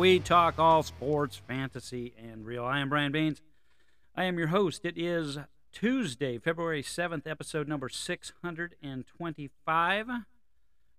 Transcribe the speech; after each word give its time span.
we 0.00 0.18
talk 0.18 0.58
all 0.58 0.82
sports, 0.82 1.40
fantasy, 1.46 2.14
and 2.16 2.46
real. 2.46 2.64
I 2.64 2.80
am 2.80 2.88
Brian 2.88 3.12
Baines. 3.12 3.42
I 4.16 4.24
am 4.24 4.38
your 4.38 4.46
host. 4.46 4.86
It 4.86 4.96
is 4.96 5.36
Tuesday, 5.72 6.38
February 6.38 6.82
7th, 6.82 7.26
episode 7.26 7.68
number 7.68 7.90
625. 7.90 10.06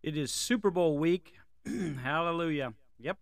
It 0.04 0.16
is 0.16 0.32
Super 0.32 0.70
Bowl 0.70 1.00
week. 1.00 1.34
Hallelujah. 2.04 2.76
Yep. 3.00 3.18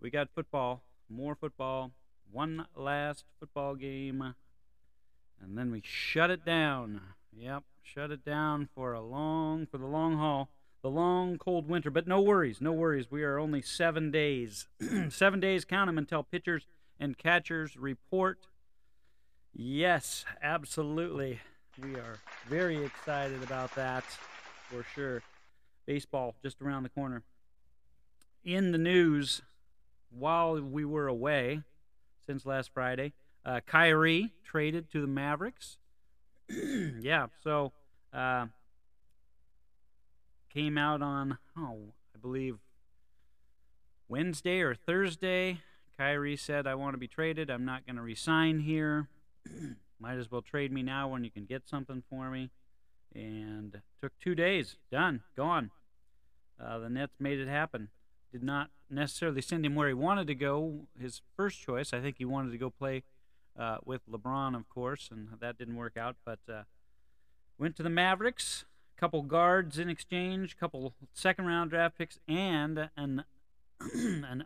We 0.00 0.08
got 0.08 0.28
football, 0.32 0.84
more 1.08 1.34
football, 1.34 1.90
one 2.30 2.66
last 2.76 3.24
football 3.40 3.74
game, 3.74 4.36
and 5.42 5.58
then 5.58 5.72
we 5.72 5.82
shut 5.84 6.30
it 6.30 6.44
down. 6.44 7.00
Yep, 7.36 7.64
shut 7.82 8.12
it 8.12 8.24
down 8.24 8.68
for 8.72 8.92
a 8.92 9.00
long, 9.00 9.66
for 9.66 9.78
the 9.78 9.86
long 9.86 10.16
haul 10.16 10.48
the 10.82 10.90
long 10.90 11.38
cold 11.38 11.68
winter. 11.68 11.90
But 11.90 12.06
no 12.06 12.20
worries, 12.20 12.60
no 12.60 12.72
worries. 12.72 13.10
We 13.10 13.22
are 13.24 13.38
only 13.38 13.62
seven 13.62 14.10
days, 14.10 14.68
seven 15.08 15.40
days, 15.40 15.64
count 15.64 15.88
them 15.88 15.98
until 15.98 16.22
pitchers 16.22 16.66
and 17.00 17.16
catchers 17.16 17.76
report. 17.76 18.46
Yes, 19.52 20.24
absolutely. 20.42 21.40
We 21.82 21.94
are 21.94 22.18
very 22.48 22.84
excited 22.84 23.42
about 23.42 23.74
that 23.76 24.04
for 24.68 24.84
sure. 24.94 25.22
Baseball 25.86 26.34
just 26.42 26.60
around 26.60 26.82
the 26.82 26.88
corner. 26.90 27.22
In 28.44 28.72
the 28.72 28.78
news, 28.78 29.42
while 30.10 30.60
we 30.60 30.84
were 30.84 31.06
away 31.06 31.62
since 32.26 32.44
last 32.44 32.70
Friday, 32.74 33.12
uh, 33.44 33.60
Kyrie 33.66 34.32
traded 34.44 34.90
to 34.92 35.00
the 35.00 35.06
Mavericks. 35.06 35.78
yeah, 36.48 37.26
so 37.42 37.72
uh, 38.12 38.46
came 40.48 40.78
out 40.78 41.02
on, 41.02 41.38
oh, 41.56 41.92
I 42.14 42.18
believe 42.18 42.58
Wednesday 44.08 44.60
or 44.60 44.74
Thursday. 44.74 45.60
Kyrie 45.96 46.36
said, 46.36 46.66
I 46.66 46.74
want 46.74 46.94
to 46.94 46.98
be 46.98 47.08
traded. 47.08 47.50
I'm 47.50 47.64
not 47.64 47.86
going 47.86 47.96
to 47.96 48.02
resign 48.02 48.60
here. 48.60 49.08
Might 50.00 50.18
as 50.18 50.30
well 50.30 50.42
trade 50.42 50.72
me 50.72 50.82
now 50.82 51.08
when 51.08 51.24
you 51.24 51.30
can 51.30 51.44
get 51.44 51.68
something 51.68 52.02
for 52.08 52.30
me. 52.30 52.50
And 53.14 53.80
took 54.00 54.12
two 54.20 54.34
days. 54.34 54.76
Done. 54.92 55.22
Gone. 55.36 55.70
Uh, 56.62 56.78
the 56.78 56.88
Nets 56.88 57.14
made 57.18 57.40
it 57.40 57.48
happen. 57.48 57.88
Did 58.32 58.42
not 58.42 58.70
necessarily 58.90 59.40
send 59.42 59.64
him 59.64 59.74
where 59.74 59.88
he 59.88 59.94
wanted 59.94 60.26
to 60.28 60.34
go. 60.34 60.86
His 60.98 61.22
first 61.36 61.60
choice, 61.60 61.92
I 61.92 62.00
think 62.00 62.16
he 62.18 62.24
wanted 62.24 62.52
to 62.52 62.58
go 62.58 62.70
play 62.70 63.02
uh, 63.58 63.78
with 63.84 64.02
LeBron, 64.10 64.54
of 64.54 64.68
course, 64.68 65.08
and 65.10 65.28
that 65.40 65.58
didn't 65.58 65.76
work 65.76 65.96
out. 65.96 66.16
But 66.24 66.38
uh, 66.48 66.62
went 67.58 67.74
to 67.76 67.82
the 67.82 67.90
Mavericks 67.90 68.64
couple 68.98 69.22
guards 69.22 69.78
in 69.78 69.88
exchange, 69.88 70.56
couple 70.58 70.94
second 71.12 71.46
round 71.46 71.70
draft 71.70 71.96
picks, 71.96 72.18
and 72.26 72.90
an 72.96 73.24
an 73.94 74.44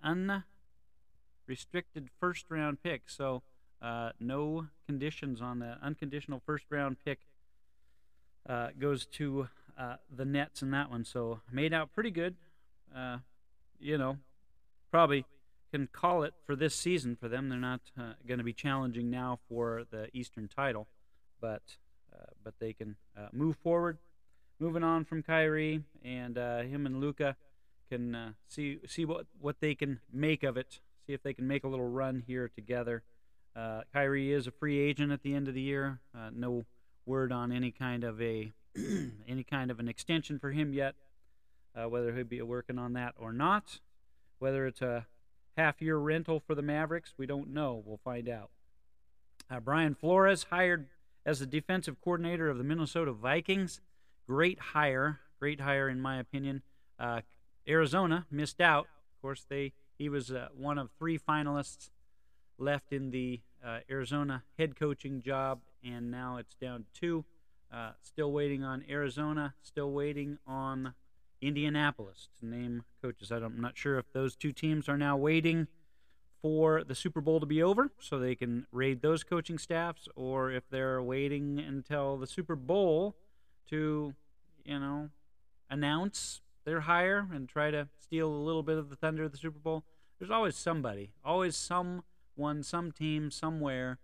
unrestricted 1.48 2.10
first 2.20 2.46
round 2.50 2.82
pick. 2.82 3.02
So 3.06 3.42
uh, 3.80 4.10
no 4.20 4.66
conditions 4.86 5.40
on 5.40 5.58
that 5.60 5.78
unconditional 5.82 6.42
first 6.44 6.66
round 6.70 6.98
pick 7.04 7.20
uh, 8.48 8.68
goes 8.78 9.06
to 9.06 9.48
uh, 9.78 9.96
the 10.14 10.24
Nets 10.24 10.62
in 10.62 10.70
that 10.72 10.90
one. 10.90 11.04
So 11.04 11.40
made 11.50 11.72
out 11.72 11.92
pretty 11.94 12.10
good. 12.10 12.36
Uh, 12.94 13.18
you 13.80 13.96
know, 13.96 14.18
probably 14.90 15.24
can 15.72 15.88
call 15.90 16.22
it 16.24 16.34
for 16.44 16.54
this 16.54 16.74
season 16.74 17.16
for 17.16 17.28
them. 17.28 17.48
They're 17.48 17.58
not 17.58 17.80
uh, 17.98 18.12
going 18.28 18.36
to 18.38 18.44
be 18.44 18.52
challenging 18.52 19.08
now 19.08 19.38
for 19.48 19.84
the 19.90 20.08
Eastern 20.12 20.46
title, 20.46 20.88
but 21.40 21.62
uh, 22.14 22.26
but 22.44 22.54
they 22.60 22.74
can 22.74 22.96
move 23.32 23.56
forward 23.56 23.96
moving 24.62 24.84
on 24.84 25.04
from 25.04 25.24
Kyrie, 25.24 25.82
and 26.04 26.38
uh, 26.38 26.60
him 26.60 26.86
and 26.86 27.00
Luka 27.00 27.34
can 27.90 28.14
uh, 28.14 28.32
see 28.46 28.78
see 28.86 29.04
what 29.04 29.26
what 29.40 29.56
they 29.60 29.74
can 29.74 29.98
make 30.12 30.44
of 30.44 30.56
it. 30.56 30.78
See 31.06 31.12
if 31.12 31.22
they 31.22 31.34
can 31.34 31.48
make 31.48 31.64
a 31.64 31.68
little 31.68 31.88
run 31.88 32.22
here 32.24 32.48
together. 32.48 33.02
Uh, 33.56 33.80
Kyrie 33.92 34.32
is 34.32 34.46
a 34.46 34.52
free 34.52 34.78
agent 34.78 35.10
at 35.10 35.22
the 35.22 35.34
end 35.34 35.48
of 35.48 35.54
the 35.54 35.60
year. 35.60 35.98
Uh, 36.16 36.30
no 36.32 36.64
word 37.04 37.32
on 37.32 37.50
any 37.50 37.72
kind 37.72 38.04
of 38.04 38.22
a 38.22 38.52
any 39.28 39.42
kind 39.42 39.70
of 39.72 39.80
an 39.80 39.88
extension 39.88 40.38
for 40.38 40.52
him 40.52 40.72
yet. 40.72 40.94
Uh, 41.74 41.88
whether 41.88 42.14
he'll 42.14 42.24
be 42.24 42.40
working 42.40 42.78
on 42.78 42.92
that 42.92 43.14
or 43.18 43.32
not, 43.32 43.80
whether 44.38 44.66
it's 44.66 44.82
a 44.82 45.06
half-year 45.56 45.96
rental 45.96 46.38
for 46.38 46.54
the 46.54 46.62
Mavericks, 46.62 47.14
we 47.16 47.26
don't 47.26 47.48
know. 47.48 47.82
We'll 47.84 48.00
find 48.04 48.28
out. 48.28 48.50
Uh, 49.50 49.58
Brian 49.58 49.94
Flores 49.94 50.46
hired 50.50 50.86
as 51.24 51.40
the 51.40 51.46
defensive 51.46 51.96
coordinator 52.02 52.48
of 52.48 52.58
the 52.58 52.64
Minnesota 52.64 53.12
Vikings. 53.12 53.80
Great 54.26 54.58
hire, 54.58 55.20
great 55.38 55.60
hire 55.60 55.88
in 55.88 56.00
my 56.00 56.18
opinion. 56.18 56.62
Uh, 56.98 57.20
Arizona 57.68 58.26
missed 58.30 58.60
out. 58.60 58.84
Of 58.84 59.22
course, 59.22 59.44
they 59.48 59.72
he 59.98 60.08
was 60.08 60.30
uh, 60.30 60.48
one 60.56 60.78
of 60.78 60.90
three 60.98 61.18
finalists 61.18 61.90
left 62.58 62.92
in 62.92 63.10
the 63.10 63.40
uh, 63.64 63.80
Arizona 63.90 64.42
head 64.58 64.76
coaching 64.76 65.20
job, 65.20 65.60
and 65.84 66.10
now 66.10 66.36
it's 66.36 66.54
down 66.54 66.84
two. 66.94 67.24
Uh, 67.72 67.92
still 68.02 68.32
waiting 68.32 68.62
on 68.62 68.84
Arizona. 68.88 69.54
Still 69.62 69.90
waiting 69.92 70.38
on 70.46 70.94
Indianapolis 71.40 72.28
to 72.38 72.46
name 72.46 72.84
coaches. 73.00 73.30
I'm 73.30 73.60
not 73.60 73.76
sure 73.76 73.98
if 73.98 74.12
those 74.12 74.36
two 74.36 74.52
teams 74.52 74.88
are 74.88 74.98
now 74.98 75.16
waiting 75.16 75.66
for 76.40 76.82
the 76.82 76.94
Super 76.94 77.20
Bowl 77.20 77.38
to 77.40 77.46
be 77.46 77.62
over 77.62 77.92
so 78.00 78.18
they 78.18 78.34
can 78.34 78.66
raid 78.72 79.00
those 79.00 79.22
coaching 79.24 79.58
staffs, 79.58 80.08
or 80.16 80.50
if 80.50 80.68
they're 80.68 81.02
waiting 81.02 81.58
until 81.60 82.16
the 82.16 82.26
Super 82.26 82.56
Bowl 82.56 83.16
to, 83.70 84.14
you 84.64 84.78
know, 84.78 85.10
announce 85.70 86.40
their 86.64 86.82
hire 86.82 87.28
and 87.32 87.48
try 87.48 87.70
to 87.70 87.88
steal 87.98 88.28
a 88.28 88.44
little 88.44 88.62
bit 88.62 88.78
of 88.78 88.90
the 88.90 88.96
thunder 88.96 89.24
of 89.24 89.32
the 89.32 89.38
Super 89.38 89.58
Bowl. 89.58 89.84
There's 90.18 90.30
always 90.30 90.56
somebody, 90.56 91.12
always 91.24 91.56
someone, 91.56 92.62
some 92.62 92.92
team, 92.92 93.30
somewhere 93.30 93.98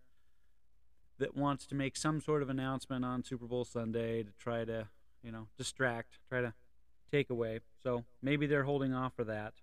that 1.19 1.37
wants 1.37 1.67
to 1.67 1.75
make 1.75 1.97
some 1.97 2.21
sort 2.21 2.43
of 2.43 2.49
announcement 2.49 3.05
on 3.05 3.23
Super 3.23 3.47
Bowl 3.47 3.65
Sunday 3.65 4.23
to 4.23 4.31
try 4.39 4.65
to, 4.65 4.89
you 5.23 5.31
know, 5.31 5.49
distract, 5.57 6.19
try 6.29 6.41
to 6.41 6.55
take 7.11 7.31
away. 7.31 7.61
So 7.83 8.05
maybe 8.23 8.47
they're 8.47 8.65
holding 8.65 8.95
off 8.95 9.15
for 9.15 9.25
that. 9.25 9.55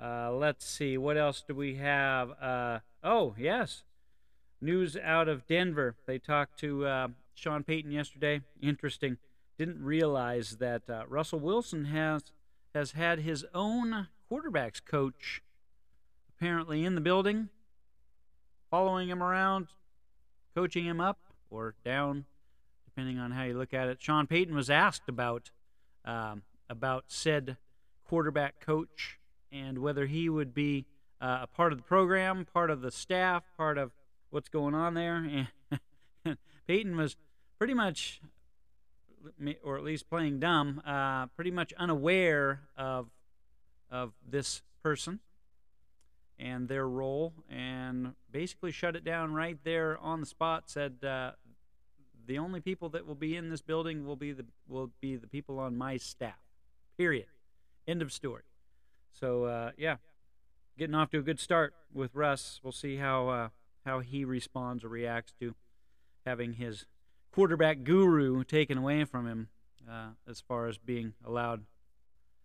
Uh, 0.00 0.32
let's 0.32 0.66
see, 0.66 0.98
what 0.98 1.16
else 1.16 1.42
do 1.46 1.54
we 1.54 1.76
have? 1.76 2.30
Uh, 2.40 2.80
oh, 3.02 3.34
yes. 3.38 3.84
News 4.60 4.96
out 4.96 5.28
of 5.28 5.46
Denver. 5.46 5.94
They 6.06 6.18
talked 6.18 6.58
to 6.60 6.86
uh, 6.86 7.08
Sean 7.34 7.64
Payton 7.64 7.90
yesterday. 7.90 8.40
Interesting 8.62 9.18
didn't 9.58 9.82
realize 9.82 10.56
that 10.58 10.88
uh, 10.88 11.04
Russell 11.08 11.40
Wilson 11.40 11.86
has 11.86 12.22
has 12.74 12.92
had 12.92 13.20
his 13.20 13.44
own 13.54 14.08
quarterbacks 14.30 14.84
coach 14.84 15.42
apparently 16.36 16.84
in 16.84 16.96
the 16.96 17.00
building, 17.00 17.48
following 18.70 19.08
him 19.08 19.22
around, 19.22 19.68
coaching 20.54 20.84
him 20.84 21.00
up 21.00 21.18
or 21.50 21.74
down, 21.84 22.24
depending 22.84 23.18
on 23.18 23.30
how 23.30 23.44
you 23.44 23.56
look 23.56 23.72
at 23.72 23.88
it. 23.88 24.02
Sean 24.02 24.26
Payton 24.26 24.54
was 24.54 24.68
asked 24.68 25.08
about 25.08 25.50
um, 26.04 26.42
about 26.68 27.04
said 27.08 27.56
quarterback 28.04 28.60
coach 28.60 29.18
and 29.50 29.78
whether 29.78 30.06
he 30.06 30.28
would 30.28 30.52
be 30.52 30.84
uh, 31.20 31.40
a 31.42 31.46
part 31.46 31.72
of 31.72 31.78
the 31.78 31.84
program, 31.84 32.44
part 32.52 32.70
of 32.70 32.82
the 32.82 32.90
staff, 32.90 33.44
part 33.56 33.78
of 33.78 33.92
what's 34.30 34.48
going 34.48 34.74
on 34.74 34.94
there. 34.94 35.46
And 36.26 36.38
Payton 36.66 36.96
was 36.96 37.16
pretty 37.58 37.74
much 37.74 38.20
or 39.62 39.76
at 39.76 39.84
least 39.84 40.08
playing 40.08 40.40
dumb, 40.40 40.82
uh, 40.86 41.26
pretty 41.28 41.50
much 41.50 41.72
unaware 41.78 42.62
of 42.76 43.08
of 43.90 44.12
this 44.28 44.62
person 44.82 45.20
and 46.38 46.68
their 46.68 46.88
role, 46.88 47.32
and 47.48 48.14
basically 48.30 48.72
shut 48.72 48.96
it 48.96 49.04
down 49.04 49.32
right 49.32 49.58
there 49.64 49.96
on 49.98 50.20
the 50.20 50.26
spot. 50.26 50.64
Said 50.68 51.04
uh, 51.04 51.32
the 52.26 52.38
only 52.38 52.60
people 52.60 52.88
that 52.90 53.06
will 53.06 53.14
be 53.14 53.36
in 53.36 53.50
this 53.50 53.62
building 53.62 54.04
will 54.04 54.16
be 54.16 54.32
the 54.32 54.46
will 54.68 54.90
be 55.00 55.16
the 55.16 55.26
people 55.26 55.58
on 55.58 55.76
my 55.76 55.96
staff. 55.96 56.38
Period. 56.96 57.26
End 57.86 58.02
of 58.02 58.12
story. 58.12 58.42
So 59.12 59.44
uh, 59.44 59.70
yeah, 59.76 59.96
getting 60.78 60.94
off 60.94 61.10
to 61.10 61.18
a 61.18 61.22
good 61.22 61.40
start 61.40 61.74
with 61.92 62.14
Russ. 62.14 62.60
We'll 62.62 62.72
see 62.72 62.96
how 62.96 63.28
uh, 63.28 63.48
how 63.84 64.00
he 64.00 64.24
responds 64.24 64.84
or 64.84 64.88
reacts 64.88 65.32
to 65.40 65.54
having 66.26 66.54
his 66.54 66.86
quarterback 67.34 67.82
guru 67.82 68.44
taken 68.44 68.78
away 68.78 69.04
from 69.04 69.26
him 69.26 69.48
uh, 69.90 70.10
as 70.28 70.40
far 70.40 70.68
as 70.68 70.78
being 70.78 71.14
allowed 71.26 71.64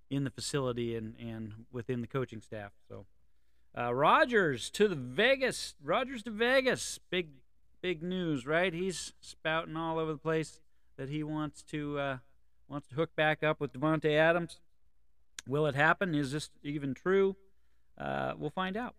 in 0.10 0.24
the 0.24 0.32
facility 0.32 0.96
and, 0.96 1.14
and 1.20 1.54
within 1.72 2.02
the 2.02 2.08
coaching 2.08 2.42
staff. 2.42 2.72
So, 2.88 3.06
uh, 3.78 3.94
Rodgers 3.94 4.72
to 4.72 4.88
the 4.88 4.96
Vegas. 4.96 5.76
Rodgers 5.84 6.24
to 6.24 6.32
Vegas. 6.32 7.00
Big, 7.12 7.28
big 7.82 8.02
news, 8.02 8.48
right? 8.48 8.74
He's 8.74 9.14
spouting 9.22 9.78
all 9.78 10.00
over 10.00 10.12
the 10.12 10.18
place 10.18 10.60
that 10.98 11.10
he 11.10 11.22
wants 11.22 11.62
to 11.64 12.00
uh, 12.00 12.18
wants 12.68 12.88
to 12.88 12.96
hook 12.96 13.16
back 13.16 13.44
up 13.44 13.60
with 13.60 13.72
Davante 13.74 14.18
Adams. 14.18 14.60
Will 15.48 15.68
it 15.68 15.76
happen? 15.76 16.16
Is 16.16 16.32
this 16.32 16.50
even 16.64 16.96
true? 16.96 17.36
Uh, 17.96 18.34
we'll 18.36 18.50
find 18.50 18.76
out. 18.76 18.96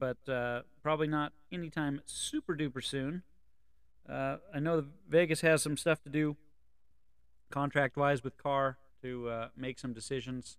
But 0.00 0.28
uh, 0.28 0.62
probably 0.82 1.06
not 1.06 1.32
anytime 1.52 2.00
super 2.06 2.56
duper 2.56 2.82
soon. 2.82 3.22
Uh, 4.08 4.36
I 4.54 4.58
know 4.58 4.84
Vegas 5.08 5.40
has 5.42 5.62
some 5.62 5.76
stuff 5.76 6.02
to 6.02 6.08
do 6.08 6.36
contract 7.50 7.96
wise 7.96 8.24
with 8.24 8.36
Carr 8.36 8.78
to 9.02 9.28
uh, 9.28 9.48
make 9.56 9.78
some 9.78 9.92
decisions. 9.92 10.56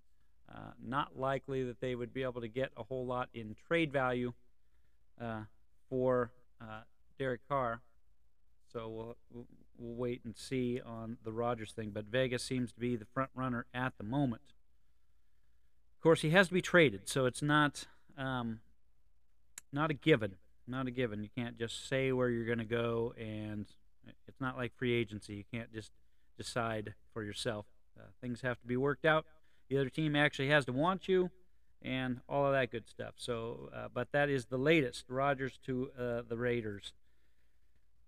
Uh, 0.49 0.71
not 0.81 1.17
likely 1.17 1.63
that 1.63 1.81
they 1.81 1.95
would 1.95 2.13
be 2.13 2.23
able 2.23 2.41
to 2.41 2.47
get 2.47 2.71
a 2.77 2.83
whole 2.83 3.05
lot 3.05 3.29
in 3.33 3.55
trade 3.67 3.91
value 3.91 4.33
uh, 5.19 5.41
for 5.89 6.31
uh, 6.61 6.81
Derek 7.17 7.41
Carr. 7.47 7.81
So 8.71 8.87
we'll, 8.89 9.45
we'll 9.77 9.95
wait 9.95 10.21
and 10.23 10.35
see 10.35 10.79
on 10.85 11.17
the 11.23 11.31
Rodgers 11.31 11.71
thing. 11.71 11.91
But 11.91 12.05
Vegas 12.05 12.43
seems 12.43 12.71
to 12.73 12.79
be 12.79 12.95
the 12.95 13.05
front 13.05 13.31
runner 13.35 13.65
at 13.73 13.93
the 13.97 14.03
moment. 14.03 14.41
Of 15.97 16.03
course, 16.03 16.21
he 16.21 16.31
has 16.31 16.49
to 16.49 16.53
be 16.53 16.61
traded, 16.61 17.07
so 17.07 17.25
it's 17.25 17.41
not 17.41 17.85
um, 18.17 18.59
not 19.71 19.89
a 19.89 19.93
given. 19.93 20.35
Not 20.67 20.87
a 20.87 20.91
given. 20.91 21.23
You 21.23 21.29
can't 21.35 21.57
just 21.57 21.87
say 21.89 22.11
where 22.11 22.29
you're 22.29 22.45
going 22.45 22.59
to 22.59 22.65
go, 22.65 23.13
and 23.17 23.65
it's 24.27 24.39
not 24.39 24.57
like 24.57 24.75
free 24.75 24.93
agency. 24.93 25.35
You 25.35 25.43
can't 25.51 25.71
just 25.73 25.91
decide 26.37 26.93
for 27.13 27.23
yourself. 27.23 27.65
Uh, 27.99 28.05
things 28.21 28.41
have 28.41 28.59
to 28.61 28.67
be 28.67 28.77
worked 28.77 29.05
out. 29.05 29.25
The 29.69 29.77
other 29.77 29.89
team 29.89 30.15
actually 30.15 30.49
has 30.49 30.65
to 30.65 30.73
want 30.73 31.07
you, 31.07 31.31
and 31.81 32.21
all 32.29 32.45
of 32.45 32.53
that 32.53 32.71
good 32.71 32.87
stuff. 32.87 33.15
So, 33.17 33.69
uh, 33.75 33.87
but 33.93 34.11
that 34.13 34.29
is 34.29 34.45
the 34.45 34.57
latest. 34.57 35.05
Rodgers 35.09 35.59
to 35.65 35.89
uh, 35.99 36.21
the 36.27 36.37
Raiders. 36.37 36.93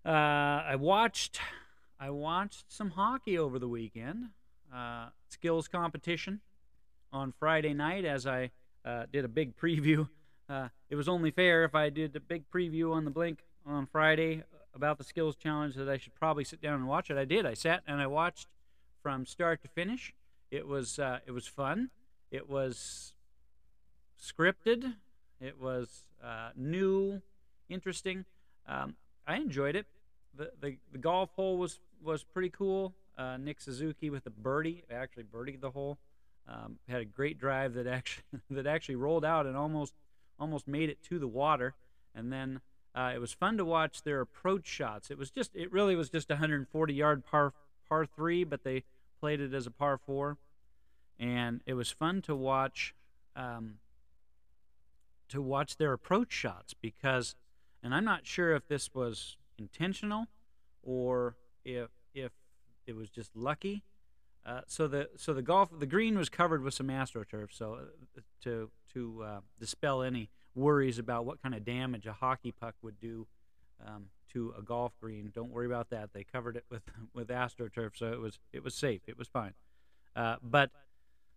Uh, 0.04 0.08
I 0.08 0.76
watched, 0.76 1.40
I 1.98 2.10
watched 2.10 2.64
some 2.68 2.90
hockey 2.90 3.38
over 3.38 3.58
the 3.58 3.68
weekend. 3.68 4.26
Uh, 4.74 5.08
skills 5.28 5.68
competition 5.68 6.40
on 7.12 7.32
Friday 7.38 7.74
night 7.74 8.04
as 8.04 8.26
I 8.26 8.50
uh, 8.84 9.06
did 9.12 9.24
a 9.24 9.28
big 9.28 9.56
preview. 9.60 10.08
It 10.88 10.96
was 10.96 11.08
only 11.08 11.30
fair 11.30 11.64
if 11.64 11.74
I 11.74 11.90
did 11.90 12.14
a 12.16 12.20
big 12.20 12.50
preview 12.50 12.92
on 12.92 13.04
the 13.04 13.10
Blink 13.10 13.40
on 13.66 13.86
Friday 13.86 14.44
about 14.74 14.98
the 14.98 15.04
skills 15.04 15.34
challenge 15.34 15.74
that 15.74 15.88
I 15.88 15.96
should 15.96 16.14
probably 16.14 16.44
sit 16.44 16.60
down 16.60 16.74
and 16.74 16.86
watch 16.86 17.10
it. 17.10 17.16
I 17.16 17.24
did. 17.24 17.46
I 17.46 17.54
sat 17.54 17.82
and 17.86 18.00
I 18.00 18.06
watched 18.06 18.46
from 19.02 19.26
start 19.26 19.62
to 19.62 19.68
finish. 19.68 20.14
It 20.50 20.66
was 20.66 20.98
uh, 20.98 21.18
it 21.26 21.32
was 21.32 21.46
fun. 21.46 21.90
It 22.30 22.48
was 22.48 23.14
scripted. 24.22 24.94
It 25.40 25.60
was 25.60 26.08
uh, 26.22 26.50
new, 26.54 27.22
interesting. 27.68 28.24
Um, 28.68 28.94
I 29.26 29.36
enjoyed 29.36 29.76
it. 29.76 29.86
The, 30.36 30.52
the 30.60 30.76
the 30.92 30.98
golf 30.98 31.30
hole 31.34 31.56
was 31.56 31.80
was 32.02 32.22
pretty 32.22 32.50
cool. 32.50 32.94
Uh, 33.18 33.38
Nick 33.38 33.60
Suzuki 33.60 34.10
with 34.10 34.24
the 34.24 34.30
birdie 34.30 34.84
actually 34.90 35.24
birdied 35.24 35.60
the 35.60 35.70
hole. 35.70 35.98
Um, 36.48 36.78
had 36.88 37.00
a 37.00 37.04
great 37.04 37.38
drive 37.38 37.74
that 37.74 37.86
actually 37.86 38.24
that 38.50 38.66
actually 38.66 38.96
rolled 38.96 39.24
out 39.24 39.46
and 39.46 39.56
almost 39.56 39.94
almost 40.38 40.66
made 40.68 40.88
it 40.88 41.02
to 41.04 41.18
the 41.18 41.28
water. 41.28 41.74
And 42.14 42.32
then 42.32 42.60
uh, 42.94 43.12
it 43.14 43.18
was 43.18 43.32
fun 43.32 43.58
to 43.58 43.64
watch 43.64 44.02
their 44.02 44.20
approach 44.20 44.66
shots. 44.66 45.10
It 45.10 45.18
was 45.18 45.30
just 45.30 45.54
it 45.54 45.70
really 45.70 45.94
was 45.94 46.08
just 46.08 46.30
140 46.30 46.94
yard 46.94 47.24
par 47.24 47.52
par 47.88 48.06
three, 48.06 48.42
but 48.42 48.64
they 48.64 48.84
played 49.20 49.40
it 49.40 49.52
as 49.52 49.66
a 49.66 49.70
par 49.70 49.98
four, 49.98 50.38
and 51.18 51.60
it 51.66 51.74
was 51.74 51.90
fun 51.90 52.22
to 52.22 52.34
watch 52.34 52.94
um, 53.36 53.74
to 55.28 55.42
watch 55.42 55.76
their 55.76 55.92
approach 55.92 56.32
shots 56.32 56.74
because, 56.74 57.34
and 57.82 57.94
I'm 57.94 58.04
not 58.04 58.26
sure 58.26 58.54
if 58.54 58.66
this 58.66 58.94
was 58.94 59.36
intentional 59.58 60.28
or 60.82 61.36
if 61.64 61.90
if 62.14 62.32
it 62.86 62.96
was 62.96 63.10
just 63.10 63.36
lucky. 63.36 63.82
Uh, 64.46 64.60
so 64.66 64.86
the 64.86 65.10
so 65.16 65.34
the 65.34 65.42
golf 65.42 65.68
the 65.78 65.86
green 65.86 66.16
was 66.16 66.28
covered 66.28 66.62
with 66.62 66.72
some 66.72 66.86
astroturf, 66.86 67.48
so 67.50 67.74
uh, 67.74 68.20
to 68.42 68.70
to 68.94 69.22
uh, 69.22 69.40
dispel 69.58 70.02
any 70.02 70.30
worries 70.54 70.98
about 70.98 71.26
what 71.26 71.42
kind 71.42 71.54
of 71.54 71.64
damage 71.64 72.06
a 72.06 72.12
hockey 72.12 72.52
puck 72.52 72.74
would 72.82 72.98
do 72.98 73.26
um, 73.86 74.06
to 74.32 74.54
a 74.58 74.62
golf 74.62 74.92
green. 75.00 75.30
Don't 75.34 75.50
worry 75.50 75.66
about 75.66 75.90
that. 75.90 76.10
They 76.12 76.24
covered 76.24 76.56
it 76.56 76.64
with 76.70 76.82
with 77.14 77.28
AstroTurf, 77.28 77.92
so 77.96 78.12
it 78.12 78.20
was 78.20 78.38
it 78.52 78.64
was 78.64 78.74
safe. 78.74 79.02
It 79.06 79.18
was 79.18 79.28
fine. 79.28 79.54
Uh, 80.14 80.36
but 80.42 80.70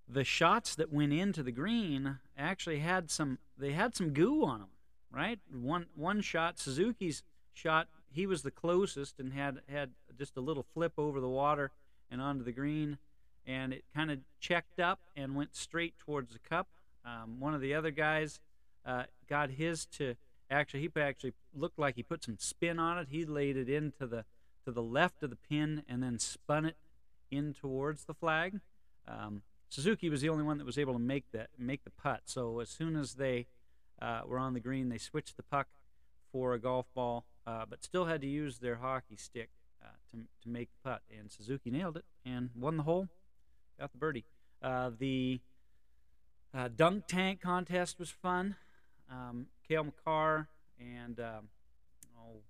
the 0.08 0.24
shots 0.24 0.74
that 0.76 0.92
went 0.92 1.14
into 1.14 1.44
the 1.44 1.52
green 1.52 2.20
actually 2.38 2.80
had 2.80 3.12
some 3.12 3.38
they 3.58 3.74
had 3.74 3.96
some 3.96 4.12
goo 4.12 4.44
on 4.44 4.60
them. 4.60 4.70
Right, 5.12 5.40
one 5.52 5.88
one 5.96 6.22
shot 6.22 6.60
Suzuki's 6.60 7.24
shot. 7.54 7.88
He 8.12 8.26
was 8.26 8.42
the 8.42 8.52
closest 8.52 9.20
and 9.20 9.34
had 9.34 9.60
had 9.68 9.92
just 10.18 10.38
a 10.38 10.42
little 10.42 10.64
flip 10.64 10.94
over 10.98 11.20
the 11.20 11.30
water 11.30 11.72
and 12.12 12.22
onto 12.22 12.44
the 12.44 12.52
green, 12.52 12.98
and 13.46 13.74
it 13.74 13.86
kind 13.96 14.12
of 14.12 14.20
checked 14.40 14.80
up 14.80 15.00
and 15.16 15.36
went 15.36 15.56
straight 15.56 15.98
towards 16.00 16.34
the 16.34 16.40
cup. 16.40 16.68
Um, 17.10 17.40
one 17.40 17.54
of 17.54 17.62
the 17.62 17.74
other 17.74 17.92
guys 17.92 18.40
uh, 18.86 19.04
got 19.28 19.50
his 19.50 19.86
to 19.98 20.16
Actually, 20.52 20.82
he 20.82 21.02
actually 21.02 21.34
looked 21.54 21.78
like 21.78 21.96
he 21.96 22.04
put 22.04 22.24
some 22.24 22.38
spin 22.40 22.80
on 22.80 22.98
it. 22.98 23.08
He 23.12 23.24
laid 23.24 23.56
it 23.56 23.70
into 23.70 24.08
the 24.08 24.26
to 24.66 24.72
the 24.72 24.82
left 24.82 25.24
of 25.24 25.30
the 25.30 25.36
pin 25.36 25.84
and 25.88 26.02
then 26.02 26.20
spun 26.20 26.66
it 26.66 26.76
in 27.32 27.54
towards 27.54 28.06
the 28.06 28.14
flag. 28.14 28.60
Um, 29.08 29.44
Suzuki 29.70 30.10
was 30.10 30.22
the 30.22 30.30
only 30.30 30.44
one 30.44 30.58
that 30.58 30.66
was 30.66 30.78
able 30.78 30.94
to 30.94 31.00
make 31.00 31.32
that 31.32 31.50
make 31.58 31.84
the 31.84 31.92
putt. 31.92 32.22
So 32.26 32.60
as 32.60 32.70
soon 32.70 32.96
as 32.96 33.14
they 33.14 33.46
uh, 34.02 34.22
were 34.26 34.40
on 34.40 34.54
the 34.54 34.60
green, 34.60 34.90
they 34.90 34.98
switched 34.98 35.38
the 35.38 35.44
puck 35.44 35.68
for 36.32 36.54
a 36.54 36.60
golf 36.60 36.88
ball, 36.96 37.26
uh, 37.46 37.66
but 37.70 37.84
still 37.84 38.06
had 38.06 38.22
to 38.22 38.28
use 38.28 38.58
their 38.58 38.78
hockey 38.78 39.18
stick 39.18 39.50
uh, 39.84 39.88
to 40.12 40.24
to 40.42 40.50
make 40.50 40.70
the 40.72 40.90
putt. 40.90 41.04
And 41.16 41.30
Suzuki 41.30 41.70
nailed 41.70 41.96
it 41.96 42.06
and 42.26 42.50
won 42.56 42.78
the 42.78 42.84
hole, 42.84 43.08
got 43.80 43.92
the 43.92 44.00
birdie. 44.00 44.26
Uh, 44.64 44.90
the 44.98 45.42
uh, 46.54 46.70
dunk 46.76 47.08
tank 47.08 47.42
contest 47.42 48.00
was 48.00 48.10
fun. 48.10 48.56
Um, 49.12 49.48
Cale 49.68 49.86
Makar 49.86 50.48
and 50.80 51.20
um, 51.20 51.50
oh, 52.18 52.42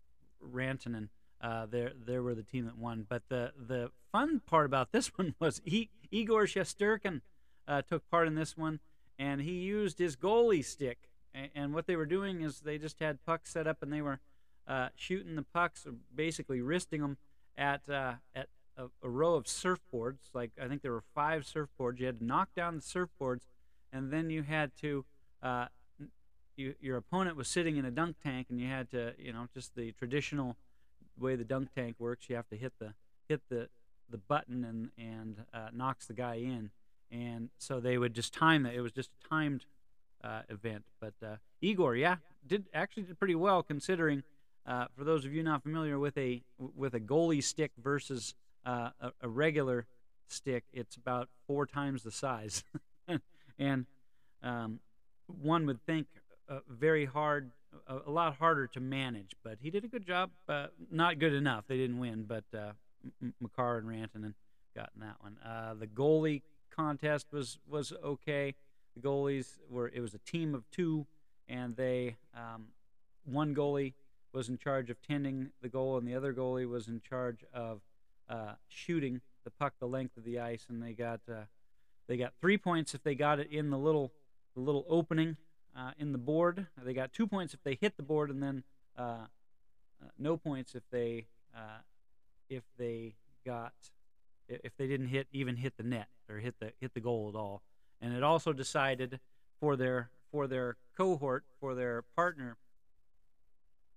Rantanen. 0.46 1.10
Uh, 1.42 1.66
there, 1.66 1.94
there 2.06 2.22
were 2.22 2.36
the 2.36 2.44
team 2.44 2.66
that 2.66 2.78
won. 2.78 3.06
But 3.08 3.24
the 3.30 3.54
the 3.58 3.92
fun 4.12 4.42
part 4.46 4.66
about 4.66 4.92
this 4.92 5.08
one 5.18 5.36
was 5.40 5.62
he, 5.64 5.90
Igor 6.12 6.46
Shesterkin 6.46 7.22
uh, 7.68 7.82
took 7.82 8.10
part 8.10 8.28
in 8.28 8.36
this 8.36 8.58
one, 8.58 8.80
and 9.18 9.42
he 9.42 9.54
used 9.54 10.00
his 10.00 10.16
goalie 10.16 10.66
stick. 10.66 10.98
And, 11.34 11.50
and, 11.54 11.74
what 11.76 11.86
they 11.86 11.96
were 11.96 12.08
doing 12.08 12.42
is 12.42 12.62
they 12.62 12.80
just 12.80 13.00
had 13.00 13.24
pucks 13.24 13.52
set 13.52 13.68
up, 13.68 13.84
and 13.84 13.94
they 13.94 14.02
were 14.02 14.20
uh, 14.68 14.90
shooting 14.96 15.36
the 15.36 15.44
pucks, 15.44 15.86
or 15.86 15.94
basically 16.14 16.60
wristing 16.60 17.02
them 17.02 17.18
at 17.58 17.82
uh, 17.88 18.14
at 18.34 18.48
a, 18.76 18.86
a, 19.04 19.10
row 19.10 19.36
of 19.36 19.46
surfboards. 19.46 20.34
Like 20.34 20.52
I 20.62 20.68
think 20.68 20.82
there 20.82 20.92
were 20.92 21.04
five 21.14 21.44
surfboards. 21.44 22.00
You 22.00 22.08
had 22.08 22.20
to 22.20 22.26
knock 22.26 22.50
down 22.56 22.76
the 22.76 22.82
surfboards, 22.82 23.42
and 23.92 24.12
then 24.12 24.30
you 24.30 24.44
had 24.44 24.72
to 24.82 25.06
uh, 25.42 25.66
you, 26.60 26.76
your 26.82 26.98
opponent 26.98 27.38
was 27.38 27.48
sitting 27.48 27.78
in 27.78 27.86
a 27.86 27.92
dunk 27.92 28.18
tank 28.22 28.48
and 28.50 28.60
you 28.60 28.68
had 28.68 28.92
to, 28.92 29.14
you 29.18 29.32
know, 29.32 29.48
just 29.54 29.76
the 29.76 29.94
traditional 29.94 30.58
way 31.18 31.36
the 31.36 31.46
dunk 31.46 31.70
tank 31.74 31.96
works. 32.00 32.30
You 32.30 32.36
have 32.36 32.50
to 32.50 32.58
hit 32.58 32.74
the 32.80 32.94
hit 33.28 33.42
the 33.50 33.70
the 34.10 34.18
button 34.18 34.64
and 34.64 34.90
and 34.98 35.46
uh, 35.54 35.70
knocks 35.74 36.06
the 36.06 36.14
guy 36.14 36.36
in. 36.36 36.72
And 37.12 37.50
so 37.58 37.80
they 37.80 37.98
would 37.98 38.14
just 38.14 38.34
time 38.34 38.64
that. 38.64 38.76
It 38.76 38.82
was 38.82 38.92
just 38.92 39.10
a 39.24 39.28
timed 39.30 39.66
uh, 40.24 40.42
event. 40.50 40.84
But 41.00 41.14
uh, 41.26 41.36
Igor, 41.62 41.96
yeah, 41.96 42.18
did 42.46 42.66
actually 42.74 43.04
did 43.04 43.18
pretty 43.18 43.36
well 43.36 43.64
considering. 43.64 44.24
Uh, 44.68 44.86
for 44.96 45.04
those 45.04 45.26
of 45.26 45.34
you 45.34 45.42
not 45.42 45.64
familiar 45.64 45.98
with 45.98 46.18
a 46.18 46.44
with 46.60 46.94
a 46.94 47.00
goalie 47.00 47.44
stick 47.44 47.72
versus 47.82 48.36
uh, 48.66 48.90
a, 49.00 49.12
a 49.22 49.30
regular 49.30 49.88
stick, 50.28 50.66
it's 50.74 50.96
about 50.96 51.30
four 51.48 51.66
times 51.66 52.04
the 52.04 52.12
size, 52.12 52.64
and 53.60 53.86
um, 54.42 54.80
one 55.28 55.66
would 55.66 55.86
think 55.86 56.08
uh, 56.50 56.60
very 56.68 57.06
hard, 57.06 57.52
a, 57.88 57.98
a, 58.08 58.12
lot 58.12 58.36
harder 58.36 58.66
to 58.68 58.80
manage. 58.80 59.32
But 59.44 59.58
he 59.62 59.70
did 59.70 59.84
a 59.84 59.88
good 59.88 60.08
job. 60.08 60.32
Uh, 60.48 60.68
not 60.90 61.20
good 61.20 61.34
enough. 61.34 61.66
They 61.68 61.78
didn't 61.78 62.00
win, 62.00 62.24
but 62.24 62.46
uh, 62.58 62.72
M- 63.22 63.34
Makar 63.40 63.78
and 63.78 63.88
Rantanen 63.88 64.34
got 64.76 64.90
in 64.96 65.02
that 65.02 65.18
one. 65.20 65.38
Uh, 65.46 65.76
the 65.76 65.88
goalie 65.88 66.42
contest 66.76 67.28
was 67.32 67.60
was 67.68 67.94
okay. 68.04 68.56
The 68.96 69.02
goalies 69.02 69.60
were 69.70 69.90
it 69.90 70.00
was 70.02 70.14
a 70.14 70.20
team 70.20 70.56
of 70.56 70.70
two, 70.72 71.06
and 71.48 71.76
they 71.76 72.16
um, 72.36 72.68
one 73.26 73.54
goalie 73.54 73.94
was 74.34 74.50
in 74.50 74.58
charge 74.58 74.90
of 74.90 75.02
tending 75.02 75.50
the 75.62 75.70
goal, 75.70 75.98
and 75.98 76.08
the 76.08 76.16
other 76.16 76.34
goalie 76.34 76.68
was 76.68 76.88
in 76.88 77.02
charge 77.02 77.44
of 77.54 77.82
uh, 78.30 78.54
shooting 78.68 79.22
the 79.44 79.52
puck 79.52 79.74
the 79.80 79.88
length 79.88 80.18
of 80.18 80.24
the 80.24 80.40
ice, 80.40 80.68
and 80.70 80.82
they 80.82 80.94
got 80.94 81.20
uh, 81.30 81.42
they 82.10 82.18
got 82.18 82.34
three 82.42 82.58
points 82.58 82.94
if 82.94 83.04
they 83.04 83.16
got 83.16 83.40
it 83.40 83.50
in 83.52 83.70
the 83.70 83.78
little 83.78 84.12
the 84.56 84.62
little 84.62 84.86
opening 84.90 85.38
uh, 85.78 85.92
in 85.98 86.12
the 86.12 86.18
board. 86.18 86.66
They 86.84 86.94
got 86.94 87.14
two 87.14 87.28
points 87.28 87.54
if 87.54 87.64
they 87.64 87.78
hit 87.80 87.96
the 87.98 88.04
board, 88.04 88.32
and 88.32 88.42
then 88.42 88.64
uh, 88.98 89.02
uh, 89.02 90.08
no 90.18 90.36
points 90.36 90.74
if 90.74 90.84
they 90.92 91.28
uh, 91.56 91.82
if 92.50 92.64
they 92.78 93.14
got 93.46 93.74
if 94.50 94.76
they 94.76 94.88
didn't 94.88 95.08
hit 95.08 95.28
even 95.32 95.56
hit 95.56 95.78
the 95.78 95.84
net 95.84 96.08
or 96.28 96.40
hit 96.40 96.56
the 96.60 96.74
hit 96.82 96.96
the 96.96 97.00
goal 97.00 97.32
at 97.34 97.38
all. 97.38 97.62
And 98.02 98.14
it 98.14 98.24
also 98.24 98.54
decided 98.54 99.20
for 99.60 99.76
their 99.76 100.10
for 100.32 100.48
their 100.48 100.78
cohort 100.98 101.46
for 101.60 101.76
their 101.76 102.02
partner 102.16 102.58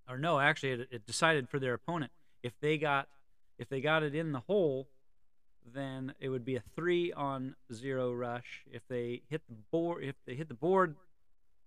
or 0.08 0.18
no, 0.18 0.38
actually 0.38 0.72
it, 0.72 0.88
it 0.90 1.06
decided 1.06 1.48
for 1.48 1.58
their 1.58 1.74
opponent 1.74 2.12
if 2.42 2.52
they 2.60 2.76
got 2.76 3.08
if 3.58 3.68
they 3.68 3.80
got 3.80 4.02
it 4.02 4.14
in 4.14 4.32
the 4.32 4.40
hole 4.40 4.88
then 5.64 6.14
it 6.20 6.28
would 6.28 6.44
be 6.44 6.56
a 6.56 6.62
three 6.74 7.12
on 7.12 7.54
zero 7.72 8.12
rush. 8.12 8.64
If 8.70 8.82
they 8.88 9.22
hit 9.28 9.42
the 9.48 9.54
board, 9.70 10.04
if 10.04 10.16
they 10.26 10.34
hit 10.34 10.48
the 10.48 10.54
board 10.54 10.96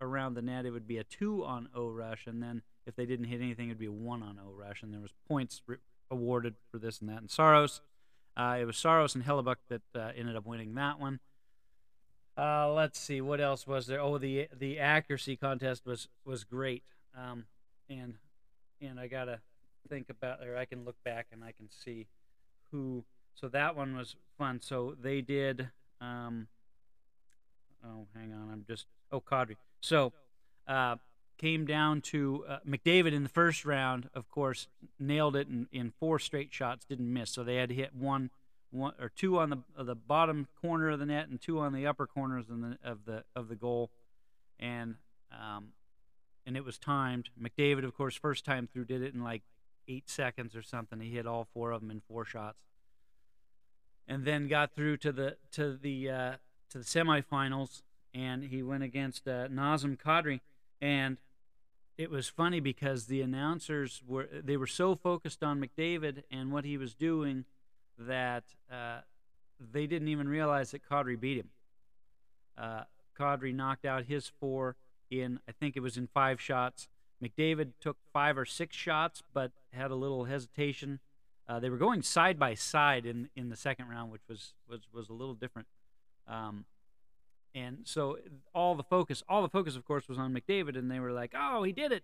around 0.02 0.34
the 0.34 0.42
net, 0.42 0.66
it 0.66 0.72
would 0.72 0.88
be 0.88 0.98
a 0.98 1.04
two 1.04 1.46
on 1.46 1.70
O 1.74 1.90
rush, 1.90 2.28
and 2.28 2.42
then 2.44 2.62
if 2.86 2.96
they 2.96 3.06
didn't 3.06 3.26
hit 3.26 3.42
anything, 3.42 3.70
it'd 3.70 3.80
be 3.80 3.86
a 3.86 3.92
one 3.92 4.22
on 4.22 4.38
O 4.40 4.52
rush, 4.52 4.84
and 4.84 4.94
there 4.94 5.02
was 5.02 5.14
points 5.28 5.62
re- 5.66 5.78
awarded 6.12 6.56
for 6.70 6.78
this 6.78 7.00
and 7.00 7.10
that. 7.10 7.20
And 7.20 7.32
Saros 7.32 7.82
Uh, 8.38 8.58
it 8.60 8.66
was 8.66 8.78
Saros 8.78 9.16
and 9.16 9.24
Hellebuyck 9.24 9.56
that 9.70 9.82
uh, 9.96 10.12
ended 10.16 10.36
up 10.36 10.46
winning 10.46 10.76
that 10.76 11.00
one. 11.00 11.22
Uh, 12.38 12.70
let's 12.74 13.00
see 13.00 13.22
what 13.22 13.40
else 13.40 13.66
was 13.66 13.88
there. 13.88 14.02
Oh, 14.02 14.18
the 14.18 14.50
the 14.54 14.78
accuracy 14.78 15.38
contest 15.38 15.86
was 15.86 16.10
was 16.26 16.44
great. 16.44 16.84
Um, 17.18 17.46
and 17.90 18.16
and 18.82 19.00
I 19.00 19.08
gotta 19.08 19.40
think 19.88 20.10
about, 20.10 20.46
or 20.46 20.58
I 20.58 20.66
can 20.66 20.84
look 20.84 21.02
back 21.06 21.28
and 21.32 21.44
I 21.46 21.54
can 21.54 21.70
see 21.70 22.08
who. 22.72 23.06
So 23.36 23.48
that 23.50 23.76
one 23.76 23.96
was 23.96 24.16
fun. 24.38 24.62
So 24.62 24.96
they 25.02 25.22
did. 25.22 25.70
Um, 26.02 26.48
oh, 27.84 28.08
hang 28.16 28.34
on. 28.34 28.50
I'm 28.52 28.66
just. 28.68 28.86
Oh, 29.12 29.22
Kadri. 29.22 29.56
So 29.82 30.14
uh, 30.68 30.96
came 31.38 31.66
down 31.66 32.02
to 32.02 32.46
uh, 32.48 32.58
McDavid 32.68 33.14
in 33.14 33.24
the 33.24 33.30
first 33.30 33.66
round. 33.66 34.10
Of 34.14 34.30
course, 34.30 34.68
nailed 35.00 35.36
it 35.36 35.48
in, 35.48 35.68
in 35.72 35.94
four 36.00 36.20
straight 36.20 36.54
shots. 36.54 36.86
Didn't 36.86 37.12
miss. 37.12 37.32
So 37.32 37.44
they 37.44 37.56
had 37.56 37.70
to 37.70 37.76
hit 37.76 37.96
one 37.96 38.30
one 38.72 38.94
or 39.00 39.10
two 39.10 39.40
on 39.40 39.50
the 39.50 39.84
the 39.84 39.96
bottom 39.96 40.48
corner 40.62 40.90
of 40.90 41.00
the 41.00 41.06
net 41.06 41.30
and 41.30 41.40
two 41.40 41.60
on 41.60 41.74
the 41.74 41.88
upper 41.88 42.08
corners 42.08 42.46
of 42.50 42.62
the 42.62 42.78
of 42.84 43.06
the 43.06 43.24
of 43.36 43.48
the 43.48 43.56
goal, 43.56 43.90
and 44.60 44.96
um, 45.32 45.70
and 46.46 46.58
it 46.58 46.64
was 46.64 46.78
timed. 46.78 47.30
McDavid, 47.42 47.86
of 47.86 47.96
course, 47.96 48.16
first 48.16 48.46
time 48.46 48.68
through 48.72 48.86
did 48.86 49.02
it 49.02 49.14
in 49.14 49.24
like 49.24 49.44
eight 49.88 50.10
seconds 50.10 50.56
or 50.56 50.62
something. 50.62 51.00
He 51.00 51.12
hit 51.12 51.28
all 51.28 51.48
four 51.54 51.72
of 51.72 51.82
them 51.82 51.92
in 51.92 52.02
four 52.08 52.26
shots, 52.26 52.60
and 54.08 54.26
then 54.26 54.48
got 54.48 54.74
through 54.74 54.98
to 54.98 55.12
the 55.12 55.38
to 55.52 55.78
the 55.78 56.10
uh, 56.10 56.32
to 56.70 56.80
the 56.80 56.84
semifinals, 56.84 57.82
and 58.14 58.44
he 58.44 58.64
went 58.64 58.84
against 58.84 59.28
uh, 59.28 59.48
Nazem 59.48 59.98
Kadri, 59.98 60.42
and 60.82 61.18
it 61.98 62.10
was 62.12 62.28
funny 62.28 62.60
because 62.60 63.06
the 63.06 63.22
announcers 63.22 64.02
were 64.08 64.28
they 64.44 64.58
were 64.58 64.68
so 64.68 64.96
focused 64.96 65.44
on 65.44 65.62
McDavid 65.62 66.24
and 66.30 66.52
what 66.52 66.66
he 66.66 66.78
was 66.78 66.94
doing 66.94 67.46
that 67.98 68.44
uh, 68.72 69.00
they 69.60 69.88
didn't 69.88 70.10
even 70.10 70.28
realize 70.28 70.72
that 70.72 70.88
Kadri 70.88 71.20
beat 71.20 71.38
him. 71.38 71.50
Uh, 72.58 72.84
Kadri 73.18 73.54
knocked 73.54 73.86
out 73.86 74.06
his 74.06 74.32
four 74.40 74.76
in, 75.10 75.40
I 75.48 75.52
think 75.52 75.76
it 75.76 75.82
was 75.82 75.98
in 75.98 76.08
five 76.08 76.42
shots. 76.42 76.88
McDavid 77.24 77.72
took 77.80 77.98
five 78.12 78.38
or 78.38 78.46
six 78.46 78.76
shots, 78.76 79.24
but 79.34 79.52
had 79.72 79.92
a 79.92 79.96
little 79.96 80.26
hesitation. 80.26 81.00
Uh, 81.48 81.60
they 81.60 81.70
were 81.70 81.78
going 81.78 82.02
side 82.02 82.40
by 82.40 82.54
side 82.54 83.06
in 83.06 83.30
in 83.36 83.50
the 83.50 83.56
second 83.56 83.88
round, 83.90 84.12
which 84.12 84.24
was 84.28 84.54
was 84.68 84.82
was 84.94 85.10
a 85.10 85.14
little 85.14 85.36
different. 85.36 85.68
Um, 86.28 86.66
and 87.54 87.80
so 87.84 88.18
all 88.54 88.76
the 88.76 88.84
focus, 88.84 89.24
all 89.30 89.42
the 89.42 89.50
focus, 89.50 89.76
of 89.76 89.86
course, 89.86 90.10
was 90.10 90.18
on 90.18 90.34
McDavid, 90.34 90.78
and 90.78 90.90
they 90.90 91.00
were 91.00 91.12
like, 91.12 91.34
"Oh, 91.38 91.64
he 91.64 91.72
did 91.72 91.92
it!" 91.92 92.04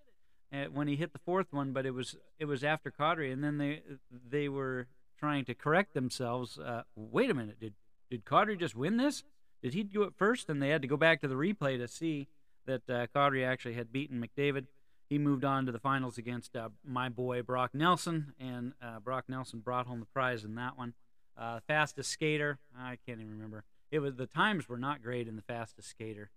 Uh, 0.54 0.66
when 0.66 0.88
he 0.88 0.96
hit 0.96 1.14
the 1.14 1.20
fourth 1.20 1.52
one, 1.52 1.74
but 1.74 1.86
it 1.86 1.92
was 1.92 2.16
it 2.40 2.46
was 2.46 2.64
after 2.64 2.92
Kadri, 2.92 3.32
and 3.34 3.44
then 3.44 3.58
they 3.58 3.82
they 4.30 4.48
were 4.48 4.88
trying 5.18 5.46
to 5.46 5.54
correct 5.54 5.94
themselves. 5.94 6.60
Uh, 6.60 6.84
wait 6.96 7.30
a 7.30 7.34
minute, 7.34 7.60
did 7.60 7.74
did 8.10 8.26
Kadri 8.26 8.60
just 8.60 8.76
win 8.76 8.98
this? 8.98 9.24
Did 9.62 9.74
he 9.74 9.84
do 9.84 10.04
it 10.04 10.14
first? 10.18 10.50
And 10.50 10.62
they 10.62 10.70
had 10.70 10.82
to 10.82 10.88
go 10.88 10.98
back 10.98 11.22
to 11.22 11.28
the 11.28 11.36
replay 11.36 11.78
to 11.78 11.88
see 11.88 12.28
that 12.66 12.90
uh, 12.90 13.08
actually 13.16 13.74
had 13.74 13.92
beaten 13.92 14.24
McDavid. 14.24 14.66
He 15.12 15.18
moved 15.18 15.44
on 15.44 15.65
to 15.65 15.74
the 15.74 15.80
finals 15.80 16.18
against 16.18 16.56
uh, 16.56 16.70
my 16.86 17.10
boy 17.10 17.41
Brock 17.41 17.72
Nelson, 17.75 18.34
and 18.39 18.72
uh, 18.82 19.01
Brock 19.01 19.25
Nelson 19.27 19.60
brought 19.60 19.86
home 19.86 20.00
the 20.00 20.06
prize 20.06 20.46
in 20.46 20.56
that 20.56 20.77
one. 20.77 20.94
Uh, 21.38 21.60
fastest 21.68 22.12
skater, 22.12 22.60
I 22.80 22.98
can't 23.06 23.20
even 23.20 23.34
remember. 23.34 23.65
It 23.91 24.00
was 24.00 24.15
the 24.15 24.25
times 24.25 24.70
were 24.70 24.77
not 24.77 25.03
great 25.03 25.27
in 25.27 25.36
the 25.36 25.41
fastest 25.41 25.89
skater 25.89 26.32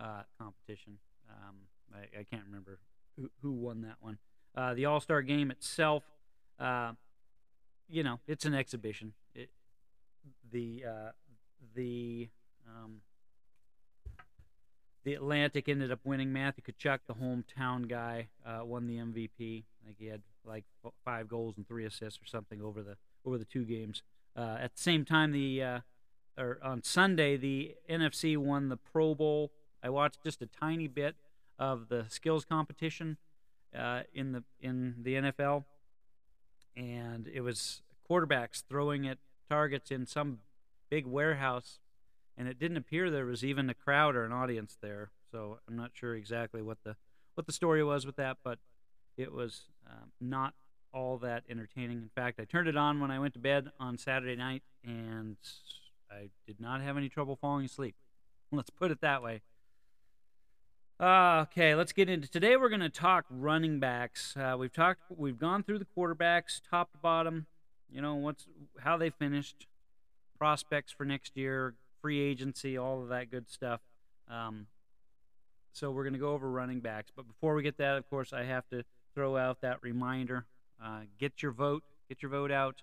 uh, 0.00 0.22
competition. 0.38 0.98
Um, 1.28 1.56
I, 1.92 2.20
I, 2.20 2.22
can't 2.22 2.44
remember 2.46 2.78
who, 3.16 3.30
who 3.42 3.50
won 3.50 3.82
that 3.82 3.96
one. 3.98 4.18
Uh, 4.54 4.74
the 4.74 4.84
All 4.84 5.00
Star 5.00 5.22
game 5.22 5.50
itself, 5.50 6.04
you 6.60 8.04
know, 8.04 8.20
it's 8.28 8.44
an 8.44 8.54
exhibition. 8.54 9.12
It, 9.34 9.50
the 10.52 10.84
uh, 10.88 11.10
the 11.74 12.28
um, 12.68 13.00
the 15.04 15.14
Atlantic 15.14 15.68
ended 15.68 15.90
up 15.90 16.00
winning. 16.04 16.32
Matthew 16.32 16.62
Tkachuk, 16.64 17.00
the 17.06 17.14
hometown 17.14 17.88
guy, 17.88 18.28
uh, 18.46 18.64
won 18.64 18.86
the 18.86 18.96
MVP. 18.96 19.64
I 19.82 19.86
think 19.86 19.96
he 19.98 20.06
had 20.06 20.22
like 20.44 20.64
five 21.04 21.28
goals 21.28 21.54
and 21.56 21.66
three 21.66 21.84
assists 21.84 22.20
or 22.22 22.26
something 22.26 22.60
over 22.62 22.82
the 22.82 22.96
over 23.24 23.38
the 23.38 23.44
two 23.44 23.64
games. 23.64 24.02
Uh, 24.36 24.58
at 24.60 24.74
the 24.74 24.80
same 24.82 25.04
time, 25.04 25.32
the 25.32 25.62
uh, 25.62 25.80
or 26.38 26.58
on 26.62 26.82
Sunday, 26.82 27.36
the 27.36 27.74
NFC 27.88 28.36
won 28.36 28.68
the 28.68 28.76
Pro 28.76 29.14
Bowl. 29.14 29.52
I 29.82 29.90
watched 29.90 30.22
just 30.22 30.42
a 30.42 30.46
tiny 30.46 30.88
bit 30.88 31.16
of 31.58 31.88
the 31.88 32.06
skills 32.08 32.44
competition 32.44 33.16
uh, 33.78 34.02
in 34.14 34.32
the 34.32 34.44
in 34.60 34.96
the 35.02 35.14
NFL 35.14 35.64
and 36.76 37.28
it 37.32 37.40
was 37.40 37.82
quarterbacks 38.08 38.62
throwing 38.68 39.06
at 39.06 39.18
targets 39.48 39.90
in 39.90 40.06
some 40.06 40.38
big 40.88 41.06
warehouse, 41.06 41.78
and 42.36 42.48
it 42.48 42.58
didn't 42.58 42.76
appear 42.76 43.10
there 43.10 43.26
was 43.26 43.44
even 43.44 43.70
a 43.70 43.74
crowd 43.74 44.16
or 44.16 44.24
an 44.24 44.32
audience 44.32 44.76
there. 44.80 45.10
So 45.30 45.58
I'm 45.68 45.76
not 45.76 45.90
sure 45.94 46.14
exactly 46.14 46.62
what 46.62 46.78
the 46.84 46.96
what 47.34 47.46
the 47.46 47.52
story 47.52 47.82
was 47.84 48.04
with 48.04 48.16
that, 48.16 48.38
but 48.44 48.58
it 49.16 49.32
was 49.32 49.62
um, 49.88 50.10
not 50.20 50.54
all 50.92 51.18
that 51.18 51.44
entertaining. 51.48 51.98
In 51.98 52.10
fact, 52.14 52.40
I 52.40 52.44
turned 52.44 52.68
it 52.68 52.76
on 52.76 53.00
when 53.00 53.10
I 53.10 53.18
went 53.18 53.34
to 53.34 53.40
bed 53.40 53.70
on 53.78 53.98
Saturday 53.98 54.36
night, 54.36 54.62
and 54.84 55.36
I 56.10 56.30
did 56.46 56.60
not 56.60 56.80
have 56.80 56.96
any 56.96 57.08
trouble 57.08 57.36
falling 57.36 57.66
asleep. 57.66 57.94
Let's 58.52 58.70
put 58.70 58.90
it 58.90 59.00
that 59.00 59.22
way. 59.22 59.42
Uh, 60.98 61.46
okay, 61.50 61.74
let's 61.74 61.92
get 61.92 62.10
into 62.10 62.28
today. 62.28 62.56
We're 62.56 62.68
going 62.68 62.80
to 62.80 62.90
talk 62.90 63.24
running 63.30 63.80
backs. 63.80 64.36
Uh, 64.36 64.56
we've 64.58 64.72
talked, 64.72 65.00
we've 65.08 65.38
gone 65.38 65.62
through 65.62 65.78
the 65.78 65.86
quarterbacks, 65.96 66.60
top 66.68 66.92
to 66.92 66.98
bottom. 66.98 67.46
You 67.90 68.02
know 68.02 68.16
what's 68.16 68.46
how 68.80 68.96
they 68.96 69.10
finished, 69.10 69.66
prospects 70.36 70.92
for 70.92 71.04
next 71.04 71.36
year, 71.36 71.74
free 72.00 72.20
agency, 72.20 72.76
all 72.76 73.02
of 73.02 73.08
that 73.08 73.30
good 73.30 73.48
stuff. 73.48 73.80
Um, 74.28 74.66
so 75.72 75.90
we're 75.90 76.04
going 76.04 76.14
to 76.14 76.18
go 76.18 76.32
over 76.32 76.50
running 76.50 76.80
backs. 76.80 77.10
But 77.14 77.26
before 77.26 77.54
we 77.54 77.62
get 77.62 77.78
that, 77.78 77.96
of 77.96 78.08
course, 78.08 78.32
I 78.32 78.44
have 78.44 78.68
to 78.70 78.84
throw 79.14 79.36
out 79.36 79.60
that 79.60 79.78
reminder: 79.82 80.46
uh, 80.82 81.00
get 81.18 81.42
your 81.42 81.52
vote, 81.52 81.84
get 82.08 82.22
your 82.22 82.30
vote 82.30 82.50
out. 82.50 82.82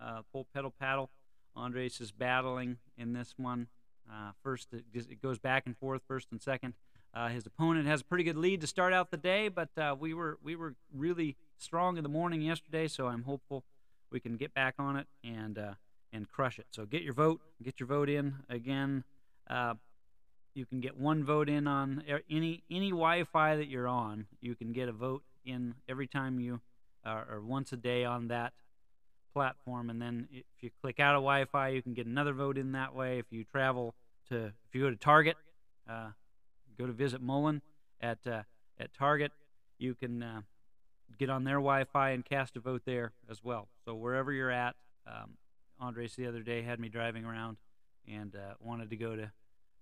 Uh, 0.00 0.22
full 0.32 0.46
pedal 0.52 0.72
paddle. 0.78 1.10
Andres 1.56 2.00
is 2.00 2.10
battling 2.10 2.78
in 2.98 3.12
this 3.12 3.34
one. 3.36 3.68
Uh, 4.10 4.32
first, 4.42 4.68
it 4.72 5.22
goes 5.22 5.38
back 5.38 5.64
and 5.66 5.76
forth, 5.78 6.02
first 6.06 6.28
and 6.32 6.42
second. 6.42 6.74
Uh, 7.14 7.28
his 7.28 7.46
opponent 7.46 7.86
has 7.86 8.00
a 8.00 8.04
pretty 8.04 8.24
good 8.24 8.36
lead 8.36 8.60
to 8.60 8.66
start 8.66 8.92
out 8.92 9.10
the 9.12 9.16
day, 9.16 9.48
but 9.48 9.70
uh, 9.78 9.94
we 9.98 10.12
were 10.12 10.36
we 10.42 10.56
were 10.56 10.74
really 10.92 11.36
strong 11.58 11.96
in 11.96 12.02
the 12.02 12.08
morning 12.08 12.42
yesterday, 12.42 12.88
so 12.88 13.06
I'm 13.06 13.22
hopeful 13.22 13.64
we 14.10 14.18
can 14.18 14.36
get 14.36 14.52
back 14.52 14.74
on 14.78 14.96
it 14.96 15.06
and 15.22 15.56
uh, 15.56 15.74
and 16.14 16.30
crush 16.30 16.58
it. 16.58 16.66
So 16.70 16.86
get 16.86 17.02
your 17.02 17.12
vote, 17.12 17.40
get 17.62 17.78
your 17.78 17.86
vote 17.86 18.08
in 18.08 18.36
again. 18.48 19.04
Uh, 19.48 19.74
you 20.54 20.64
can 20.64 20.80
get 20.80 20.96
one 20.96 21.24
vote 21.24 21.48
in 21.48 21.66
on 21.66 22.02
any 22.30 22.62
any 22.70 22.90
Wi-Fi 22.90 23.56
that 23.56 23.68
you're 23.68 23.88
on. 23.88 24.26
You 24.40 24.54
can 24.54 24.72
get 24.72 24.88
a 24.88 24.92
vote 24.92 25.22
in 25.44 25.74
every 25.88 26.06
time 26.06 26.40
you 26.40 26.60
uh, 27.04 27.24
or 27.28 27.42
once 27.42 27.72
a 27.72 27.76
day 27.76 28.04
on 28.04 28.28
that 28.28 28.54
platform, 29.34 29.90
and 29.90 30.00
then 30.00 30.28
if 30.30 30.44
you 30.60 30.70
click 30.80 31.00
out 31.00 31.16
of 31.16 31.22
Wi-Fi, 31.22 31.68
you 31.68 31.82
can 31.82 31.92
get 31.92 32.06
another 32.06 32.32
vote 32.32 32.56
in 32.56 32.72
that 32.72 32.94
way. 32.94 33.18
If 33.18 33.26
you 33.30 33.44
travel 33.44 33.94
to 34.28 34.46
if 34.46 34.74
you 34.74 34.82
go 34.82 34.90
to 34.90 34.96
Target 34.96 35.36
uh, 35.88 36.10
go 36.78 36.86
to 36.86 36.92
visit 36.92 37.20
Mullen 37.20 37.62
at 38.00 38.26
uh, 38.26 38.42
at 38.78 38.92
Target. 38.94 39.32
You 39.78 39.94
can 39.94 40.22
uh, 40.22 40.40
get 41.18 41.30
on 41.30 41.44
their 41.44 41.56
Wi-Fi 41.56 42.10
and 42.10 42.24
cast 42.24 42.56
a 42.56 42.60
vote 42.60 42.82
there 42.84 43.12
as 43.30 43.42
well. 43.42 43.68
So 43.84 43.94
wherever 43.94 44.32
you're 44.32 44.50
at, 44.50 44.76
um, 45.06 45.36
Andres 45.80 46.16
the 46.16 46.26
other 46.26 46.42
day 46.42 46.62
had 46.62 46.80
me 46.80 46.88
driving 46.88 47.24
around 47.24 47.56
and 48.06 48.34
uh, 48.34 48.54
wanted 48.60 48.90
to 48.90 48.96
go 48.96 49.16
to 49.16 49.30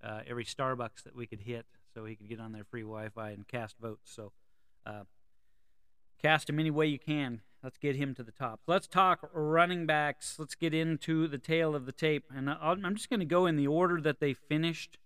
uh, 0.03 0.21
every 0.27 0.45
Starbucks 0.45 1.03
that 1.05 1.15
we 1.15 1.27
could 1.27 1.41
hit 1.41 1.67
so 1.95 2.05
he 2.05 2.17
could 2.17 2.29
get 2.29 2.41
on 2.41 2.53
their 2.53 2.65
free 2.65 2.83
Wi-Fi 2.83 3.31
and 3.31 3.47
cast 3.47 3.79
votes. 3.79 4.11
So 4.13 4.33
uh, 4.87 5.05
cast 6.21 6.49
him 6.49 6.59
any 6.59 6.71
way 6.71 6.87
you 6.87 6.99
can. 6.99 7.43
Let's 7.63 7.79
get 7.79 7.95
him 7.95 8.15
to 8.17 8.25
the 8.25 8.33
top. 8.33 8.61
Let's 8.67 8.89
talk 8.89 9.31
running 9.33 9.87
backs. 9.87 10.37
Let's 10.39 10.57
get 10.57 10.75
into 10.75 11.29
the 11.29 11.39
tale 11.39 11.77
of 11.77 11.87
the 11.87 11.93
tape, 11.93 12.25
and 12.35 12.51
I'm 12.51 12.97
just 12.97 13.09
going 13.09 13.21
to 13.21 13.27
go 13.27 13.47
in 13.47 13.57
the 13.57 13.69
order 13.69 14.01
that 14.01 14.19
they 14.19 14.35
finished 14.35 14.99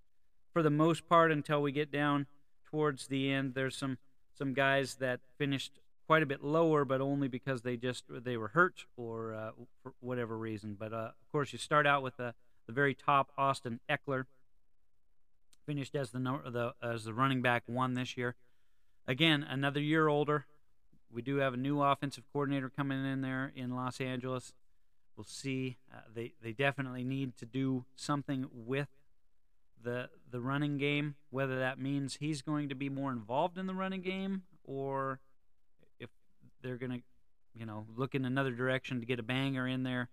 for 0.55 0.62
the 0.62 0.71
most 0.71 1.07
part 1.07 1.31
until 1.31 1.61
we 1.61 1.71
get 1.71 1.93
down 1.93 2.26
towards 2.64 3.09
the 3.09 3.31
end. 3.31 3.55
There's 3.55 3.76
some 3.76 3.99
some 4.33 4.55
guys 4.55 4.97
that 4.97 5.21
finished 5.37 5.81
quite 6.06 6.22
a 6.22 6.26
bit 6.26 6.42
lower, 6.42 6.84
but 6.84 7.00
only 7.00 7.28
because 7.28 7.62
they 7.62 7.76
just 7.76 8.04
they 8.08 8.36
were 8.36 8.48
hurt 8.48 8.86
or 8.96 9.34
uh, 9.34 9.50
for 9.82 9.92
whatever 10.00 10.36
reason. 10.36 10.76
But 10.78 10.92
uh, 10.92 11.10
of 11.20 11.32
course, 11.32 11.52
you 11.52 11.58
start 11.58 11.86
out 11.86 12.02
with 12.02 12.16
the 12.16 12.34
the 12.66 12.72
very 12.72 12.94
top. 12.94 13.32
Austin 13.36 13.80
Ekeler, 13.88 14.26
finished 15.66 15.94
as 15.94 16.10
the 16.12 16.18
the 16.18 16.75
as 16.82 17.04
the 17.04 17.12
running 17.12 17.42
back 17.42 17.64
one 17.66 17.94
this 17.94 18.16
year. 18.16 18.36
Again, 19.06 19.44
another 19.48 19.80
year 19.80 20.08
older. 20.08 20.46
We 21.10 21.22
do 21.22 21.36
have 21.36 21.54
a 21.54 21.56
new 21.58 21.80
offensive 21.80 22.25
coordinator 22.32 22.68
coming 22.68 23.04
in 23.04 23.20
there 23.20 23.52
in 23.54 23.75
Los 23.75 24.00
Angeles. 24.00 24.52
We'll 25.16 25.25
see. 25.25 25.78
Uh, 25.92 26.00
they 26.14 26.32
they 26.42 26.52
definitely 26.52 27.04
need 27.04 27.36
to 27.38 27.46
do 27.46 27.84
something 27.94 28.46
with 28.52 28.88
the 29.82 30.10
the 30.30 30.40
running 30.40 30.78
game, 30.78 31.14
whether 31.30 31.58
that 31.58 31.78
means 31.78 32.16
he's 32.16 32.42
going 32.42 32.68
to 32.68 32.75
be 32.75 32.88
more 32.88 33.12
involved 33.12 33.58
in 33.58 33.66
the 33.66 33.75
running 33.75 34.02
game 34.02 34.42
or 34.64 35.20
they're 36.66 36.76
going 36.76 37.00
to, 37.00 37.02
you 37.54 37.64
know, 37.64 37.87
look 37.96 38.14
in 38.14 38.25
another 38.25 38.50
direction 38.50 39.00
to 39.00 39.06
get 39.06 39.18
a 39.18 39.23
banger 39.23 39.66
in 39.66 39.85
there 39.85 40.08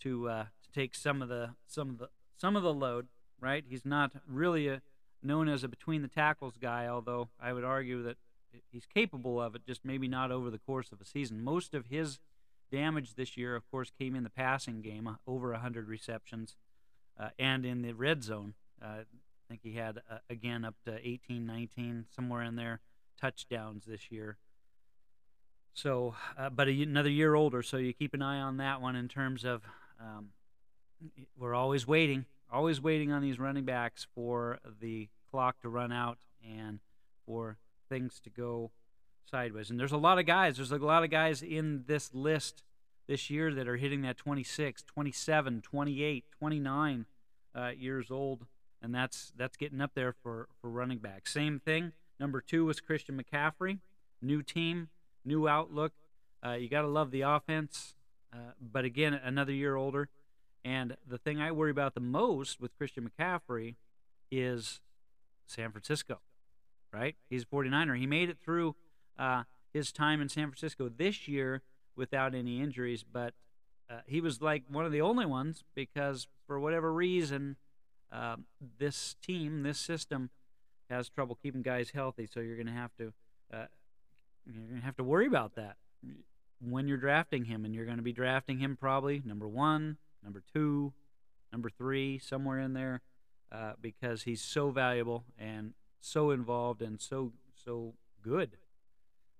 to 0.00 0.28
uh, 0.28 0.44
to 0.62 0.70
take 0.72 0.94
some 0.94 1.22
of 1.22 1.28
the 1.28 1.50
some 1.66 1.90
of 1.90 1.98
the 1.98 2.08
some 2.36 2.56
of 2.56 2.62
the 2.62 2.72
load. 2.72 3.06
Right, 3.40 3.64
he's 3.68 3.84
not 3.84 4.10
really 4.26 4.66
a, 4.66 4.82
known 5.22 5.48
as 5.48 5.62
a 5.62 5.68
between 5.68 6.02
the 6.02 6.08
tackles 6.08 6.56
guy, 6.60 6.88
although 6.88 7.28
I 7.40 7.52
would 7.52 7.62
argue 7.62 8.02
that 8.02 8.16
he's 8.72 8.86
capable 8.86 9.40
of 9.40 9.54
it, 9.54 9.64
just 9.64 9.84
maybe 9.84 10.08
not 10.08 10.32
over 10.32 10.50
the 10.50 10.58
course 10.58 10.90
of 10.90 11.00
a 11.00 11.04
season. 11.04 11.44
Most 11.44 11.72
of 11.72 11.86
his 11.86 12.18
damage 12.70 13.14
this 13.14 13.36
year, 13.36 13.54
of 13.54 13.70
course, 13.70 13.90
came 13.96 14.14
in 14.14 14.24
the 14.24 14.30
passing 14.30 14.82
game, 14.82 15.06
uh, 15.06 15.14
over 15.26 15.52
100 15.52 15.88
receptions, 15.88 16.56
uh, 17.18 17.30
and 17.38 17.64
in 17.64 17.82
the 17.82 17.92
red 17.92 18.22
zone. 18.22 18.54
Uh, 18.82 18.86
I 18.86 19.04
think 19.48 19.60
he 19.62 19.74
had, 19.74 19.98
uh, 20.10 20.18
again, 20.28 20.64
up 20.64 20.74
to 20.84 20.98
18, 21.06 21.46
19, 21.46 22.06
somewhere 22.14 22.42
in 22.42 22.56
there, 22.56 22.80
touchdowns 23.20 23.84
this 23.86 24.10
year. 24.10 24.36
So, 25.78 26.16
uh, 26.36 26.50
but 26.50 26.66
a, 26.66 26.82
another 26.82 27.08
year 27.08 27.36
older, 27.36 27.62
so 27.62 27.76
you 27.76 27.92
keep 27.92 28.12
an 28.12 28.20
eye 28.20 28.40
on 28.40 28.56
that 28.56 28.82
one 28.82 28.96
in 28.96 29.06
terms 29.06 29.44
of 29.44 29.62
um, 30.00 30.30
we're 31.38 31.54
always 31.54 31.86
waiting, 31.86 32.24
always 32.52 32.80
waiting 32.80 33.12
on 33.12 33.22
these 33.22 33.38
running 33.38 33.64
backs 33.64 34.04
for 34.12 34.58
the 34.80 35.08
clock 35.30 35.60
to 35.62 35.68
run 35.68 35.92
out 35.92 36.18
and 36.42 36.80
for 37.24 37.58
things 37.88 38.18
to 38.24 38.30
go 38.30 38.72
sideways. 39.30 39.70
And 39.70 39.78
there's 39.78 39.92
a 39.92 39.96
lot 39.96 40.18
of 40.18 40.26
guys. 40.26 40.56
There's 40.56 40.72
a 40.72 40.78
lot 40.78 41.04
of 41.04 41.10
guys 41.10 41.42
in 41.42 41.84
this 41.86 42.12
list 42.12 42.64
this 43.06 43.30
year 43.30 43.54
that 43.54 43.68
are 43.68 43.76
hitting 43.76 44.02
that 44.02 44.16
26, 44.16 44.82
27, 44.82 45.62
28, 45.62 46.24
29 46.40 47.06
uh, 47.54 47.70
years 47.78 48.10
old, 48.10 48.46
and 48.82 48.92
that's 48.92 49.32
that's 49.36 49.56
getting 49.56 49.80
up 49.80 49.92
there 49.94 50.12
for 50.12 50.48
for 50.60 50.70
running 50.70 50.98
back. 50.98 51.28
Same 51.28 51.60
thing. 51.60 51.92
Number 52.18 52.40
two 52.40 52.64
was 52.64 52.80
Christian 52.80 53.22
McCaffrey. 53.22 53.78
New 54.20 54.42
team, 54.42 54.88
new 55.28 55.46
outlook. 55.46 55.92
Uh, 56.44 56.52
you 56.52 56.68
got 56.68 56.82
to 56.82 56.88
love 56.88 57.10
the 57.10 57.22
offense, 57.22 57.94
uh, 58.32 58.52
but 58.60 58.84
again, 58.84 59.14
another 59.14 59.52
year 59.52 59.76
older. 59.76 60.08
And 60.64 60.96
the 61.06 61.18
thing 61.18 61.40
I 61.40 61.52
worry 61.52 61.70
about 61.70 61.94
the 61.94 62.00
most 62.00 62.60
with 62.60 62.76
Christian 62.76 63.08
McCaffrey 63.08 63.76
is 64.30 64.80
San 65.46 65.70
Francisco, 65.70 66.20
right? 66.92 67.16
He's 67.28 67.44
a 67.44 67.46
49er. 67.46 67.98
He 67.98 68.06
made 68.06 68.28
it 68.28 68.38
through 68.42 68.74
uh, 69.18 69.44
his 69.72 69.92
time 69.92 70.20
in 70.20 70.28
San 70.28 70.48
Francisco 70.48 70.88
this 70.88 71.28
year 71.28 71.62
without 71.96 72.34
any 72.34 72.60
injuries, 72.60 73.04
but 73.04 73.34
uh, 73.90 74.00
he 74.06 74.20
was 74.20 74.42
like 74.42 74.64
one 74.68 74.84
of 74.84 74.92
the 74.92 75.00
only 75.00 75.26
ones 75.26 75.64
because 75.74 76.26
for 76.46 76.60
whatever 76.60 76.92
reason, 76.92 77.56
uh, 78.12 78.36
this 78.78 79.16
team, 79.22 79.62
this 79.62 79.78
system, 79.78 80.30
has 80.90 81.08
trouble 81.08 81.38
keeping 81.42 81.62
guys 81.62 81.90
healthy. 81.90 82.26
So 82.26 82.40
you're 82.40 82.56
going 82.56 82.66
to 82.66 82.72
have 82.72 82.94
to 82.96 83.12
uh, 83.52 83.66
you're 84.52 84.64
going 84.64 84.80
to 84.80 84.86
have 84.86 84.96
to 84.96 85.04
worry 85.04 85.26
about 85.26 85.54
that 85.56 85.76
when 86.60 86.88
you're 86.88 86.98
drafting 86.98 87.44
him, 87.44 87.64
and 87.64 87.74
you're 87.74 87.84
going 87.84 87.98
to 87.98 88.02
be 88.02 88.12
drafting 88.12 88.58
him 88.58 88.76
probably 88.76 89.22
number 89.24 89.46
one, 89.46 89.96
number 90.24 90.42
two, 90.52 90.92
number 91.52 91.70
three, 91.70 92.18
somewhere 92.18 92.58
in 92.58 92.72
there, 92.72 93.00
uh, 93.52 93.72
because 93.80 94.22
he's 94.22 94.42
so 94.42 94.70
valuable 94.70 95.24
and 95.38 95.74
so 96.00 96.30
involved 96.30 96.82
and 96.82 97.00
so 97.00 97.32
so 97.64 97.94
good. 98.22 98.56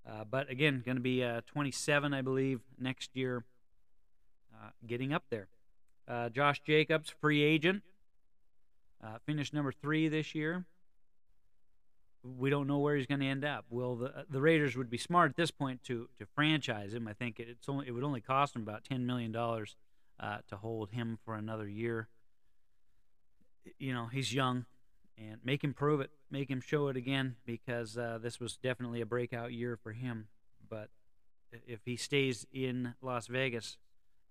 Uh, 0.09 0.25
but 0.29 0.51
again, 0.51 0.83
going 0.85 0.97
to 0.97 1.03
be 1.03 1.23
uh, 1.23 1.43
27, 1.47 2.15
I 2.15 2.23
believe, 2.23 2.61
next 2.79 3.15
year. 3.15 3.45
Uh, 4.55 4.71
getting 4.87 5.13
up 5.13 5.25
there. 5.31 5.49
Uh, 6.09 6.29
Josh 6.31 6.61
Jacobs, 6.67 7.13
free 7.21 7.43
agent, 7.43 7.83
uh, 9.05 9.19
finished 9.27 9.53
number 9.53 9.71
three 9.71 10.09
this 10.09 10.35
year. 10.35 10.65
We 12.37 12.51
don't 12.51 12.67
know 12.67 12.79
where 12.79 12.97
he's 12.97 13.07
going 13.07 13.21
to 13.21 13.27
end 13.27 13.45
up. 13.45 13.65
Well, 13.71 13.97
the 13.97 14.07
uh, 14.07 14.23
the 14.29 14.41
Raiders 14.41 14.77
would 14.77 14.91
be 14.91 14.99
smart 14.99 15.31
at 15.31 15.37
this 15.37 15.51
point 15.51 15.83
to 15.85 16.09
to 16.19 16.27
franchise 16.27 16.95
him? 16.95 17.09
I 17.09 17.13
think 17.13 17.39
it's 17.39 17.69
only 17.69 17.87
it 17.89 17.93
would 17.93 18.05
only 18.05 18.21
cost 18.21 18.55
them 18.55 18.63
about 18.63 18.85
10 18.85 19.07
million 19.07 19.33
dollars 19.33 19.77
to 20.49 20.57
hold 20.57 20.91
him 20.91 21.19
for 21.25 21.35
another 21.35 21.69
year. 21.69 22.09
You 23.79 23.93
know, 23.93 24.07
he's 24.07 24.35
young 24.35 24.67
and 25.19 25.39
make 25.45 25.63
him 25.63 25.75
prove 25.75 26.01
it, 26.01 26.11
make 26.31 26.51
him 26.51 26.61
show 26.61 26.89
it 26.89 26.97
again, 26.97 27.37
because 27.45 27.97
uh, 27.99 28.19
this 28.21 28.41
was 28.41 28.57
definitely 28.57 29.01
a 29.01 29.07
breakout 29.07 29.53
year 29.53 29.77
for 29.77 29.93
him. 29.93 30.29
But 30.69 30.91
if 31.67 31.81
he 31.85 31.97
stays 31.97 32.47
in 32.53 32.95
Las 33.03 33.27
Vegas, 33.27 33.77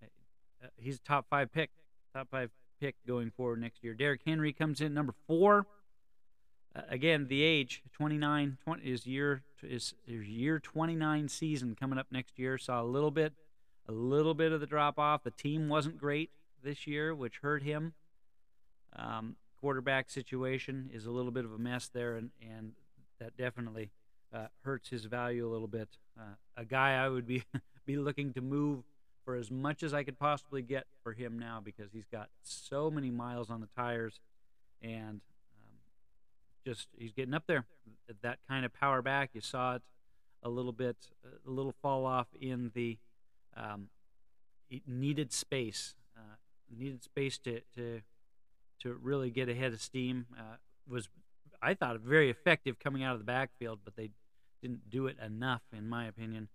uh, 0.02 0.68
he's 0.76 0.96
a 0.96 1.00
top 1.00 1.26
five 1.28 1.52
pick, 1.52 1.70
top 2.14 2.28
five 2.30 2.50
pick 2.80 2.96
going 3.06 3.30
forward 3.30 3.60
next 3.60 3.84
year. 3.84 3.94
Derrick 3.94 4.22
Henry 4.24 4.52
comes 4.52 4.80
in 4.80 4.94
number 4.94 5.14
four. 5.26 5.66
Again, 6.88 7.26
the 7.28 7.42
age 7.42 7.82
29 7.92 8.58
20, 8.64 8.82
is 8.82 9.06
year 9.06 9.42
is, 9.62 9.94
is 10.06 10.26
year 10.26 10.58
29 10.58 11.28
season 11.28 11.76
coming 11.78 11.98
up 11.98 12.06
next 12.10 12.38
year. 12.38 12.58
Saw 12.58 12.82
a 12.82 12.84
little 12.84 13.10
bit, 13.10 13.32
a 13.88 13.92
little 13.92 14.34
bit 14.34 14.52
of 14.52 14.60
the 14.60 14.66
drop 14.66 14.98
off. 14.98 15.22
The 15.22 15.30
team 15.30 15.68
wasn't 15.68 15.98
great 15.98 16.30
this 16.62 16.86
year, 16.86 17.14
which 17.14 17.38
hurt 17.38 17.62
him. 17.62 17.94
Um, 18.94 19.36
quarterback 19.60 20.10
situation 20.10 20.90
is 20.92 21.06
a 21.06 21.10
little 21.10 21.30
bit 21.30 21.44
of 21.44 21.52
a 21.52 21.58
mess 21.58 21.88
there, 21.88 22.16
and, 22.16 22.30
and 22.40 22.72
that 23.18 23.36
definitely 23.36 23.90
uh, 24.32 24.46
hurts 24.62 24.88
his 24.88 25.04
value 25.04 25.46
a 25.46 25.50
little 25.50 25.68
bit. 25.68 25.88
Uh, 26.18 26.34
a 26.56 26.64
guy 26.64 26.94
I 26.94 27.08
would 27.08 27.26
be 27.26 27.44
be 27.86 27.96
looking 27.96 28.32
to 28.34 28.40
move 28.40 28.84
for 29.24 29.34
as 29.34 29.50
much 29.50 29.82
as 29.82 29.92
I 29.92 30.04
could 30.04 30.18
possibly 30.18 30.62
get 30.62 30.86
for 31.02 31.12
him 31.12 31.38
now 31.38 31.60
because 31.62 31.90
he's 31.92 32.06
got 32.06 32.28
so 32.42 32.90
many 32.90 33.10
miles 33.10 33.50
on 33.50 33.60
the 33.60 33.68
tires, 33.76 34.20
and 34.82 35.20
just 36.64 36.88
he's 36.96 37.12
getting 37.12 37.34
up 37.34 37.44
there. 37.46 37.64
That 38.22 38.38
kind 38.48 38.64
of 38.64 38.72
power 38.72 39.02
back, 39.02 39.30
you 39.32 39.40
saw 39.40 39.76
it 39.76 39.82
a 40.42 40.48
little 40.48 40.72
bit, 40.72 40.96
a 41.46 41.50
little 41.50 41.74
fall 41.82 42.06
off 42.06 42.28
in 42.40 42.70
the 42.74 42.98
um, 43.56 43.88
needed 44.86 45.32
space, 45.32 45.94
uh, 46.16 46.36
needed 46.76 47.02
space 47.02 47.38
to 47.38 47.60
to 47.74 48.00
to 48.80 48.94
really 48.94 49.30
get 49.30 49.48
ahead 49.48 49.72
of 49.72 49.80
steam. 49.80 50.26
Uh, 50.38 50.56
was 50.88 51.08
I 51.60 51.74
thought 51.74 52.00
very 52.00 52.30
effective 52.30 52.78
coming 52.78 53.02
out 53.02 53.14
of 53.14 53.18
the 53.18 53.24
backfield, 53.24 53.80
but 53.84 53.96
they 53.96 54.10
didn't 54.62 54.90
do 54.90 55.06
it 55.06 55.16
enough, 55.24 55.62
in 55.76 55.88
my 55.88 56.06
opinion, 56.06 56.48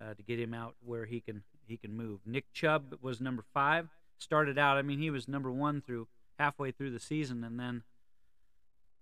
uh, 0.00 0.14
to 0.14 0.22
get 0.22 0.38
him 0.38 0.54
out 0.54 0.74
where 0.84 1.06
he 1.06 1.20
can 1.20 1.42
he 1.66 1.76
can 1.76 1.96
move. 1.96 2.20
Nick 2.26 2.52
Chubb 2.52 2.96
was 3.00 3.20
number 3.20 3.44
five. 3.54 3.88
Started 4.18 4.58
out, 4.58 4.76
I 4.76 4.82
mean, 4.82 4.98
he 4.98 5.08
was 5.08 5.28
number 5.28 5.50
one 5.50 5.80
through 5.80 6.06
halfway 6.38 6.72
through 6.72 6.90
the 6.90 7.00
season, 7.00 7.42
and 7.42 7.58
then 7.58 7.82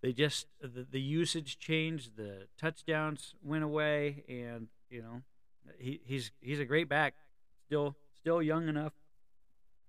they 0.00 0.12
just 0.12 0.46
the, 0.60 0.86
the 0.88 1.00
usage 1.00 1.58
changed, 1.58 2.16
the 2.16 2.46
touchdowns 2.58 3.34
went 3.42 3.64
away, 3.64 4.24
and 4.28 4.68
you 4.90 5.02
know 5.02 5.22
he, 5.78 6.00
he's 6.04 6.30
he's 6.40 6.60
a 6.60 6.64
great 6.64 6.88
back, 6.88 7.14
still 7.66 7.96
still 8.18 8.40
young 8.42 8.68
enough, 8.68 8.92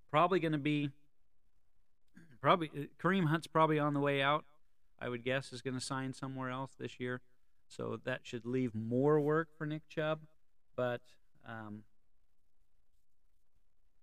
probably 0.09 0.39
going 0.39 0.53
to 0.53 0.57
be 0.57 0.89
probably 2.41 2.89
Kareem 3.01 3.25
Hunt's 3.25 3.47
probably 3.47 3.79
on 3.79 3.93
the 3.93 3.99
way 3.99 4.21
out. 4.21 4.45
I 4.99 5.09
would 5.09 5.23
guess 5.23 5.53
is 5.53 5.61
going 5.61 5.75
to 5.75 5.85
sign 5.85 6.13
somewhere 6.13 6.49
else 6.49 6.71
this 6.77 6.99
year, 6.99 7.21
so 7.67 7.99
that 8.03 8.21
should 8.23 8.45
leave 8.45 8.73
more 8.73 9.19
work 9.19 9.49
for 9.57 9.65
Nick 9.65 9.87
Chubb. 9.89 10.21
But 10.75 11.01
um, 11.47 11.83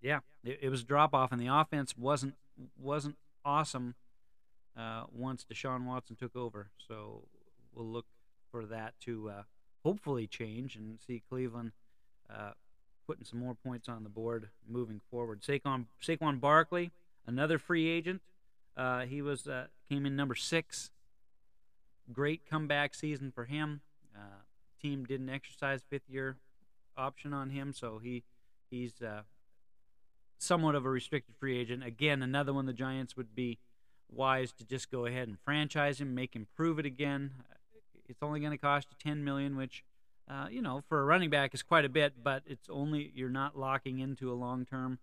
yeah, 0.00 0.20
it, 0.44 0.60
it 0.62 0.68
was 0.68 0.84
drop 0.84 1.14
off, 1.14 1.32
and 1.32 1.40
the 1.40 1.48
offense 1.48 1.96
wasn't 1.96 2.34
wasn't 2.78 3.16
awesome 3.44 3.94
uh, 4.76 5.04
once 5.12 5.44
Deshaun 5.50 5.86
Watson 5.86 6.16
took 6.16 6.36
over. 6.36 6.70
So 6.86 7.22
we'll 7.74 7.86
look 7.86 8.06
for 8.50 8.66
that 8.66 8.94
to 9.00 9.30
uh, 9.30 9.42
hopefully 9.84 10.26
change 10.26 10.76
and 10.76 10.98
see 11.06 11.22
Cleveland 11.28 11.72
uh, 12.30 12.52
putting 13.06 13.24
some 13.24 13.38
more 13.38 13.54
points 13.54 13.88
on 13.88 14.02
the 14.02 14.08
board 14.08 14.48
moving 14.68 15.00
forward. 15.10 15.42
Saquon 15.42 15.86
Saquon 16.02 16.40
Barkley 16.40 16.90
another 17.26 17.58
free 17.58 17.88
agent. 17.88 18.22
Uh, 18.76 19.00
he 19.00 19.22
was 19.22 19.46
uh, 19.46 19.66
came 19.88 20.06
in 20.06 20.16
number 20.16 20.34
six. 20.34 20.90
Great 22.12 22.48
comeback 22.48 22.94
season 22.94 23.32
for 23.32 23.44
him. 23.44 23.80
Uh, 24.14 24.42
team 24.80 25.04
didn't 25.04 25.28
exercise 25.28 25.80
fifth 25.88 26.08
year 26.08 26.36
option 26.96 27.32
on 27.32 27.50
him, 27.50 27.72
so 27.72 27.98
he 28.02 28.22
he's 28.70 28.94
somewhat 30.38 30.74
of 30.74 30.84
a 30.84 30.90
restricted 30.90 31.34
free 31.36 31.58
agent. 31.58 31.84
Again, 31.84 32.22
another 32.22 32.52
one 32.52 32.66
the 32.66 32.72
Giants 32.72 33.16
would 33.16 33.34
be 33.34 33.58
wise 34.10 34.52
to 34.52 34.64
just 34.64 34.90
go 34.90 35.06
ahead 35.06 35.28
and 35.28 35.38
franchise 35.44 36.00
him, 36.00 36.14
make 36.14 36.34
him 36.34 36.46
prove 36.56 36.78
it 36.78 36.86
again. 36.86 37.32
It's 38.08 38.22
only 38.22 38.40
going 38.40 38.52
to 38.52 38.58
cost 38.58 38.88
you 38.90 38.96
ten 39.02 39.24
million, 39.24 39.56
which 39.56 39.84
uh, 40.28 40.46
you 40.50 40.62
know 40.62 40.82
for 40.88 41.00
a 41.00 41.04
running 41.04 41.30
back 41.30 41.54
is 41.54 41.62
quite 41.62 41.84
a 41.84 41.88
bit, 41.88 42.14
but 42.22 42.42
it's 42.46 42.68
only 42.70 43.12
you're 43.14 43.28
not 43.28 43.58
locking 43.58 43.98
into 43.98 44.30
a 44.30 44.34
long 44.34 44.64
term 44.64 44.98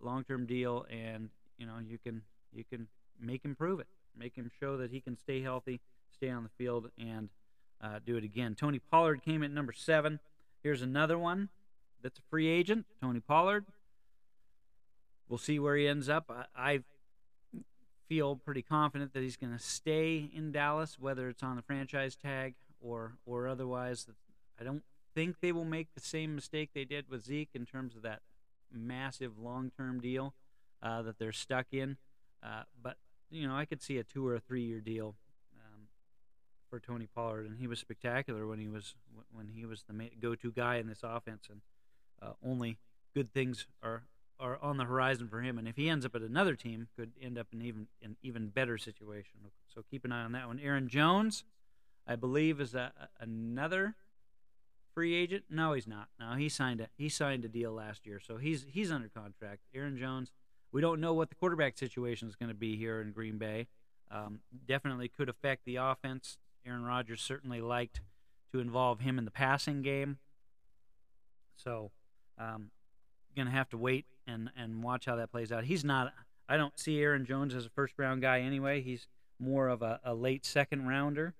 long 0.00 0.24
term 0.24 0.46
deal, 0.46 0.86
and 0.90 1.30
you 1.58 1.66
know 1.66 1.78
you 1.78 1.98
can 1.98 2.22
you 2.52 2.64
can 2.64 2.88
make 3.20 3.44
him 3.44 3.54
prove 3.54 3.80
it, 3.80 3.86
make 4.16 4.36
him 4.36 4.50
show 4.60 4.76
that 4.76 4.90
he 4.90 5.00
can 5.00 5.16
stay 5.16 5.42
healthy, 5.42 5.80
stay 6.12 6.30
on 6.30 6.42
the 6.42 6.50
field, 6.58 6.90
and 6.98 7.28
uh, 7.80 8.00
do 8.04 8.16
it 8.16 8.24
again. 8.24 8.54
Tony 8.54 8.78
Pollard 8.78 9.22
came 9.22 9.42
in 9.42 9.54
number 9.54 9.72
seven. 9.72 10.20
Here's 10.62 10.82
another 10.82 11.18
one 11.18 11.50
that's 12.02 12.18
a 12.18 12.22
free 12.30 12.48
agent. 12.48 12.86
Tony 13.00 13.20
Pollard. 13.20 13.66
We'll 15.28 15.38
see 15.38 15.58
where 15.58 15.76
he 15.76 15.88
ends 15.88 16.08
up. 16.08 16.30
I, 16.30 16.44
I 16.54 16.80
feel 18.08 18.36
pretty 18.36 18.62
confident 18.62 19.12
that 19.14 19.22
he's 19.22 19.36
going 19.36 19.52
to 19.52 19.58
stay 19.58 20.30
in 20.34 20.52
Dallas, 20.52 20.98
whether 20.98 21.28
it's 21.28 21.42
on 21.42 21.56
the 21.56 21.62
franchise 21.62 22.16
tag 22.16 22.54
or 22.80 23.14
or 23.26 23.48
otherwise. 23.48 24.06
I 24.60 24.64
don't 24.64 24.82
think 25.14 25.36
they 25.40 25.52
will 25.52 25.64
make 25.64 25.94
the 25.94 26.00
same 26.00 26.34
mistake 26.34 26.70
they 26.74 26.84
did 26.84 27.08
with 27.08 27.24
Zeke 27.24 27.50
in 27.54 27.66
terms 27.66 27.94
of 27.96 28.02
that 28.02 28.20
massive 28.72 29.38
long-term 29.38 30.00
deal. 30.00 30.34
uh, 30.84 31.02
that 31.02 31.18
they're 31.18 31.32
stuck 31.32 31.66
in. 31.72 31.96
Uh, 32.42 32.62
but 32.80 32.96
you 33.30 33.48
know, 33.48 33.56
I 33.56 33.64
could 33.64 33.82
see 33.82 33.98
a 33.98 34.04
two 34.04 34.26
or 34.26 34.34
a 34.34 34.40
three 34.40 34.62
year 34.62 34.80
deal 34.80 35.16
um, 35.56 35.88
for 36.68 36.78
Tony 36.78 37.08
Pollard, 37.12 37.46
and 37.46 37.58
he 37.58 37.66
was 37.66 37.78
spectacular 37.80 38.46
when 38.46 38.58
he 38.58 38.68
was 38.68 38.94
when 39.32 39.48
he 39.48 39.64
was 39.64 39.84
the 39.88 40.10
go 40.20 40.34
to 40.34 40.52
guy 40.52 40.76
in 40.76 40.86
this 40.86 41.00
offense, 41.02 41.48
and 41.50 41.62
uh, 42.22 42.34
only 42.44 42.76
good 43.14 43.32
things 43.32 43.66
are 43.82 44.02
are 44.38 44.58
on 44.60 44.76
the 44.76 44.84
horizon 44.84 45.28
for 45.28 45.40
him. 45.40 45.58
And 45.58 45.68
if 45.68 45.76
he 45.76 45.88
ends 45.88 46.04
up 46.04 46.14
at 46.14 46.22
another 46.22 46.54
team, 46.56 46.88
could 46.96 47.12
end 47.20 47.38
up 47.38 47.48
in 47.52 47.62
even 47.62 47.86
an 48.02 48.16
even 48.22 48.48
better 48.48 48.78
situation. 48.78 49.32
So 49.74 49.82
keep 49.90 50.04
an 50.04 50.12
eye 50.12 50.24
on 50.24 50.32
that 50.32 50.46
one. 50.46 50.60
Aaron 50.60 50.88
Jones, 50.88 51.44
I 52.06 52.16
believe, 52.16 52.60
is 52.60 52.74
a, 52.74 52.92
another 53.20 53.94
free 54.94 55.14
agent. 55.14 55.44
No, 55.50 55.72
he's 55.72 55.86
not. 55.86 56.08
No, 56.18 56.34
he 56.34 56.48
signed 56.48 56.80
a 56.80 56.88
he 56.96 57.08
signed 57.08 57.44
a 57.44 57.48
deal 57.48 57.72
last 57.72 58.06
year, 58.06 58.20
so 58.20 58.36
he's 58.36 58.66
he's 58.70 58.90
under 58.90 59.08
contract. 59.08 59.62
Aaron 59.74 59.96
Jones. 59.96 60.30
We 60.72 60.80
don't 60.80 61.00
know 61.00 61.14
what 61.14 61.28
the 61.28 61.36
quarterback 61.36 61.78
situation 61.78 62.26
is 62.26 62.34
going 62.34 62.48
to 62.48 62.54
be 62.54 62.76
here 62.76 63.00
in 63.00 63.12
Green 63.12 63.38
Bay. 63.38 63.68
Um, 64.10 64.40
definitely 64.66 65.08
could 65.08 65.28
affect 65.28 65.64
the 65.66 65.76
offense. 65.76 66.36
Aaron 66.66 66.84
Rodgers 66.84 67.22
certainly 67.22 67.60
liked 67.60 68.00
to 68.50 68.58
involve 68.58 68.98
him 68.98 69.16
in 69.16 69.24
the 69.24 69.30
passing 69.30 69.82
game. 69.82 70.18
So, 71.56 71.92
um, 72.38 72.72
going 73.36 73.46
to 73.46 73.52
have 73.52 73.68
to 73.70 73.78
wait 73.78 74.06
and 74.26 74.50
and 74.56 74.82
watch 74.82 75.06
how 75.06 75.16
that 75.16 75.30
plays 75.30 75.52
out. 75.52 75.64
He's 75.64 75.84
not. 75.84 76.12
I 76.48 76.56
don't 76.56 76.78
see 76.78 77.00
Aaron 77.00 77.24
Jones 77.24 77.54
as 77.54 77.66
a 77.66 77.70
first 77.70 77.94
round 77.98 78.22
guy 78.22 78.40
anyway. 78.40 78.82
He's 78.82 79.06
more 79.38 79.68
of 79.68 79.82
a, 79.82 80.00
a 80.04 80.14
late 80.14 80.44
second 80.44 80.86
rounder. 80.86 81.34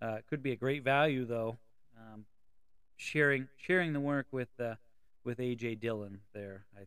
Uh, 0.00 0.18
could 0.28 0.42
be 0.42 0.52
a 0.52 0.56
great 0.56 0.82
value 0.82 1.24
though. 1.24 1.58
Um, 1.98 2.26
sharing 2.96 3.48
sharing 3.56 3.92
the 3.92 4.00
work 4.00 4.26
with 4.30 4.48
uh, 4.60 4.74
with 5.24 5.38
AJ 5.38 5.80
Dillon 5.80 6.20
there. 6.32 6.66
I'm 6.76 6.86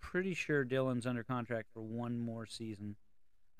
pretty 0.00 0.34
sure 0.34 0.64
Dillon's 0.64 1.06
under 1.06 1.22
contract 1.22 1.68
for 1.72 1.82
one 1.82 2.18
more 2.18 2.46
season 2.46 2.96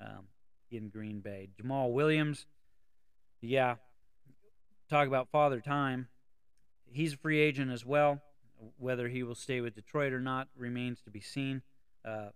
um, 0.01 0.27
in 0.71 0.89
Green 0.89 1.19
Bay. 1.19 1.49
Jamaal 1.61 1.91
Williams, 1.91 2.45
yeah. 3.41 3.75
Talk 4.89 5.07
about 5.07 5.29
father 5.29 5.59
time. 5.59 6.07
He's 6.89 7.13
a 7.13 7.17
free 7.17 7.39
agent 7.39 7.71
as 7.71 7.85
well. 7.85 8.21
Whether 8.77 9.07
he 9.09 9.23
will 9.23 9.35
stay 9.35 9.61
with 9.61 9.75
Detroit 9.75 10.13
or 10.13 10.19
not 10.19 10.47
remains 10.55 11.01
to 11.01 11.11
be 11.11 11.21
seen. 11.21 11.61
Uh, 12.03 12.29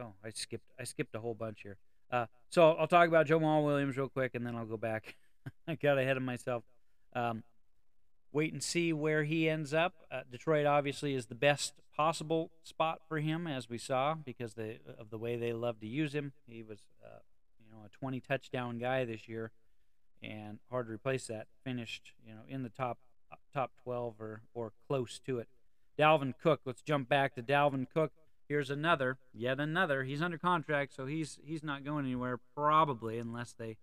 oh, 0.00 0.14
I 0.24 0.30
skipped 0.30 0.70
I 0.78 0.84
skipped 0.84 1.14
a 1.14 1.20
whole 1.20 1.34
bunch 1.34 1.60
here. 1.62 1.76
Uh, 2.10 2.26
so 2.48 2.72
I'll 2.72 2.86
talk 2.86 3.08
about 3.08 3.26
Jamaal 3.26 3.64
Williams 3.64 3.96
real 3.96 4.08
quick, 4.08 4.34
and 4.34 4.46
then 4.46 4.56
I'll 4.56 4.64
go 4.64 4.76
back. 4.76 5.16
I 5.68 5.74
got 5.74 5.98
ahead 5.98 6.16
of 6.16 6.22
myself. 6.22 6.64
Um, 7.14 7.42
wait 8.32 8.52
and 8.52 8.62
see 8.62 8.92
where 8.92 9.24
he 9.24 9.48
ends 9.48 9.74
up. 9.74 9.94
Uh, 10.10 10.20
Detroit 10.30 10.66
obviously 10.66 11.14
is 11.14 11.26
the 11.26 11.34
best 11.34 11.74
possible 11.94 12.50
spot 12.62 13.00
for 13.08 13.18
him, 13.18 13.46
as 13.46 13.68
we 13.68 13.78
saw, 13.78 14.14
because 14.14 14.54
they, 14.54 14.78
of 14.98 15.10
the 15.10 15.18
way 15.18 15.36
they 15.36 15.52
love 15.52 15.80
to 15.80 15.86
use 15.86 16.14
him. 16.14 16.32
He 16.46 16.62
was, 16.62 16.78
uh, 17.04 17.18
you 17.58 17.70
know, 17.70 17.84
a 17.84 17.88
20 17.88 18.20
touchdown 18.20 18.78
guy 18.78 19.04
this 19.04 19.28
year, 19.28 19.50
and 20.22 20.58
hard 20.70 20.86
to 20.86 20.92
replace 20.92 21.26
that. 21.26 21.46
Finished, 21.64 22.12
you 22.26 22.32
know, 22.32 22.42
in 22.48 22.62
the 22.62 22.68
top 22.68 22.98
top 23.52 23.72
12 23.82 24.14
or, 24.20 24.42
or 24.54 24.72
close 24.86 25.18
to 25.26 25.38
it. 25.38 25.48
Dalvin 25.98 26.34
Cook. 26.40 26.60
Let's 26.64 26.82
jump 26.82 27.08
back 27.08 27.34
to 27.34 27.42
Dalvin 27.42 27.86
Cook. 27.92 28.12
Here's 28.48 28.70
another, 28.70 29.18
yet 29.34 29.60
another. 29.60 30.04
He's 30.04 30.22
under 30.22 30.38
contract, 30.38 30.94
so 30.94 31.04
he's 31.04 31.38
he's 31.44 31.62
not 31.62 31.84
going 31.84 32.06
anywhere 32.06 32.38
probably 32.56 33.18
unless 33.18 33.52
they 33.52 33.76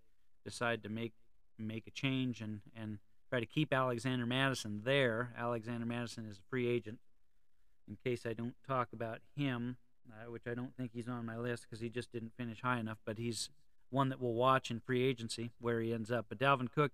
decide 0.44 0.82
to 0.84 0.90
make 0.90 1.14
make 1.60 1.86
a 1.86 1.92
change 1.92 2.42
and 2.42 2.62
and 2.76 2.98
try 3.30 3.40
to 3.40 3.46
keep 3.46 3.72
Alexander 3.74 4.26
Mattison 4.26 4.82
there. 4.84 5.34
Alexander 5.38 5.86
Mattison 5.86 6.26
is 6.26 6.38
a 6.38 6.50
free 6.50 6.68
agent. 6.68 7.00
In 7.88 7.98
case 8.04 8.26
I 8.26 8.34
don't 8.34 8.56
talk 8.68 8.88
about 8.92 9.20
him, 9.36 9.78
uh, 10.10 10.32
which 10.32 10.48
I 10.48 10.56
don't 10.56 10.76
think 10.76 10.92
he's 10.94 11.08
on 11.08 11.26
my 11.26 11.38
list 11.38 11.64
because 11.64 11.82
he 11.82 11.90
just 11.90 12.12
didn't 12.12 12.34
finish 12.36 12.62
high 12.62 12.80
enough, 12.80 12.98
but 13.06 13.20
he's 13.20 13.50
one 13.92 14.10
that 14.10 14.20
we'll 14.20 14.34
watch 14.34 14.72
in 14.72 14.80
free 14.80 15.04
agency 15.04 15.52
where 15.60 15.80
he 15.82 15.94
ends 15.94 16.12
up. 16.12 16.26
But 16.28 16.40
Dalvin 16.40 16.72
Cook 16.72 16.92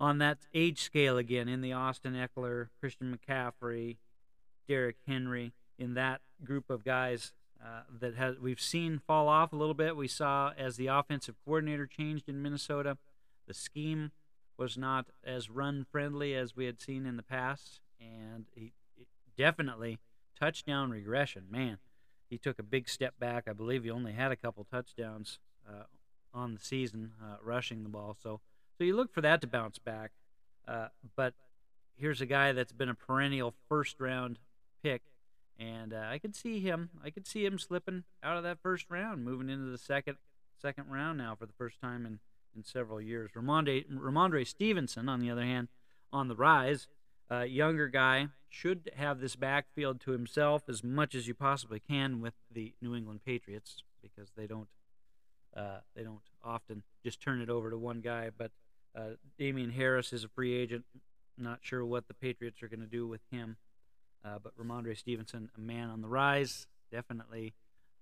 on 0.00 0.18
that 0.18 0.38
age 0.52 0.80
scale 0.80 1.16
again 1.16 1.48
in 1.48 1.60
the 1.60 1.72
Austin 1.72 2.14
Ekeler, 2.14 2.68
Christian 2.80 3.16
McCaffrey, 3.16 3.96
Derrick 4.68 4.96
Henry, 5.06 5.52
in 5.78 5.94
that 5.94 6.20
group 6.44 6.70
of 6.70 6.84
guys 6.84 7.32
uh, 7.64 7.82
that 8.00 8.16
has 8.16 8.38
we've 8.38 8.60
seen 8.60 9.00
fall 9.06 9.28
off 9.28 9.52
a 9.52 9.56
little 9.56 9.74
bit. 9.74 9.96
We 9.96 10.08
saw 10.08 10.52
as 10.56 10.76
the 10.76 10.88
offensive 10.88 11.36
coordinator 11.44 11.86
changed 11.86 12.28
in 12.28 12.42
Minnesota, 12.42 12.98
the 13.46 13.54
scheme 13.54 14.10
was 14.56 14.76
not 14.76 15.06
as 15.24 15.50
run 15.50 15.86
friendly 15.90 16.34
as 16.34 16.56
we 16.56 16.66
had 16.66 16.80
seen 16.80 17.06
in 17.06 17.16
the 17.16 17.22
past, 17.22 17.80
and 18.00 18.46
he 18.54 18.72
definitely 19.36 19.98
touchdown 20.38 20.90
regression. 20.90 21.44
Man, 21.50 21.78
he 22.28 22.38
took 22.38 22.58
a 22.58 22.64
big 22.64 22.88
step 22.88 23.14
back. 23.18 23.48
I 23.48 23.52
believe 23.52 23.84
he 23.84 23.90
only 23.90 24.12
had 24.12 24.32
a 24.32 24.36
couple 24.36 24.64
touchdowns 24.64 25.38
uh, 25.68 25.84
on 26.34 26.54
the 26.54 26.60
season 26.60 27.12
uh, 27.22 27.36
rushing 27.42 27.82
the 27.82 27.88
ball. 27.88 28.16
So 28.20 28.40
so 28.76 28.84
you 28.84 28.96
look 28.96 29.12
for 29.12 29.20
that 29.20 29.40
to 29.42 29.46
bounce 29.46 29.78
back. 29.78 30.12
Uh, 30.66 30.88
but 31.16 31.34
here's 31.96 32.20
a 32.20 32.26
guy 32.26 32.52
that's 32.52 32.72
been 32.72 32.88
a 32.88 32.94
perennial 32.94 33.54
first 33.68 34.00
round 34.00 34.38
pick, 34.82 35.02
and 35.58 35.92
uh, 35.92 36.06
I 36.08 36.18
could 36.18 36.34
see 36.34 36.60
him. 36.60 36.90
I 37.04 37.10
could 37.10 37.26
see 37.26 37.44
him 37.44 37.58
slipping 37.58 38.04
out 38.22 38.36
of 38.36 38.42
that 38.44 38.58
first 38.62 38.86
round, 38.90 39.24
moving 39.24 39.48
into 39.48 39.70
the 39.70 39.78
second 39.78 40.16
second 40.60 40.88
round 40.88 41.18
now 41.18 41.34
for 41.34 41.46
the 41.46 41.52
first 41.52 41.80
time 41.80 42.06
in, 42.06 42.20
in 42.56 42.64
several 42.64 43.00
years. 43.00 43.32
Ramondre, 43.36 43.84
Rhamondre 43.90 44.46
Stevenson, 44.46 45.08
on 45.08 45.18
the 45.18 45.30
other 45.30 45.42
hand, 45.42 45.68
on 46.12 46.28
the 46.28 46.36
rise. 46.36 46.86
Uh, 47.30 47.40
younger 47.40 47.88
guy 47.88 48.28
should 48.48 48.90
have 48.96 49.20
this 49.20 49.34
backfield 49.34 50.00
to 50.02 50.10
himself 50.12 50.68
as 50.68 50.84
much 50.84 51.14
as 51.14 51.26
you 51.26 51.34
possibly 51.34 51.80
can 51.80 52.20
with 52.20 52.34
the 52.52 52.74
New 52.80 52.94
England 52.94 53.20
Patriots 53.24 53.82
because 54.02 54.30
they 54.36 54.46
don't 54.46 54.68
uh, 55.56 55.78
they 55.94 56.02
don't 56.02 56.20
often 56.44 56.82
just 57.02 57.20
turn 57.20 57.40
it 57.40 57.50
over 57.50 57.70
to 57.70 57.78
one 57.78 58.00
guy. 58.00 58.30
But 58.36 58.52
uh, 58.96 59.14
Damien 59.38 59.70
Harris 59.70 60.12
is 60.12 60.24
a 60.24 60.28
free 60.28 60.54
agent. 60.54 60.84
Not 61.38 61.60
sure 61.62 61.84
what 61.84 62.08
the 62.08 62.14
Patriots 62.14 62.62
are 62.62 62.68
going 62.68 62.80
to 62.80 62.86
do 62.86 63.06
with 63.06 63.20
him. 63.30 63.56
Uh, 64.24 64.38
but 64.42 64.56
Rhamondre 64.56 64.96
Stevenson, 64.96 65.50
a 65.56 65.60
man 65.60 65.88
on 65.90 66.00
the 66.00 66.08
rise, 66.08 66.66
definitely 66.90 67.54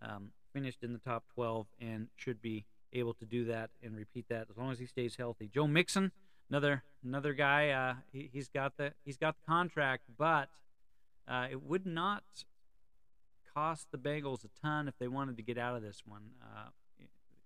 um, 0.03 0.33
finished 0.53 0.83
in 0.83 0.93
the 0.93 0.99
top 0.99 1.25
12 1.35 1.67
and 1.81 2.09
should 2.17 2.43
be 2.43 2.65
able 2.93 3.15
to 3.15 3.25
do 3.25 3.45
that 3.47 3.71
and 3.83 3.97
repeat 3.97 4.29
that 4.29 4.49
as 4.51 4.57
long 4.57 4.73
as 4.73 4.79
he 4.79 4.87
stays 4.87 5.17
healthy. 5.17 5.49
Joe 5.53 5.67
Mixon, 5.67 6.13
another 6.51 6.83
another 7.05 7.33
guy. 7.33 7.71
Uh, 7.71 7.95
he, 8.13 8.29
has 8.35 8.49
got 8.49 8.77
the 8.77 8.93
he's 9.05 9.17
got 9.17 9.37
the 9.37 9.47
contract, 9.47 10.05
but 10.19 10.49
uh, 11.29 11.47
it 11.51 11.63
would 11.63 11.87
not 11.87 12.25
cost 13.55 13.87
the 13.93 13.99
Bengals 13.99 14.45
a 14.45 14.49
ton 14.61 14.89
if 14.89 14.95
they 14.99 15.09
wanted 15.09 15.37
to 15.37 15.43
get 15.43 15.57
out 15.57 15.77
of 15.77 15.83
this 15.83 16.03
one. 16.05 16.31
Uh, 16.43 16.69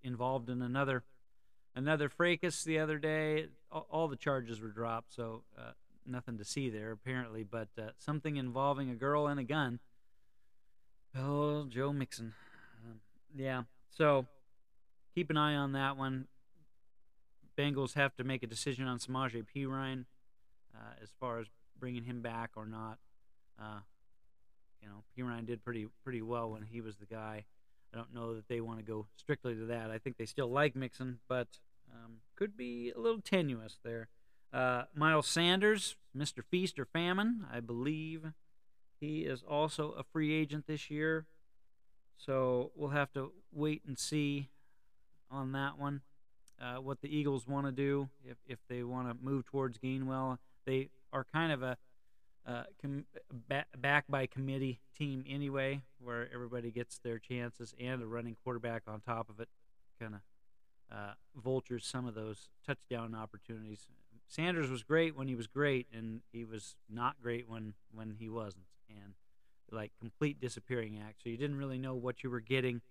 involved 0.03 0.49
in 0.49 0.61
another 0.61 1.03
another 1.75 2.09
fracas 2.09 2.63
the 2.63 2.79
other 2.79 2.97
day. 2.97 3.47
All, 3.71 4.07
the 4.07 4.15
charges 4.15 4.61
were 4.61 4.69
dropped, 4.69 5.13
so 5.13 5.43
uh, 5.57 5.71
nothing 6.05 6.37
to 6.37 6.45
see 6.45 6.69
there 6.69 6.91
apparently. 6.91 7.43
But 7.43 7.67
uh, 7.77 7.89
something 7.97 8.37
involving 8.37 8.89
a 8.89 8.95
girl 8.95 9.27
and 9.27 9.39
a 9.39 9.43
gun. 9.43 9.79
Oh, 11.17 11.65
Joe 11.65 11.93
Mixon. 11.93 12.33
Um, 12.85 12.99
yeah, 13.35 13.63
so 13.89 14.25
keep 15.13 15.29
an 15.29 15.37
eye 15.37 15.55
on 15.55 15.73
that 15.73 15.97
one. 15.97 16.27
Bengals 17.57 17.93
have 17.93 18.15
to 18.17 18.23
make 18.23 18.43
a 18.43 18.47
decision 18.47 18.87
on 18.87 18.99
Samaje 18.99 19.45
Perine 19.55 20.05
uh, 20.75 20.93
as 21.01 21.09
far 21.19 21.39
as 21.39 21.47
bringing 21.79 22.03
him 22.03 22.21
back 22.21 22.51
or 22.55 22.65
not. 22.65 22.97
Uh, 23.59 23.79
you 24.81 24.89
know, 24.89 25.03
Perine 25.17 25.45
did 25.45 25.63
pretty 25.63 25.87
pretty 26.03 26.21
well 26.21 26.51
when 26.51 26.63
he 26.63 26.81
was 26.81 26.97
the 26.97 27.05
guy. 27.05 27.45
I 27.93 27.97
don't 27.97 28.13
know 28.13 28.35
that 28.35 28.47
they 28.47 28.61
want 28.61 28.79
to 28.79 28.85
go 28.85 29.07
strictly 29.15 29.55
to 29.55 29.65
that. 29.65 29.91
I 29.91 29.97
think 29.97 30.17
they 30.17 30.25
still 30.25 30.49
like 30.49 30.75
Mixon, 30.75 31.19
but 31.27 31.47
um, 31.93 32.17
could 32.35 32.57
be 32.57 32.91
a 32.95 32.99
little 32.99 33.21
tenuous 33.21 33.77
there. 33.83 34.09
Uh, 34.53 34.83
Miles 34.93 35.27
Sanders, 35.27 35.95
Mr. 36.15 36.43
Feast 36.43 36.79
or 36.79 36.85
Famine, 36.85 37.45
I 37.51 37.59
believe 37.59 38.31
he 38.99 39.21
is 39.21 39.43
also 39.43 39.91
a 39.91 40.03
free 40.03 40.33
agent 40.33 40.65
this 40.67 40.89
year. 40.89 41.25
So 42.17 42.71
we'll 42.75 42.91
have 42.91 43.11
to 43.13 43.31
wait 43.51 43.81
and 43.85 43.99
see 43.99 44.49
on 45.29 45.51
that 45.51 45.77
one 45.77 46.01
uh, 46.61 46.75
what 46.75 47.01
the 47.01 47.15
Eagles 47.15 47.47
want 47.47 47.65
to 47.65 47.71
do 47.71 48.09
if, 48.23 48.37
if 48.47 48.59
they 48.69 48.83
want 48.83 49.09
to 49.09 49.23
move 49.23 49.45
towards 49.45 49.77
Gainwell. 49.77 50.37
They 50.65 50.89
are 51.11 51.25
kind 51.33 51.51
of 51.51 51.61
a 51.61 51.77
uh, 52.47 52.63
com- 52.81 53.05
back, 53.49 53.67
back 53.77 54.05
by 54.07 54.25
committee 54.25 54.79
team 54.97 55.23
anyway, 55.27 55.81
where 55.99 56.29
everybody 56.33 56.71
gets 56.71 56.99
their 56.99 57.19
chances 57.19 57.73
and 57.79 58.01
a 58.01 58.05
running 58.05 58.35
quarterback 58.43 58.83
on 58.87 59.01
top 59.01 59.29
of 59.29 59.39
it 59.39 59.49
kind 59.99 60.15
of 60.15 60.21
uh, 60.91 61.13
vultures 61.35 61.85
some 61.85 62.05
of 62.05 62.13
those 62.13 62.49
touchdown 62.65 63.15
opportunities. 63.15 63.87
Sanders 64.27 64.69
was 64.69 64.83
great 64.83 65.15
when 65.15 65.27
he 65.27 65.35
was 65.35 65.47
great, 65.47 65.87
and 65.93 66.21
he 66.31 66.43
was 66.43 66.75
not 66.89 67.15
great 67.21 67.49
when, 67.49 67.73
when 67.93 68.15
he 68.19 68.29
wasn't. 68.29 68.65
And 68.89 69.13
like 69.71 69.91
complete 69.99 70.39
disappearing 70.39 70.99
act. 71.05 71.23
So 71.23 71.29
you 71.29 71.37
didn't 71.37 71.57
really 71.57 71.77
know 71.77 71.95
what 71.95 72.23
you 72.23 72.29
were 72.29 72.39
getting 72.39 72.81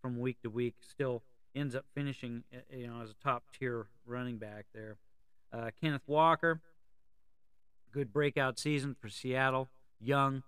from 0.00 0.18
week 0.18 0.40
to 0.42 0.50
week. 0.50 0.74
Still 0.80 1.22
ends 1.54 1.74
up 1.74 1.84
finishing, 1.94 2.44
uh, 2.52 2.58
you 2.74 2.86
know, 2.86 3.00
as 3.02 3.10
a 3.10 3.14
top 3.22 3.44
tier 3.58 3.86
running 4.06 4.38
back 4.38 4.66
there. 4.74 4.96
Uh, 5.52 5.70
Kenneth 5.80 6.02
Walker, 6.06 6.60
good 7.92 8.12
breakout 8.12 8.58
season 8.58 8.96
for 8.98 9.08
Seattle. 9.08 9.68
Young, 10.00 10.42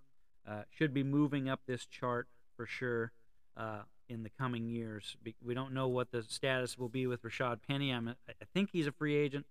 uh, 0.49 0.63
should 0.71 0.93
be 0.93 1.03
moving 1.03 1.49
up 1.49 1.61
this 1.67 1.87
chart 1.87 2.29
for 2.57 2.67
sure 2.67 3.13
uh, 3.57 3.83
in 4.09 4.23
the 4.23 4.31
coming 4.31 4.67
years. 4.67 5.17
We 5.45 5.55
don't 5.55 5.73
know 5.73 5.89
what 5.89 6.11
the 6.11 6.23
status 6.23 6.77
will 6.77 6.89
be 6.89 7.07
with 7.07 7.23
Rashad 7.23 7.59
Penny. 7.67 7.91
I'm, 7.91 8.09
I 8.09 8.45
think 8.53 8.71
he's 8.73 8.87
a 8.87 8.93
free 8.93 9.17
agent 9.17 9.47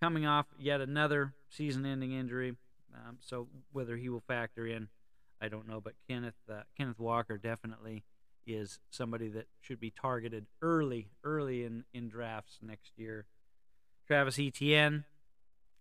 coming 0.00 0.26
off 0.26 0.46
yet 0.58 0.80
another 0.80 1.34
season-ending 1.50 2.12
injury. 2.12 2.56
Um, 2.94 3.18
so 3.20 3.48
whether 3.72 3.96
he 3.96 4.08
will 4.08 4.22
factor 4.26 4.66
in, 4.66 4.88
I 5.40 5.48
don't 5.48 5.68
know. 5.68 5.80
But 5.80 5.94
Kenneth 6.08 6.34
uh, 6.50 6.62
Kenneth 6.76 6.98
Walker 6.98 7.36
definitely 7.38 8.04
is 8.46 8.80
somebody 8.90 9.28
that 9.28 9.46
should 9.60 9.78
be 9.78 9.90
targeted 9.90 10.46
early, 10.62 11.08
early 11.22 11.64
in, 11.64 11.84
in 11.92 12.08
drafts 12.08 12.58
next 12.62 12.92
year. 12.96 13.26
Travis 14.06 14.38
Etienne, 14.38 15.04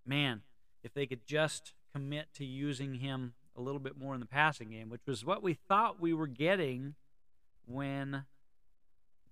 man, 0.05 0.41
if 0.83 0.93
they 0.93 1.05
could 1.05 1.25
just 1.25 1.73
commit 1.93 2.27
to 2.35 2.45
using 2.45 2.95
him 2.95 3.33
a 3.55 3.61
little 3.61 3.79
bit 3.79 3.97
more 3.97 4.13
in 4.13 4.19
the 4.19 4.25
passing 4.25 4.69
game, 4.69 4.89
which 4.89 5.01
was 5.05 5.25
what 5.25 5.43
we 5.43 5.53
thought 5.53 5.99
we 5.99 6.13
were 6.13 6.27
getting 6.27 6.95
when 7.65 8.23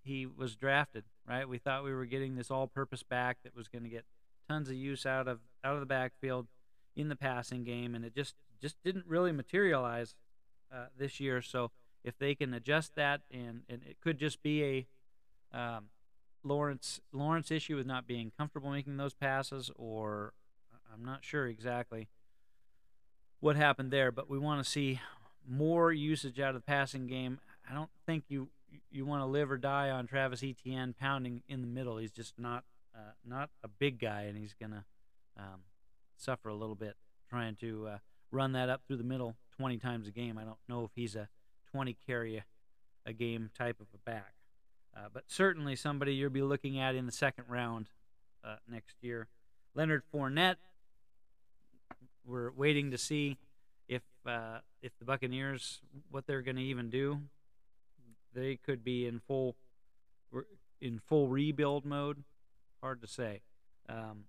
he 0.04 0.26
was 0.26 0.56
drafted, 0.56 1.04
right? 1.28 1.48
We 1.48 1.58
thought 1.58 1.84
we 1.84 1.94
were 1.94 2.06
getting 2.06 2.36
this 2.36 2.52
all-purpose 2.52 3.04
back 3.04 3.38
that 3.44 3.56
was 3.56 3.68
going 3.68 3.84
to 3.84 3.90
get 3.90 4.06
tons 4.48 4.70
of 4.70 4.76
use 4.76 5.06
out 5.06 5.28
of 5.28 5.40
out 5.64 5.74
of 5.74 5.80
the 5.82 5.86
backfield 5.86 6.48
in 6.96 7.10
the 7.10 7.16
passing 7.16 7.64
game, 7.64 7.94
and 7.94 8.06
it 8.06 8.16
just 8.16 8.36
just 8.62 8.76
didn't 8.84 9.06
really 9.08 9.32
materialize 9.32 10.16
uh, 10.74 10.86
this 10.98 11.20
year. 11.20 11.42
So 11.42 11.72
if 12.04 12.18
they 12.18 12.36
can 12.36 12.54
adjust 12.54 12.96
that, 12.96 13.22
and 13.32 13.62
and 13.70 13.82
it 13.84 13.98
could 14.02 14.18
just 14.18 14.42
be 14.42 14.88
a 15.54 15.58
um, 15.58 15.86
Lawrence 16.44 17.02
Lawrence 17.12 17.52
issue 17.52 17.76
with 17.76 17.86
not 17.86 18.08
being 18.08 18.32
comfortable 18.38 18.72
making 18.72 18.98
those 18.98 19.14
passes, 19.14 19.70
or 19.76 20.34
I'm 20.98 21.06
not 21.06 21.24
sure 21.24 21.48
exactly 21.48 22.10
what 23.40 23.56
happened 23.56 23.92
there, 23.92 24.12
but 24.12 24.30
we 24.30 24.40
want 24.40 24.64
to 24.64 24.70
see 24.70 25.00
more 25.48 25.92
usage 25.92 26.40
out 26.40 26.50
of 26.50 26.56
the 26.56 26.66
passing 26.66 27.08
game. 27.08 27.40
I 27.70 27.74
don't 27.74 27.90
think 28.06 28.26
you 28.30 28.50
you 28.92 29.06
want 29.06 29.22
to 29.22 29.26
live 29.26 29.52
or 29.52 29.58
die 29.58 29.90
on 29.90 30.08
Travis 30.08 30.44
Etienne 30.44 30.94
pounding 31.00 31.44
in 31.48 31.62
the 31.62 31.68
middle. 31.68 31.98
He's 31.98 32.12
just 32.12 32.38
not 32.38 32.64
uh, 32.96 33.12
not 33.26 33.50
a 33.64 33.68
big 33.68 34.00
guy, 34.00 34.24
and 34.24 34.38
he's 34.38 34.54
gonna 34.54 34.86
um, 35.38 35.62
suffer 36.18 36.50
a 36.50 36.56
little 36.56 36.76
bit 36.76 36.96
trying 37.30 37.56
to 37.58 37.88
uh, 37.88 37.98
run 38.32 38.54
that 38.54 38.70
up 38.70 38.82
through 38.88 38.98
the 38.98 39.04
middle 39.04 39.36
20 39.58 39.78
times 39.78 40.08
a 40.08 40.12
game. 40.12 40.38
I 40.38 40.44
don't 40.44 40.58
know 40.68 40.84
if 40.84 40.92
he's 40.96 41.16
a 41.16 41.30
20 41.72 41.96
carry 42.06 42.44
a, 43.06 43.14
game 43.14 43.50
type 43.58 43.80
of 43.80 43.88
a 43.94 43.98
back, 44.10 44.34
uh, 44.96 45.08
but 45.14 45.24
certainly 45.28 45.76
somebody 45.76 46.14
you'll 46.14 46.30
be 46.30 46.42
looking 46.42 46.80
at 46.80 46.96
in 46.96 47.06
the 47.06 47.12
second 47.12 47.46
round 47.48 47.88
uh, 48.44 48.56
next 48.70 48.98
year. 49.02 49.28
Leonard 49.74 50.04
Fournette. 50.14 50.56
We're 52.28 52.52
waiting 52.52 52.92
to 52.92 52.98
see 52.98 53.38
if 53.88 54.04
uh, 54.26 54.60
if 54.82 54.92
the 55.00 55.06
Buccaneers 55.06 55.80
what 56.12 56.28
they're 56.28 56.42
going 56.42 56.58
to 56.58 56.62
even 56.64 56.90
do. 56.90 57.22
They 58.34 58.58
could 58.58 58.84
be 58.84 59.08
in 59.08 59.20
full 59.20 59.56
in 60.82 61.00
full 61.00 61.28
rebuild 61.28 61.86
mode. 61.86 62.24
Hard 62.82 63.02
to 63.02 63.08
say. 63.08 63.42
Um, 63.90 64.26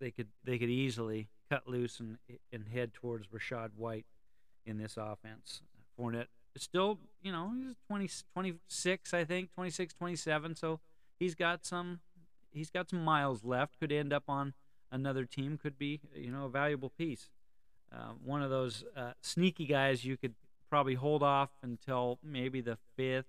they 0.00 0.10
could 0.10 0.28
they 0.44 0.58
could 0.58 0.70
easily 0.70 1.28
cut 1.50 1.68
loose 1.68 2.00
and 2.00 2.18
and 2.52 2.68
head 2.68 2.94
towards 2.94 3.28
Rachaad 3.28 3.70
White 3.76 4.06
in 4.64 4.78
this 4.78 4.96
offense. 4.96 5.62
Fournette 5.98 6.26
is 6.54 6.62
still, 6.62 6.98
you 7.22 7.32
know, 7.32 7.52
he's 7.54 7.74
20, 7.88 8.08
26, 8.32 9.14
I 9.14 9.24
think, 9.24 9.52
26, 9.54 9.94
27, 9.94 10.56
so 10.56 10.80
he's 11.18 11.34
got 11.34 11.64
some 11.64 12.00
he's 12.50 12.70
got 12.70 12.90
some 12.90 13.04
miles 13.04 13.44
left. 13.44 13.78
Could 13.78 13.92
end 13.92 14.12
up 14.12 14.24
on 14.28 14.54
another 14.92 15.24
team. 15.24 15.58
Could 15.60 15.76
be, 15.78 16.00
you 16.14 16.30
know, 16.30 16.44
a 16.44 16.48
valuable 16.48 16.90
piece. 16.90 17.28
Uh, 17.92 18.12
one 18.24 18.42
of 18.42 18.50
those 18.50 18.84
uh, 18.96 19.12
sneaky 19.20 19.66
guys 19.66 20.04
you 20.04 20.16
could 20.16 20.34
probably 20.70 20.94
hold 20.94 21.22
off 21.22 21.50
until 21.62 22.18
maybe 22.22 22.60
the 22.60 22.78
fifth, 22.96 23.26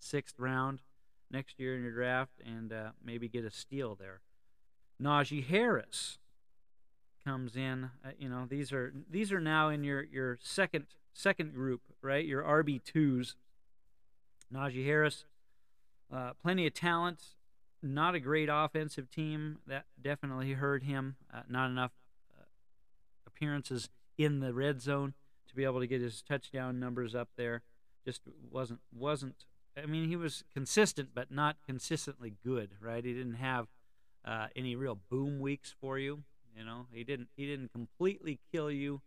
sixth 0.00 0.34
round 0.38 0.80
next 1.30 1.60
year 1.60 1.76
in 1.76 1.82
your 1.82 1.92
draft 1.92 2.32
and 2.44 2.72
uh, 2.72 2.90
maybe 3.04 3.28
get 3.28 3.44
a 3.44 3.50
steal 3.50 3.94
there. 3.94 4.20
Najee 5.02 5.46
Harris 5.46 6.18
comes 7.24 7.56
in. 7.56 7.90
Uh, 8.04 8.10
you 8.18 8.28
know, 8.28 8.46
these 8.48 8.72
are 8.72 8.92
these 9.10 9.32
are 9.32 9.40
now 9.40 9.68
in 9.68 9.84
your 9.84 10.02
your 10.02 10.38
second 10.42 10.86
second 11.12 11.54
group, 11.54 11.82
right? 12.02 12.24
Your 12.24 12.42
RB 12.42 12.82
twos. 12.82 13.36
Najee 14.52 14.84
Harris, 14.84 15.24
uh, 16.12 16.32
plenty 16.40 16.66
of 16.66 16.74
talent. 16.74 17.22
Not 17.84 18.14
a 18.14 18.20
great 18.20 18.48
offensive 18.50 19.10
team. 19.10 19.58
That 19.66 19.84
definitely 20.00 20.54
hurt 20.54 20.84
him. 20.84 21.16
Uh, 21.32 21.42
not 21.50 21.68
enough 21.70 21.92
uh, 22.34 22.44
appearances 23.26 23.90
in 24.16 24.40
the 24.40 24.54
red 24.54 24.80
zone 24.80 25.12
to 25.48 25.54
be 25.54 25.64
able 25.64 25.80
to 25.80 25.86
get 25.86 26.00
his 26.00 26.22
touchdown 26.22 26.80
numbers 26.80 27.14
up 27.14 27.28
there. 27.36 27.60
Just 28.06 28.22
wasn't 28.50 28.80
wasn't. 28.90 29.44
I 29.76 29.84
mean, 29.84 30.08
he 30.08 30.16
was 30.16 30.44
consistent, 30.50 31.10
but 31.14 31.30
not 31.30 31.56
consistently 31.66 32.32
good, 32.42 32.70
right? 32.80 33.04
He 33.04 33.12
didn't 33.12 33.34
have 33.34 33.66
uh, 34.24 34.46
any 34.56 34.76
real 34.76 34.98
boom 35.10 35.38
weeks 35.38 35.74
for 35.78 35.98
you. 35.98 36.22
You 36.56 36.64
know, 36.64 36.86
he 36.90 37.04
didn't 37.04 37.28
he 37.36 37.44
didn't 37.44 37.70
completely 37.72 38.40
kill 38.50 38.70
you. 38.70 39.02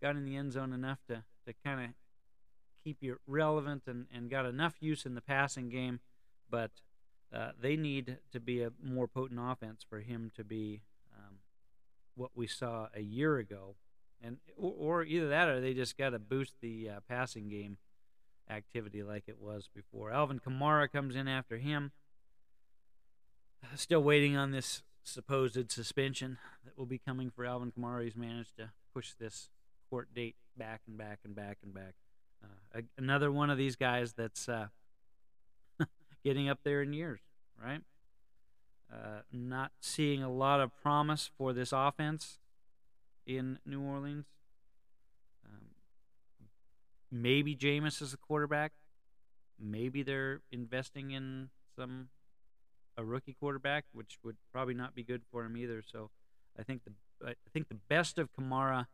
Got 0.00 0.16
in 0.16 0.24
the 0.24 0.36
end 0.36 0.52
zone 0.52 0.72
enough 0.72 1.00
to 1.08 1.24
to 1.46 1.54
kind 1.62 1.84
of 1.84 1.90
keep 2.84 2.98
you 3.02 3.18
relevant 3.26 3.82
and 3.86 4.06
and 4.10 4.30
got 4.30 4.46
enough 4.46 4.76
use 4.80 5.04
in 5.04 5.14
the 5.14 5.20
passing 5.20 5.68
game, 5.68 6.00
but 6.48 6.70
uh, 7.34 7.50
they 7.60 7.76
need 7.76 8.18
to 8.32 8.40
be 8.40 8.62
a 8.62 8.70
more 8.82 9.08
potent 9.08 9.40
offense 9.42 9.84
for 9.88 10.00
him 10.00 10.30
to 10.36 10.44
be 10.44 10.82
um, 11.16 11.36
what 12.14 12.30
we 12.34 12.46
saw 12.46 12.86
a 12.94 13.00
year 13.00 13.38
ago, 13.38 13.74
and 14.22 14.36
or, 14.56 14.74
or 14.78 15.04
either 15.04 15.28
that 15.28 15.48
or 15.48 15.60
they 15.60 15.74
just 15.74 15.98
got 15.98 16.10
to 16.10 16.18
boost 16.18 16.54
the 16.60 16.88
uh, 16.88 17.00
passing 17.08 17.48
game 17.48 17.76
activity 18.48 19.02
like 19.02 19.24
it 19.26 19.40
was 19.40 19.68
before. 19.74 20.12
Alvin 20.12 20.38
Kamara 20.38 20.90
comes 20.90 21.16
in 21.16 21.26
after 21.26 21.58
him. 21.58 21.90
Still 23.74 24.02
waiting 24.02 24.36
on 24.36 24.52
this 24.52 24.82
supposed 25.02 25.72
suspension 25.72 26.38
that 26.64 26.78
will 26.78 26.86
be 26.86 26.98
coming 26.98 27.30
for 27.30 27.44
Alvin 27.44 27.72
Kamara. 27.72 28.04
He's 28.04 28.16
managed 28.16 28.56
to 28.58 28.70
push 28.94 29.12
this 29.18 29.50
court 29.90 30.14
date 30.14 30.36
back 30.56 30.82
and 30.86 30.96
back 30.96 31.18
and 31.24 31.34
back 31.34 31.58
and 31.62 31.74
back. 31.74 31.94
Uh, 32.42 32.82
another 32.96 33.32
one 33.32 33.50
of 33.50 33.58
these 33.58 33.76
guys 33.76 34.12
that's 34.12 34.48
uh, 34.48 34.68
getting 36.24 36.48
up 36.48 36.60
there 36.64 36.82
in 36.82 36.92
years, 36.92 37.20
right? 37.62 37.80
Uh, 38.92 39.20
not 39.32 39.72
seeing 39.80 40.22
a 40.22 40.30
lot 40.30 40.60
of 40.60 40.70
promise 40.82 41.30
for 41.36 41.52
this 41.52 41.72
offense 41.72 42.38
in 43.26 43.58
New 43.66 43.80
Orleans. 43.80 44.26
Um, 45.44 45.68
maybe 47.10 47.56
Jameis 47.56 48.00
is 48.00 48.12
the 48.12 48.16
quarterback. 48.16 48.72
Maybe 49.58 50.02
they're 50.02 50.40
investing 50.50 51.10
in 51.10 51.50
some 51.76 52.08
a 52.96 53.04
rookie 53.04 53.36
quarterback, 53.38 53.84
which 53.92 54.18
would 54.22 54.36
probably 54.52 54.74
not 54.74 54.94
be 54.94 55.02
good 55.02 55.22
for 55.30 55.44
him 55.44 55.56
either. 55.56 55.82
So 55.82 56.10
I 56.58 56.62
think 56.62 56.82
the 56.84 56.92
I 57.26 57.34
think 57.52 57.68
the 57.68 57.74
best 57.74 58.18
of 58.18 58.32
Kamara 58.32 58.86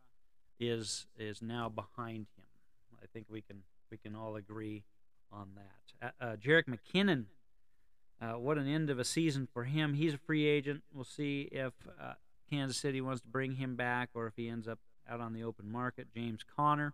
is 0.59 1.07
is 1.17 1.41
now 1.41 1.69
behind 1.69 2.27
him. 2.37 2.45
I 3.01 3.05
think 3.11 3.27
we 3.29 3.41
can 3.41 3.63
we 3.89 3.97
can 3.97 4.15
all 4.15 4.35
agree 4.35 4.83
on 5.31 5.49
that. 5.55 6.13
Uh, 6.21 6.23
uh, 6.23 6.35
Jerick 6.35 6.65
McKinnon, 6.67 7.25
uh, 8.21 8.37
what 8.37 8.57
an 8.57 8.67
end 8.67 8.89
of 8.89 8.99
a 8.99 9.05
season 9.05 9.47
for 9.51 9.63
him. 9.63 9.93
He's 9.93 10.13
a 10.13 10.17
free 10.17 10.45
agent. 10.45 10.83
We'll 10.93 11.03
see 11.03 11.49
if 11.51 11.73
uh, 11.99 12.13
Kansas 12.49 12.77
City 12.77 13.01
wants 13.01 13.21
to 13.21 13.27
bring 13.27 13.55
him 13.55 13.75
back 13.75 14.09
or 14.13 14.27
if 14.27 14.33
he 14.35 14.49
ends 14.49 14.67
up 14.67 14.79
out 15.09 15.19
on 15.19 15.33
the 15.33 15.43
open 15.43 15.71
market. 15.71 16.07
James 16.13 16.41
Conner 16.55 16.93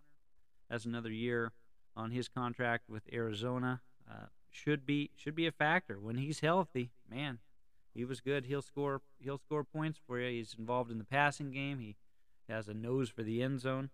has 0.70 0.86
another 0.86 1.12
year 1.12 1.52
on 1.96 2.12
his 2.12 2.28
contract 2.28 2.90
with 2.90 3.04
Arizona. 3.12 3.82
Uh, 4.10 4.28
should 4.50 4.86
be 4.86 5.12
should 5.16 5.36
be 5.36 5.46
a 5.46 5.52
factor 5.52 6.00
when 6.00 6.18
he's 6.18 6.40
healthy. 6.40 6.92
Man, 7.10 7.40
he 7.94 8.06
was 8.06 8.22
good. 8.22 8.46
He'll 8.46 8.62
score 8.62 9.02
he'll 9.20 9.38
score 9.40 9.64
points 9.64 10.00
for 10.06 10.20
you. 10.20 10.30
He's 10.30 10.56
involved 10.58 10.92
in 10.92 10.98
the 10.98 11.04
passing 11.04 11.52
game. 11.52 11.80
He 11.80 11.96
has 12.50 12.68
a 12.68 12.74
nose 12.74 13.10
for 13.10 13.24
the 13.24 13.44
end 13.44 13.60
zone. 13.60 13.90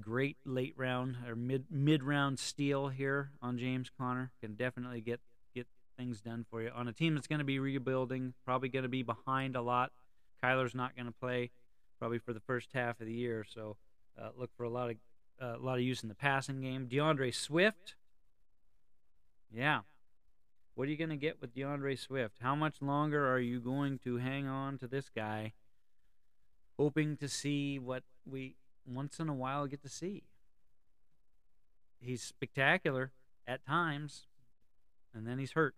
Great 0.00 0.36
late 0.44 0.74
round 0.76 1.16
or 1.26 1.34
mid 1.34 1.64
mid 1.70 2.02
round 2.02 2.38
steal 2.38 2.88
here 2.88 3.30
on 3.40 3.58
James 3.58 3.90
Conner. 3.98 4.30
Can 4.42 4.54
definitely 4.54 5.00
get 5.00 5.20
get 5.54 5.66
things 5.96 6.20
done 6.20 6.44
for 6.50 6.62
you 6.62 6.70
on 6.74 6.86
a 6.86 6.92
team 6.92 7.14
that's 7.14 7.26
going 7.26 7.38
to 7.38 7.44
be 7.44 7.58
rebuilding. 7.58 8.34
Probably 8.44 8.68
going 8.68 8.82
to 8.82 8.90
be 8.90 9.02
behind 9.02 9.56
a 9.56 9.62
lot. 9.62 9.92
Kyler's 10.42 10.74
not 10.74 10.94
going 10.94 11.06
to 11.06 11.12
play 11.12 11.50
probably 11.98 12.18
for 12.18 12.32
the 12.32 12.40
first 12.40 12.70
half 12.74 13.00
of 13.00 13.06
the 13.06 13.12
year, 13.12 13.44
so 13.48 13.76
uh, 14.20 14.28
look 14.36 14.50
for 14.56 14.64
a 14.64 14.68
lot 14.68 14.90
of 14.90 14.96
uh, 15.40 15.56
a 15.56 15.64
lot 15.64 15.76
of 15.76 15.82
use 15.82 16.02
in 16.02 16.08
the 16.08 16.14
passing 16.14 16.60
game. 16.60 16.86
DeAndre 16.86 17.34
Swift, 17.34 17.94
yeah, 19.50 19.80
what 20.74 20.88
are 20.88 20.90
you 20.90 20.96
going 20.98 21.10
to 21.10 21.16
get 21.16 21.40
with 21.40 21.54
DeAndre 21.54 21.98
Swift? 21.98 22.36
How 22.40 22.54
much 22.54 22.82
longer 22.82 23.32
are 23.32 23.40
you 23.40 23.60
going 23.60 23.98
to 24.00 24.18
hang 24.18 24.46
on 24.46 24.76
to 24.78 24.86
this 24.86 25.08
guy, 25.08 25.54
hoping 26.78 27.16
to 27.16 27.28
see 27.28 27.78
what 27.78 28.02
we 28.26 28.56
once 28.86 29.18
in 29.18 29.28
a 29.28 29.34
while 29.34 29.66
get 29.66 29.82
to 29.82 29.88
see? 29.88 30.24
He's 31.98 32.22
spectacular 32.22 33.12
at 33.46 33.64
times, 33.66 34.26
and 35.14 35.26
then 35.26 35.38
he's 35.38 35.52
hurt, 35.52 35.74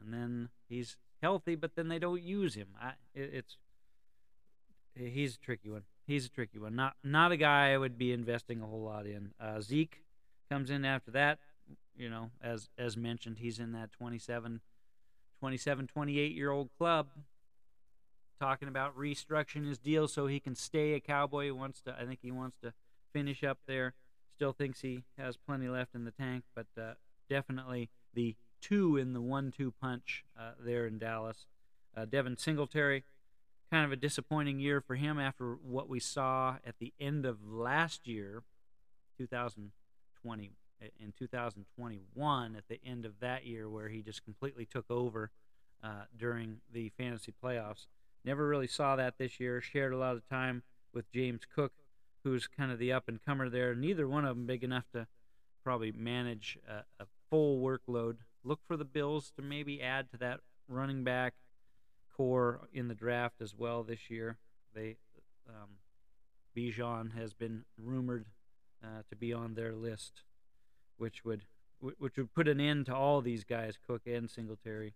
and 0.00 0.12
then 0.12 0.48
he's 0.68 0.96
healthy, 1.20 1.54
but 1.54 1.74
then 1.74 1.88
they 1.88 1.98
don't 1.98 2.22
use 2.22 2.54
him. 2.54 2.68
I, 2.80 2.92
it, 3.14 3.30
it's 3.32 3.56
he's 4.94 5.36
a 5.36 5.38
tricky 5.38 5.70
one. 5.70 5.82
He's 6.06 6.26
a 6.26 6.30
tricky 6.30 6.58
one. 6.58 6.74
Not 6.74 6.96
not 7.02 7.32
a 7.32 7.36
guy 7.36 7.72
I 7.72 7.78
would 7.78 7.96
be 7.96 8.12
investing 8.12 8.60
a 8.60 8.66
whole 8.66 8.82
lot 8.82 9.06
in. 9.06 9.32
Uh, 9.40 9.60
Zeke 9.60 10.02
comes 10.50 10.70
in 10.70 10.84
after 10.84 11.10
that. 11.12 11.38
You 11.96 12.10
know, 12.10 12.30
as 12.42 12.68
as 12.78 12.96
mentioned, 12.96 13.38
he's 13.38 13.58
in 13.58 13.72
that 13.72 13.92
27, 13.92 14.60
27, 15.38 15.86
28 15.86 16.32
year 16.32 16.50
old 16.50 16.70
club. 16.76 17.08
Talking 18.42 18.66
about 18.66 18.98
restructuring 18.98 19.68
his 19.68 19.78
deal 19.78 20.08
so 20.08 20.26
he 20.26 20.40
can 20.40 20.56
stay 20.56 20.94
a 20.94 21.00
Cowboy. 21.00 21.44
He 21.44 21.50
wants 21.52 21.80
to. 21.82 21.94
I 21.96 22.04
think 22.04 22.18
he 22.22 22.32
wants 22.32 22.56
to 22.64 22.72
finish 23.12 23.44
up 23.44 23.58
there. 23.68 23.94
Still 24.34 24.52
thinks 24.52 24.80
he 24.80 25.04
has 25.16 25.36
plenty 25.36 25.68
left 25.68 25.94
in 25.94 26.04
the 26.04 26.10
tank, 26.10 26.42
but 26.52 26.66
uh, 26.76 26.94
definitely 27.30 27.88
the 28.14 28.34
two 28.60 28.96
in 28.96 29.12
the 29.12 29.20
one-two 29.20 29.72
punch 29.80 30.24
uh, 30.36 30.54
there 30.58 30.88
in 30.88 30.98
Dallas. 30.98 31.46
Uh, 31.96 32.04
Devin 32.04 32.36
Singletary, 32.36 33.04
kind 33.70 33.84
of 33.84 33.92
a 33.92 33.96
disappointing 33.96 34.58
year 34.58 34.80
for 34.80 34.96
him 34.96 35.20
after 35.20 35.54
what 35.62 35.88
we 35.88 36.00
saw 36.00 36.56
at 36.66 36.80
the 36.80 36.92
end 36.98 37.24
of 37.24 37.46
last 37.46 38.08
year, 38.08 38.42
2020, 39.18 40.50
in 40.98 41.12
2021, 41.16 42.56
at 42.56 42.66
the 42.66 42.80
end 42.84 43.04
of 43.04 43.20
that 43.20 43.46
year, 43.46 43.70
where 43.70 43.88
he 43.88 44.02
just 44.02 44.24
completely 44.24 44.64
took 44.66 44.90
over 44.90 45.30
uh, 45.84 46.06
during 46.18 46.56
the 46.72 46.88
fantasy 46.98 47.32
playoffs. 47.40 47.86
Never 48.24 48.46
really 48.46 48.66
saw 48.66 48.96
that 48.96 49.18
this 49.18 49.40
year. 49.40 49.60
Shared 49.60 49.92
a 49.92 49.98
lot 49.98 50.16
of 50.16 50.28
time 50.28 50.62
with 50.92 51.10
James 51.12 51.42
Cook, 51.54 51.72
who's 52.24 52.46
kind 52.46 52.70
of 52.70 52.78
the 52.78 52.92
up 52.92 53.08
and 53.08 53.24
comer 53.24 53.48
there. 53.48 53.74
Neither 53.74 54.06
one 54.06 54.24
of 54.24 54.36
them 54.36 54.46
big 54.46 54.62
enough 54.64 54.84
to 54.92 55.06
probably 55.64 55.92
manage 55.92 56.58
a, 56.68 57.02
a 57.02 57.06
full 57.30 57.60
workload. 57.60 58.16
Look 58.44 58.60
for 58.66 58.76
the 58.76 58.84
Bills 58.84 59.32
to 59.36 59.42
maybe 59.42 59.82
add 59.82 60.10
to 60.10 60.16
that 60.18 60.40
running 60.68 61.04
back 61.04 61.34
corps 62.16 62.68
in 62.72 62.88
the 62.88 62.94
draft 62.94 63.40
as 63.40 63.54
well 63.56 63.82
this 63.82 64.10
year. 64.10 64.38
They 64.74 64.96
um, 65.48 65.78
Bijan 66.56 67.16
has 67.16 67.32
been 67.32 67.64
rumored 67.78 68.26
uh, 68.82 69.02
to 69.08 69.16
be 69.16 69.32
on 69.32 69.54
their 69.54 69.72
list, 69.72 70.22
which 70.96 71.24
would 71.24 71.44
which 71.98 72.16
would 72.16 72.32
put 72.32 72.46
an 72.46 72.60
end 72.60 72.86
to 72.86 72.94
all 72.94 73.20
these 73.20 73.42
guys, 73.42 73.76
Cook 73.84 74.02
and 74.06 74.30
Singletary, 74.30 74.94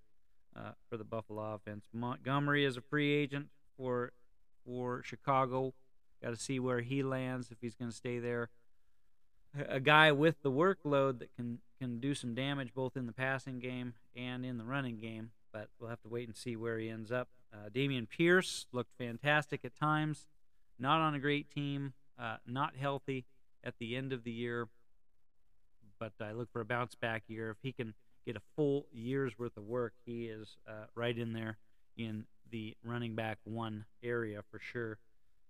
uh, 0.57 0.73
for 0.88 0.97
the 0.97 1.05
Buffalo 1.05 1.55
offense. 1.55 1.87
Montgomery 1.92 2.64
is 2.64 2.77
a 2.77 2.81
free 2.81 3.12
agent 3.12 3.49
for 3.77 4.12
for 4.64 5.03
Chicago. 5.05 5.75
Got 6.23 6.31
to 6.31 6.37
see 6.37 6.59
where 6.59 6.81
he 6.81 7.03
lands 7.03 7.51
if 7.51 7.59
he's 7.61 7.75
going 7.75 7.90
to 7.90 7.97
stay 7.97 8.19
there. 8.19 8.49
A 9.69 9.81
guy 9.81 10.12
with 10.12 10.42
the 10.42 10.51
workload 10.51 11.19
that 11.21 11.35
can 11.37 11.59
can 11.79 12.01
do 12.01 12.14
some 12.14 12.35
damage 12.35 12.75
both 12.75 12.97
in 12.97 13.07
the 13.07 13.12
passing 13.12 13.59
game 13.59 13.95
and 14.14 14.45
in 14.45 14.57
the 14.59 14.64
running 14.64 14.99
game 14.99 15.31
but 15.57 15.69
we'll 15.81 15.88
have 15.88 16.03
to 16.03 16.09
wait 16.09 16.29
and 16.29 16.37
see 16.37 16.55
where 16.55 16.79
he 16.79 16.90
ends 16.90 17.11
up. 17.11 17.29
Uh, 17.51 17.71
Dameon 17.71 18.07
Pierce 18.09 18.66
looked 18.73 18.92
fantastic 18.99 19.64
at 19.64 19.75
times, 19.75 20.27
not 20.79 21.01
on 21.01 21.14
a 21.14 21.19
great 21.19 21.51
team, 21.51 21.95
uh, 22.19 22.37
not 22.47 22.77
healthy 22.77 23.25
at 23.64 23.79
the 23.79 23.97
end 23.97 24.12
of 24.12 24.23
the 24.23 24.31
year, 24.31 24.69
but 25.99 26.12
I 26.21 26.33
look 26.33 26.53
for 26.53 26.61
a 26.61 26.66
bounce 26.66 26.95
back 26.95 27.23
year. 27.27 27.49
If 27.49 27.57
he 27.62 27.73
can 27.73 27.95
get 28.26 28.36
a 28.36 28.42
full 28.56 28.86
year's 28.92 29.38
worth 29.38 29.56
of 29.56 29.64
work, 29.64 29.94
he 30.04 30.26
is 30.26 30.56
uh, 30.68 30.86
right 30.94 31.16
in 31.16 31.32
there 31.32 31.58
in 31.96 32.24
the 32.50 32.76
running 32.84 33.14
back 33.14 33.38
one 33.44 33.84
area 34.02 34.42
for 34.50 34.58
sure. 34.58 34.98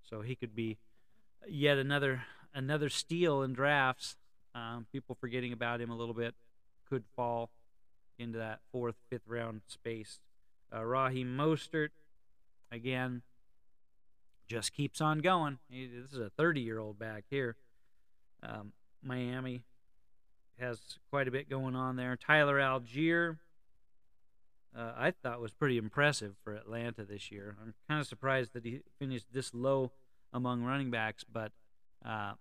So 0.09 0.21
he 0.21 0.37
could 0.37 0.55
be 0.55 0.79
yet 1.49 1.79
another 1.79 2.23
another 2.55 2.89
steal 2.89 3.43
in 3.43 3.55
drafts. 3.55 4.17
Um, 4.55 4.87
people 4.93 5.17
forgetting 5.21 5.53
about 5.53 5.81
him 5.81 5.91
a 5.91 5.97
little 5.97 6.15
bit 6.15 6.35
could 6.89 7.05
fall 7.15 7.51
into 8.19 8.39
that 8.39 8.61
fourth, 8.73 8.95
fifth 9.11 9.27
round 9.27 9.63
space. 9.67 10.21
Uh, 10.75 10.85
Raheem 10.85 11.37
Mostert, 11.37 11.91
again, 12.73 13.23
just 14.49 14.73
keeps 14.73 15.01
on 15.01 15.19
going. 15.19 15.59
He, 15.69 15.87
this 15.87 16.13
is 16.13 16.19
a 16.19 16.31
30 16.31 16.61
year 16.61 16.79
old 16.79 16.99
back 16.99 17.25
here. 17.29 17.57
Um, 18.43 18.73
Miami 19.03 19.65
has 20.59 20.81
quite 21.11 21.29
a 21.29 21.31
bit 21.31 21.49
going 21.49 21.75
on 21.77 21.97
there. 21.97 22.17
Tyler 22.17 22.59
Allgeier, 22.59 23.39
uh, 24.77 24.93
I 24.97 25.11
thought 25.11 25.41
was 25.41 25.53
pretty 25.53 25.79
impressive 25.79 26.35
for 26.43 26.55
Atlanta 26.55 27.05
this 27.05 27.31
year. 27.31 27.57
I'm 27.61 27.75
kind 27.89 28.01
of 28.01 28.07
surprised 28.07 28.53
that 28.55 28.65
he 28.65 28.81
finished 28.99 29.27
this 29.33 29.55
low 29.55 29.93
among 30.33 30.63
running 30.63 30.91
backs, 30.91 31.25
but 31.25 31.53
uh, 32.05 32.33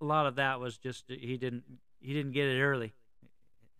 a 0.00 0.04
lot 0.04 0.26
of 0.26 0.36
that 0.36 0.60
was 0.60 0.78
just 0.78 1.04
he 1.08 1.36
didn't 1.36 1.64
he 2.00 2.12
didn't 2.12 2.32
get 2.32 2.46
it 2.46 2.60
early, 2.60 2.92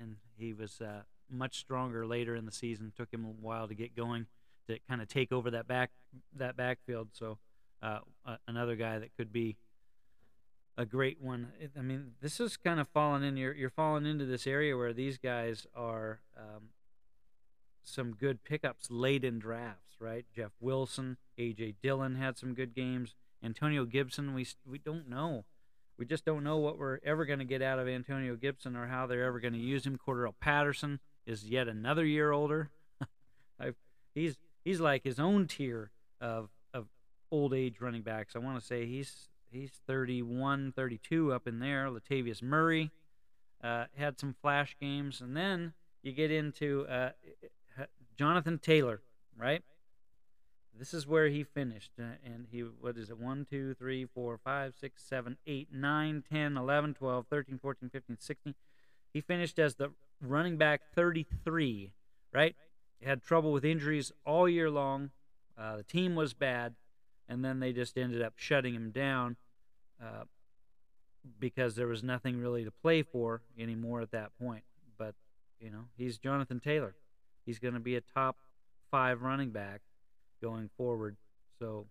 and 0.01 0.17
he 0.37 0.53
was 0.53 0.81
uh, 0.81 1.03
much 1.31 1.59
stronger 1.59 2.07
later 2.07 2.35
in 2.35 2.47
the 2.47 2.53
season. 2.53 2.93
Took 2.97 3.13
him 3.13 3.25
a 3.25 3.29
while 3.29 3.69
to 3.69 3.75
get 3.75 3.95
going, 3.95 4.27
to 4.69 4.79
kind 4.89 5.03
of 5.03 5.09
take 5.09 5.31
over 5.33 5.51
that 5.51 5.69
back 5.69 5.91
that 6.37 6.57
backfield. 6.57 7.09
So 7.13 7.39
uh, 7.83 7.99
another 8.49 8.77
guy 8.77 8.99
that 8.99 9.17
could 9.17 9.33
be 9.33 9.57
a 10.77 10.85
great 10.85 11.21
one. 11.21 11.53
I 11.79 11.83
mean, 11.83 12.13
this 12.21 12.41
is 12.41 12.57
kind 12.57 12.81
of 12.81 12.89
falling 12.89 13.23
in. 13.23 13.37
You're 13.37 13.55
you're 13.55 13.71
falling 13.71 14.07
into 14.07 14.25
this 14.25 14.47
area 14.47 14.77
where 14.77 14.93
these 14.93 15.19
guys 15.19 15.67
are 15.75 16.21
um, 16.37 16.71
some 17.83 18.15
good 18.15 18.45
pickups 18.45 18.91
late 18.91 19.25
in 19.25 19.39
drafts, 19.39 19.97
right? 20.01 20.25
Jeff 20.35 20.53
Wilson, 20.61 21.17
A.J. 21.39 21.75
Dillon 21.83 22.17
had 22.17 22.37
some 22.37 22.55
good 22.55 22.75
games. 22.75 23.15
Antonio 23.43 23.85
Gibson, 23.85 24.35
we 24.35 24.47
we 24.67 24.79
don't 24.79 25.09
know. 25.09 25.45
We 25.97 26.05
just 26.05 26.25
don't 26.25 26.43
know 26.43 26.57
what 26.57 26.77
we're 26.77 26.99
ever 27.05 27.25
going 27.25 27.39
to 27.39 27.45
get 27.45 27.63
out 27.63 27.79
of 27.79 27.87
Antonio 27.87 28.35
Gibson 28.35 28.75
or 28.75 28.89
how 28.89 29.07
they're 29.07 29.25
ever 29.25 29.39
going 29.39 29.55
to 29.55 29.61
use 29.61 29.87
him. 29.87 29.97
Cordarrelle 29.97 30.35
Patterson, 30.41 30.99
is 31.27 31.45
yet 31.45 31.69
another 31.69 32.05
year 32.05 32.33
older. 32.33 32.71
he's 34.15 34.37
he's 34.65 34.81
like 34.81 35.05
his 35.05 35.19
own 35.19 35.47
tier 35.47 35.91
of 36.21 36.51
of 36.73 36.87
old 37.31 37.55
age 37.55 37.81
running 37.81 38.03
backs. 38.03 38.35
I 38.35 38.41
want 38.41 38.59
to 38.59 38.65
say 38.65 38.87
he's 38.87 39.29
he's 39.55 39.81
31, 39.87 40.73
32 40.75 41.33
up 41.33 41.47
in 41.47 41.61
there. 41.61 41.89
Latavius 41.89 42.43
Murray 42.43 42.91
uh, 43.63 43.85
had 43.97 44.19
some 44.19 44.35
flash 44.41 44.77
games, 44.81 45.21
and 45.21 45.37
then 45.37 45.73
you 46.03 46.13
get 46.13 46.31
into 46.31 46.87
uh, 46.87 47.11
Jonathan 48.19 48.59
Taylor, 48.59 49.01
right? 49.39 49.63
This 50.77 50.93
is 50.93 51.07
where 51.07 51.29
he 51.29 51.45
finished, 51.45 51.93
uh, 52.01 52.17
and 52.25 52.47
he 52.51 52.61
what 52.61 52.97
is 52.97 53.11
it? 53.11 53.19
1, 53.19 53.47
2, 53.49 53.75
3, 53.75 54.07
4, 54.07 54.39
5, 54.43 54.75
6, 54.79 55.03
7, 55.03 55.37
8, 55.47 55.69
9, 55.73 56.25
10, 56.29 56.57
11, 56.57 56.95
12, 56.95 57.27
13, 57.31 57.59
14, 57.59 57.91
15, 57.91 58.17
16. 58.19 58.55
He 59.13 59.21
finished 59.21 59.59
as 59.59 59.77
the 59.77 59.93
running 60.21 60.57
back 60.57 60.81
33, 60.95 61.93
right? 62.33 62.57
Had 63.03 63.23
trouble 63.23 63.53
with 63.53 63.65
injuries 63.65 64.11
all 64.27 64.49
year 64.49 64.69
long. 64.69 65.11
Uh, 65.57 65.77
the 65.77 65.83
team 65.85 66.17
was 66.17 66.35
bad, 66.35 66.75
and 67.29 67.45
then 67.45 67.61
they 67.61 67.73
just 67.73 67.97
ended 67.97 68.21
up 68.21 68.35
shutting 68.37 68.75
him 68.75 68.91
down 68.91 69.37
uh, 70.03 70.25
because 71.39 71.75
there 71.75 71.87
was 71.87 72.03
nothing 72.03 72.41
really 72.41 72.65
to 72.65 72.71
play 72.71 73.03
for 73.03 73.43
anymore 73.59 74.01
at 74.01 74.11
that 74.13 74.31
point. 74.39 74.65
But, 74.99 75.15
you 75.61 75.71
know, 75.71 75.87
he's 75.97 76.19
Jonathan 76.19 76.61
Taylor. 76.61 76.95
He's 77.47 77.59
going 77.59 77.75
to 77.75 77.81
be 77.81 77.97
a 77.97 78.01
top 78.01 78.37
five 78.91 79.23
running 79.23 79.51
back 79.51 79.81
going 80.43 80.71
forward. 80.77 81.17
So, 81.59 81.87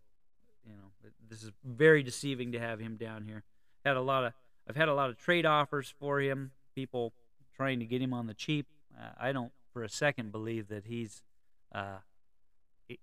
you 0.66 0.74
know, 0.74 1.10
this 1.30 1.44
is 1.44 1.52
very 1.64 2.04
deceiving 2.04 2.52
to 2.52 2.60
have 2.60 2.80
him 2.80 2.96
down 2.96 3.24
here. 3.24 3.44
Had 3.86 3.98
a 3.98 4.02
lot 4.02 4.24
of 4.24 4.34
I've 4.68 4.76
had 4.76 4.88
a 4.88 4.94
lot 4.94 5.10
of 5.10 5.18
trade 5.18 5.46
offers 5.46 5.94
for 6.00 6.22
him. 6.22 6.52
People 6.74 7.14
trying 7.56 7.80
to 7.80 7.86
get 7.86 8.02
him 8.02 8.14
on 8.14 8.28
the 8.28 8.34
cheap. 8.34 8.68
Uh, 8.98 9.10
I 9.20 9.32
don't 9.32 9.52
for 9.74 9.84
a 9.84 9.90
second 9.90 10.32
believe 10.32 10.70
that 10.70 10.86
he's 10.86 11.22
uh, 11.74 11.98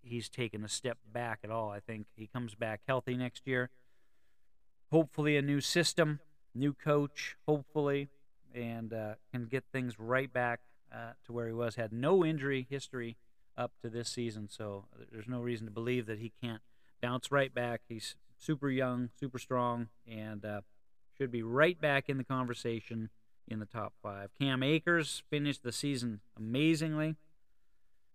he's 0.03 0.28
taken 0.28 0.64
a 0.64 0.68
step 0.68 0.98
back 1.12 1.40
at 1.44 1.51
all. 1.51 1.70
I 1.70 1.80
think 1.80 2.07
he 2.16 2.26
comes 2.26 2.55
back 2.55 2.80
healthy 2.86 3.16
next 3.16 3.46
year. 3.46 3.70
Hopefully, 4.91 5.36
a 5.36 5.43
new 5.43 5.61
system, 5.61 6.20
new 6.55 6.72
coach, 6.72 7.36
hopefully, 7.47 8.09
and 8.55 8.93
uh, 8.93 9.14
can 9.32 9.47
get 9.47 9.64
things 9.72 9.99
right 9.99 10.32
back 10.32 10.61
uh, 10.93 11.12
to 11.24 11.32
where 11.32 11.47
he 11.47 11.53
was. 11.53 11.76
Had 11.76 11.93
no 11.93 12.24
injury 12.24 12.66
history 12.68 13.16
up 13.57 13.72
to 13.82 13.88
this 13.88 14.09
season, 14.09 14.49
so 14.51 14.86
there's 15.12 15.28
no 15.28 15.41
reason 15.41 15.66
to 15.66 15.72
believe 15.72 16.07
that 16.07 16.18
he 16.18 16.32
can't 16.43 16.62
bounce 17.01 17.30
right 17.30 17.55
back. 17.55 17.82
He's 17.88 18.16
super 18.38 18.70
young, 18.70 19.11
super 19.18 19.38
strong, 19.38 19.88
and 20.11 20.45
uh, 20.45 20.62
should 21.16 21.30
be 21.30 21.43
right 21.43 21.80
back 21.80 22.09
in 22.09 22.16
the 22.16 22.24
conversation 22.24 23.11
in 23.47 23.59
the 23.59 23.66
top 23.66 23.93
five. 24.03 24.30
Cam 24.41 24.62
Akers 24.62 25.22
finished 25.30 25.62
the 25.62 25.72
season 25.72 26.20
amazingly. 26.36 27.16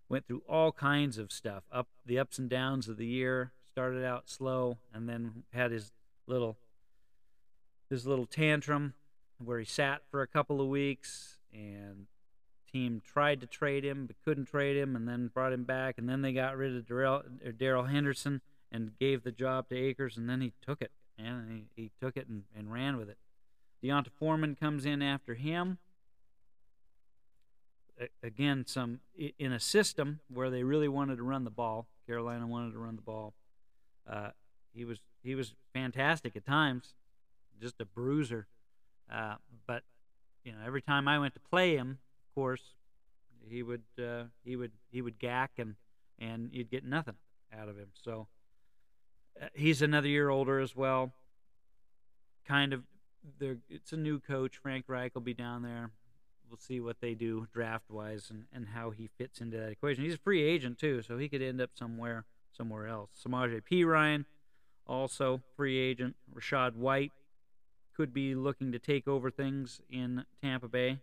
Went 0.10 0.28
through 0.28 0.44
all 0.48 0.72
kinds 0.72 1.18
of 1.18 1.32
stuff, 1.32 1.64
up 1.72 1.88
the 2.06 2.20
ups 2.20 2.38
and 2.38 2.50
downs 2.50 2.88
of 2.88 2.98
the 2.98 3.08
year. 3.08 3.52
Started 3.72 4.06
out 4.06 4.30
slow, 4.30 4.78
and 4.94 5.10
then 5.10 5.44
had 5.52 5.72
his 5.72 5.92
little 6.28 6.58
his 7.90 8.06
little 8.06 8.26
tantrum 8.26 8.94
where 9.38 9.60
he 9.60 9.66
sat 9.66 10.02
for 10.10 10.22
a 10.22 10.28
couple 10.28 10.62
of 10.62 10.68
weeks, 10.68 11.38
and 11.54 12.08
team 12.72 13.02
tried 13.06 13.42
to 13.42 13.48
trade 13.48 13.84
him 13.84 14.06
but 14.06 14.16
couldn't 14.24 14.46
trade 14.46 14.78
him, 14.78 14.96
and 14.96 15.08
then 15.08 15.28
brought 15.34 15.54
him 15.54 15.64
back, 15.64 15.98
and 15.98 16.10
then 16.10 16.22
they 16.22 16.34
got 16.34 16.58
rid 16.58 16.76
of 16.76 17.58
Darrell 17.58 17.84
Henderson 17.84 18.42
and 18.72 18.98
gave 19.00 19.24
the 19.24 19.32
job 19.32 19.70
to 19.70 19.78
Akers, 19.78 20.18
and 20.18 20.30
then 20.30 20.42
he 20.42 20.54
took 20.62 20.82
it, 20.82 20.92
and 21.18 21.50
he, 21.76 21.82
he 21.82 21.92
took 22.02 22.18
it 22.18 22.28
and, 22.28 22.44
and 22.58 22.72
ran 22.72 22.98
with 22.98 23.10
it. 23.10 23.18
D'Onta 23.82 24.10
Foreman 24.10 24.56
comes 24.56 24.86
in 24.86 25.02
after 25.02 25.36
him. 25.36 25.78
Again, 28.22 28.66
some 28.68 29.00
in 29.40 29.54
a 29.54 29.60
system 29.60 30.20
where 30.28 30.50
they 30.50 30.64
really 30.64 30.90
wanted 30.90 31.18
to 31.18 31.24
run 31.24 31.46
the 31.46 31.50
ball. 31.50 31.88
Carolina 32.06 32.46
wanted 32.46 32.74
to 32.74 32.80
run 32.80 32.98
the 32.98 33.02
ball. 33.02 33.34
Uh, 34.10 34.32
he 34.74 34.84
was 34.84 35.00
he 35.24 35.34
was 35.34 35.54
fantastic 35.74 36.36
at 36.36 36.46
times, 36.46 36.94
just 37.60 37.80
a 37.80 37.86
bruiser. 37.86 38.48
Uh, 39.12 39.36
but 39.68 39.84
you 40.44 40.52
know, 40.52 40.60
every 40.66 40.82
time 40.82 41.08
I 41.08 41.20
went 41.20 41.34
to 41.34 41.40
play 41.40 41.76
him, 41.76 42.00
of 42.30 42.36
course, 42.36 42.62
he 43.48 43.64
would 43.64 43.84
uh, 44.00 44.24
he 44.44 44.56
would 44.56 44.72
he 44.92 45.02
would 45.02 45.20
gack 45.20 45.52
and 45.58 45.76
and 46.20 46.50
you'd 46.52 46.70
get 46.70 46.84
nothing 46.84 47.16
out 47.58 47.70
of 47.70 47.78
him. 47.78 47.90
So 47.94 48.28
uh, 49.42 49.48
he's 49.54 49.82
another 49.82 50.08
year 50.08 50.30
older 50.30 50.60
as 50.60 50.76
well. 50.76 51.14
Kind 52.48 52.74
of. 52.74 52.84
It's 53.70 53.92
a 53.92 53.98
new 53.98 54.20
coach. 54.20 54.58
Frank 54.58 54.86
Reich 54.88 55.16
will 55.16 55.22
be 55.22 55.34
down 55.34 55.64
there. 55.64 55.90
We'll 56.48 56.60
see 56.60 56.80
what 56.80 57.02
they 57.02 57.16
do 57.16 57.48
draft 57.52 57.90
wise 57.90 58.30
and, 58.30 58.46
and 58.54 58.68
how 58.68 58.92
he 58.92 59.10
fits 59.18 59.42
into 59.42 59.58
that 59.58 59.72
equation. 59.72 60.04
He's 60.04 60.14
a 60.14 60.20
free 60.20 60.44
agent 60.44 60.78
too, 60.78 61.02
so 61.02 61.18
he 61.18 61.28
could 61.28 61.42
end 61.42 61.60
up 61.60 61.72
somewhere 61.74 62.26
somewhere 62.56 62.88
else. 62.88 63.10
Samaje 63.26 63.62
Perine, 63.70 64.26
also 64.86 65.42
free 65.56 65.78
agent. 65.80 66.16
Rachaad 66.34 66.76
White 66.76 67.12
could 67.96 68.14
be 68.14 68.36
looking 68.36 68.72
to 68.72 68.80
take 68.80 69.08
over 69.08 69.32
things 69.32 69.82
in 69.90 70.26
Tampa 70.42 70.68
Bay. 70.68 71.00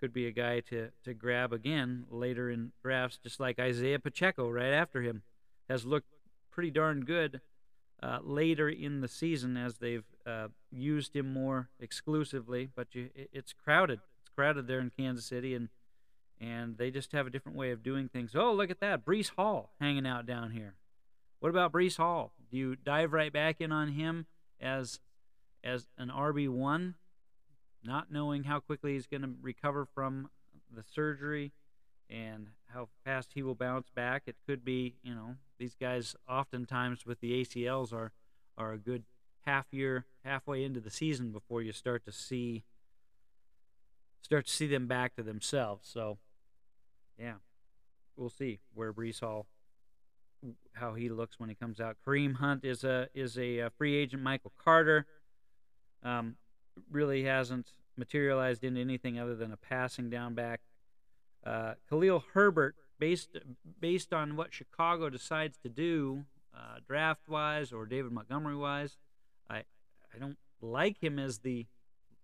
Could 0.00 0.12
be 0.12 0.26
a 0.26 0.32
guy 0.32 0.60
to, 0.60 0.88
to 1.04 1.14
grab 1.14 1.52
again 1.52 2.06
later 2.10 2.50
in 2.50 2.72
drafts, 2.82 3.18
just 3.22 3.38
like 3.38 3.58
Isaiah 3.58 3.98
Pacheco 3.98 4.50
right 4.50 4.72
after 4.72 5.02
him 5.02 5.22
has 5.68 5.84
looked 5.84 6.08
pretty 6.50 6.70
darn 6.70 7.04
good 7.04 7.40
uh, 8.02 8.18
later 8.22 8.68
in 8.68 9.00
the 9.00 9.08
season 9.08 9.56
as 9.56 9.78
they've 9.78 10.04
uh, 10.26 10.48
used 10.70 11.14
him 11.14 11.32
more 11.32 11.68
exclusively. 11.78 12.68
But 12.74 12.94
you, 12.94 13.10
it, 13.14 13.30
it's 13.32 13.52
crowded. 13.52 14.00
It's 14.22 14.34
crowded 14.34 14.66
there 14.66 14.80
in 14.80 14.90
Kansas 14.90 15.24
City, 15.24 15.54
and 15.54 15.68
and 16.40 16.76
they 16.76 16.90
just 16.90 17.12
have 17.12 17.28
a 17.28 17.30
different 17.30 17.56
way 17.56 17.70
of 17.70 17.84
doing 17.84 18.08
things. 18.08 18.32
Oh, 18.34 18.52
look 18.52 18.70
at 18.70 18.80
that, 18.80 19.04
Breece 19.04 19.30
Hall 19.36 19.70
hanging 19.80 20.06
out 20.06 20.26
down 20.26 20.50
here. 20.50 20.74
What 21.38 21.50
about 21.50 21.72
Breece 21.72 21.98
Hall? 21.98 22.32
Do 22.50 22.56
you 22.56 22.74
dive 22.74 23.12
right 23.12 23.32
back 23.32 23.60
in 23.60 23.70
on 23.70 23.88
him 23.92 24.26
as 24.60 24.98
as 25.64 25.88
an 25.98 26.08
RB 26.08 26.48
one, 26.48 26.94
not 27.84 28.12
knowing 28.12 28.44
how 28.44 28.60
quickly 28.60 28.94
he's 28.94 29.06
going 29.06 29.22
to 29.22 29.32
recover 29.40 29.86
from 29.94 30.30
the 30.74 30.82
surgery 30.82 31.52
and 32.08 32.48
how 32.72 32.88
fast 33.04 33.30
he 33.34 33.42
will 33.42 33.54
bounce 33.54 33.88
back? 33.90 34.22
It 34.26 34.36
could 34.46 34.64
be, 34.64 34.96
you 35.02 35.14
know, 35.14 35.36
these 35.58 35.74
guys 35.74 36.16
oftentimes 36.28 37.06
with 37.06 37.20
the 37.20 37.44
ACLs 37.44 37.92
are 37.92 38.12
are 38.58 38.72
a 38.72 38.78
good 38.78 39.04
half 39.46 39.66
year, 39.70 40.06
halfway 40.24 40.62
into 40.62 40.80
the 40.80 40.90
season 40.90 41.32
before 41.32 41.62
you 41.62 41.72
start 41.72 42.04
to 42.04 42.12
see 42.12 42.64
start 44.20 44.46
to 44.46 44.52
see 44.52 44.66
them 44.66 44.86
back 44.86 45.16
to 45.16 45.22
themselves. 45.22 45.88
So, 45.88 46.18
yeah, 47.18 47.34
we'll 48.16 48.30
see 48.30 48.60
where 48.74 48.92
Breece 48.92 49.20
Hall 49.20 49.46
how 50.74 50.94
he 50.94 51.08
looks 51.08 51.38
when 51.38 51.48
he 51.48 51.54
comes 51.54 51.80
out. 51.80 51.96
Kareem 52.06 52.36
Hunt 52.36 52.64
is 52.64 52.84
a 52.84 53.08
is 53.14 53.38
a, 53.38 53.58
a 53.58 53.70
free 53.70 53.96
agent. 53.96 54.22
Michael 54.22 54.52
Carter 54.62 55.06
um, 56.02 56.36
really 56.90 57.24
hasn't 57.24 57.72
materialized 57.96 58.64
into 58.64 58.80
anything 58.80 59.18
other 59.18 59.34
than 59.34 59.52
a 59.52 59.56
passing 59.56 60.10
down 60.10 60.34
back. 60.34 60.60
Uh, 61.44 61.74
Khalil 61.88 62.24
Herbert, 62.34 62.76
based 62.98 63.36
based 63.80 64.12
on 64.12 64.36
what 64.36 64.54
Chicago 64.54 65.10
decides 65.10 65.58
to 65.58 65.68
do 65.68 66.24
uh, 66.54 66.78
draft 66.86 67.28
wise 67.28 67.72
or 67.72 67.86
David 67.86 68.12
Montgomery 68.12 68.56
wise, 68.56 68.96
I 69.50 69.64
I 70.14 70.18
don't 70.18 70.38
like 70.60 71.02
him 71.02 71.18
as 71.18 71.38
the 71.38 71.66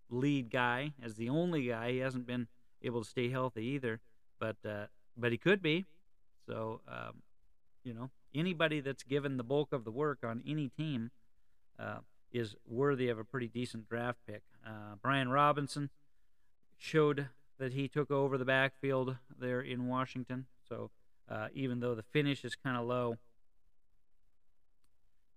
lead 0.08 0.50
guy, 0.50 0.92
as 1.02 1.16
the 1.16 1.28
only 1.28 1.66
guy. 1.66 1.92
He 1.92 1.98
hasn't 1.98 2.26
been 2.26 2.46
able 2.82 3.02
to 3.02 3.08
stay 3.08 3.28
healthy 3.28 3.64
either, 3.64 4.00
but 4.38 4.56
uh, 4.64 4.86
but 5.16 5.32
he 5.32 5.38
could 5.38 5.60
be. 5.60 5.86
So 6.46 6.80
um, 6.88 7.22
you 7.82 7.92
know, 7.92 8.10
anybody 8.34 8.80
that's 8.80 9.02
given 9.02 9.36
the 9.36 9.44
bulk 9.44 9.72
of 9.72 9.84
the 9.84 9.90
work 9.90 10.18
on 10.22 10.42
any 10.46 10.68
team 10.68 11.10
uh, 11.78 11.98
is 12.32 12.54
worthy 12.66 13.08
of 13.08 13.18
a 13.18 13.24
pretty 13.24 13.48
decent 13.48 13.88
draft 13.88 14.18
pick. 14.26 14.42
Uh, 14.66 14.96
Brian 15.00 15.30
Robinson 15.30 15.90
showed 16.76 17.28
that 17.58 17.72
he 17.72 17.88
took 17.88 18.10
over 18.10 18.38
the 18.38 18.44
backfield 18.44 19.16
there 19.38 19.60
in 19.60 19.86
Washington. 19.86 20.46
So 20.68 20.90
uh, 21.30 21.48
even 21.52 21.80
though 21.80 21.94
the 21.94 22.02
finish 22.02 22.44
is 22.44 22.54
kind 22.54 22.76
of 22.76 22.86
low, 22.86 23.18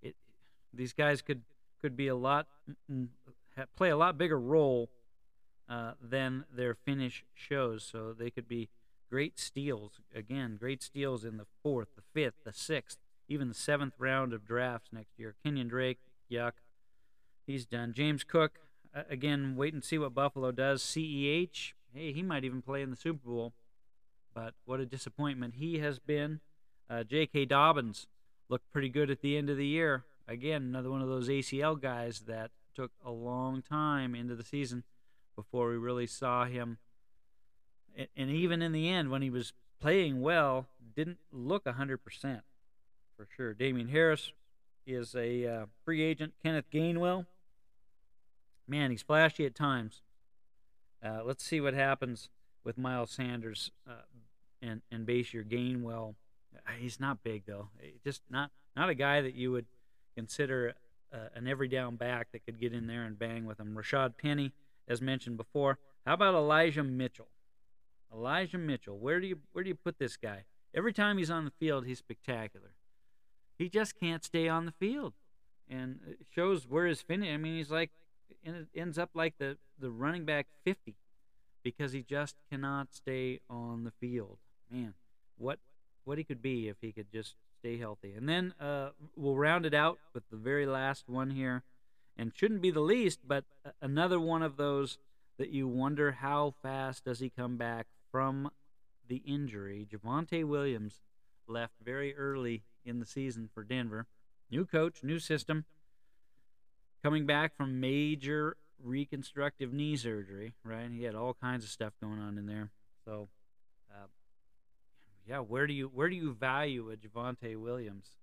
it, 0.02 0.16
these 0.74 0.94
guys 0.94 1.22
could 1.22 1.42
could 1.82 1.98
be 1.98 2.08
a 2.08 2.16
lot 2.16 2.48
play 3.76 3.90
a 3.90 3.98
lot 3.98 4.18
bigger 4.18 4.40
role 4.40 4.90
uh, 5.68 5.94
than 6.02 6.46
their 6.54 6.76
finish 6.76 7.24
shows. 7.34 7.88
So 7.90 8.14
they 8.14 8.30
could 8.30 8.48
be 8.48 8.70
great 9.10 9.40
steals 9.40 10.00
again, 10.16 10.58
great 10.60 10.84
steals 10.84 11.26
in 11.26 11.38
the 11.38 11.48
fourth, 11.64 11.90
the 11.96 12.04
fifth, 12.14 12.44
the 12.46 12.54
sixth, 12.54 12.98
even 13.28 13.48
the 13.48 13.54
seventh 13.54 13.96
round 13.98 14.32
of 14.34 14.46
drafts 14.46 14.90
next 14.94 15.18
year. 15.18 15.36
Kenyon 15.44 15.68
Drake, 15.68 16.00
yuck, 16.32 16.54
he's 17.46 17.66
done. 17.66 17.94
James 17.94 18.24
Cook, 18.24 18.60
again, 19.10 19.56
wait 19.56 19.74
and 19.74 19.84
see 19.84 19.98
what 19.98 20.14
Buffalo 20.14 20.52
does. 20.52 20.84
CEH, 20.84 21.74
hey, 21.94 22.14
he 22.14 22.24
might 22.24 22.44
even 22.44 22.62
play 22.62 22.82
in 22.82 22.90
the 22.90 22.96
Super 22.96 23.30
Bowl, 23.30 23.54
but 24.34 24.54
what 24.66 24.80
a 24.80 24.86
disappointment 24.86 25.56
he 25.58 25.80
has 25.80 26.00
been. 26.00 26.40
Uh, 26.90 27.04
J.K. 27.04 27.46
Dobbins 27.46 28.08
looked 28.50 28.72
pretty 28.72 28.90
good 28.90 29.10
at 29.10 29.22
the 29.22 29.38
end 29.38 29.50
of 29.50 29.58
the 29.58 29.66
year. 29.66 30.04
Again, 30.28 30.64
another 30.64 30.90
one 30.90 31.02
of 31.02 31.08
those 31.08 31.30
ACL 31.30 31.80
guys 31.80 32.22
that 32.28 32.52
took 32.76 32.92
a 33.06 33.12
long 33.12 33.62
time 33.62 34.16
into 34.16 34.36
the 34.36 34.44
season 34.44 34.84
before 35.36 35.70
we 35.70 35.78
really 35.78 36.08
saw 36.08 36.46
him. 36.46 36.78
And 38.16 38.30
even 38.30 38.62
in 38.62 38.72
the 38.72 38.90
end, 38.90 39.10
when 39.10 39.22
he 39.22 39.30
was 39.30 39.54
playing 39.80 40.22
well, 40.22 40.68
didn't 40.96 41.18
look 41.32 41.66
100% 41.66 41.98
for 43.18 43.28
sure. 43.36 43.54
Damien 43.54 43.90
Harris 43.90 44.34
is 44.86 45.16
a 45.16 45.46
uh, 45.48 45.66
free 45.86 46.02
agent. 46.02 46.34
Kenneth 46.44 46.70
Gainwell, 46.72 47.26
man, 48.68 48.92
he's 48.92 49.02
flashy 49.02 49.46
at 49.46 49.56
times. 49.56 50.02
Uh, 51.04 51.22
let's 51.24 51.44
see 51.44 51.60
what 51.60 51.74
happens 51.74 52.30
with 52.64 52.78
Miles 52.78 53.12
Sanders 53.12 53.72
uh, 53.90 54.04
and 54.62 54.82
and 54.92 55.08
Bashir 55.08 55.44
Gainwell. 55.48 56.16
Uh, 56.56 56.72
he's 56.80 57.00
not 57.00 57.24
big 57.24 57.46
though. 57.46 57.70
Just 58.04 58.22
not 58.30 58.52
not 58.76 58.90
a 58.90 58.96
guy 58.96 59.22
that 59.22 59.36
you 59.36 59.52
would 59.52 59.66
consider 60.16 60.76
uh, 61.14 61.18
an 61.36 61.48
every 61.48 61.68
down 61.68 61.96
back 61.96 62.32
that 62.32 62.46
could 62.46 62.60
get 62.60 62.74
in 62.74 62.88
there 62.88 63.04
and 63.04 63.18
bang 63.18 63.46
with 63.46 63.60
him. 63.60 63.76
Rashaad 63.76 64.18
Penny, 64.18 64.52
as 64.88 65.02
mentioned 65.02 65.38
before. 65.38 65.80
How 66.06 66.14
about 66.14 66.36
Elijah 66.36 66.84
Mitchell? 66.84 67.28
Elijah 68.14 68.58
Mitchell. 68.58 68.98
Where 68.98 69.20
do 69.20 69.28
you 69.28 69.40
where 69.54 69.64
do 69.64 69.70
you 69.70 69.76
put 69.76 70.00
this 70.00 70.18
guy? 70.18 70.44
Every 70.74 70.94
time 70.94 71.18
he's 71.18 71.32
on 71.32 71.46
the 71.46 71.52
field, 71.52 71.86
he's 71.86 72.00
spectacular. 72.00 72.74
He 73.62 73.70
just 73.70 74.00
can't 74.00 74.24
stay 74.24 74.48
on 74.48 74.66
the 74.66 74.72
field, 74.72 75.14
and 75.70 76.00
it 76.08 76.26
shows 76.34 76.68
where 76.68 76.88
his 76.88 77.00
finish. 77.00 77.30
I 77.32 77.38
mean, 77.38 77.58
he's 77.58 77.70
like 77.70 77.92
ends 78.74 78.98
up 78.98 79.12
like 79.14 79.38
the 79.38 79.56
the 79.78 79.92
running 79.92 80.26
back 80.26 80.48
50 80.64 80.96
because 81.62 81.92
he 81.92 82.02
just 82.02 82.38
cannot 82.50 82.92
stay 82.92 83.40
on 83.52 83.84
the 83.84 83.92
field. 83.92 84.40
Man, 84.72 84.96
what 85.38 85.60
what 86.06 86.18
he 86.18 86.24
could 86.24 86.42
be 86.42 86.70
if 86.70 86.78
he 86.82 86.92
could 86.92 87.12
just 87.12 87.36
stay 87.60 87.78
healthy. 87.78 88.14
And 88.14 88.28
then 88.28 88.56
uh, 88.60 88.90
we'll 89.16 89.38
round 89.38 89.68
it 89.68 89.76
out 89.76 90.00
with 90.16 90.24
the 90.32 90.38
very 90.38 90.66
last 90.66 91.08
one 91.08 91.30
here, 91.30 91.62
and 92.18 92.32
shouldn't 92.36 92.64
be 92.64 92.72
the 92.72 92.80
least, 92.80 93.20
but 93.28 93.46
another 93.80 94.20
one 94.20 94.42
of 94.42 94.58
those 94.58 94.98
that 95.38 95.50
you 95.50 95.68
wonder 95.68 96.14
how 96.14 96.56
fast 96.64 97.06
does 97.06 97.20
he 97.20 97.30
come 97.30 97.58
back 97.58 97.86
from 98.12 98.50
the 99.08 99.18
injury. 99.18 99.88
Javonte 99.88 100.44
Williams 100.46 101.02
left 101.48 101.76
very 101.84 102.16
early 102.16 102.64
in 102.86 103.00
the 103.00 103.06
season 103.06 103.50
for 103.54 103.64
Denver. 103.64 104.08
New 104.50 104.66
coach, 104.66 105.04
new 105.04 105.20
system. 105.20 105.66
Coming 107.04 107.26
back 107.26 107.56
from 107.56 107.80
major 107.80 108.58
reconstructive 108.84 109.74
knee 109.74 109.96
surgery, 109.96 110.54
right? 110.64 110.90
He 110.92 111.04
had 111.04 111.16
all 111.16 111.34
kinds 111.34 111.64
of 111.64 111.70
stuff 111.70 111.94
going 112.02 112.20
on 112.20 112.38
in 112.38 112.46
there. 112.46 112.70
So, 113.06 113.30
uh, 113.90 114.08
yeah, 115.28 115.40
where 115.40 115.68
do 115.68 115.74
you 115.74 115.88
where 115.88 116.10
do 116.10 116.16
you 116.16 116.34
value 116.34 116.92
a 116.92 116.98
Javonte 116.98 117.58
Williams? 117.58 118.18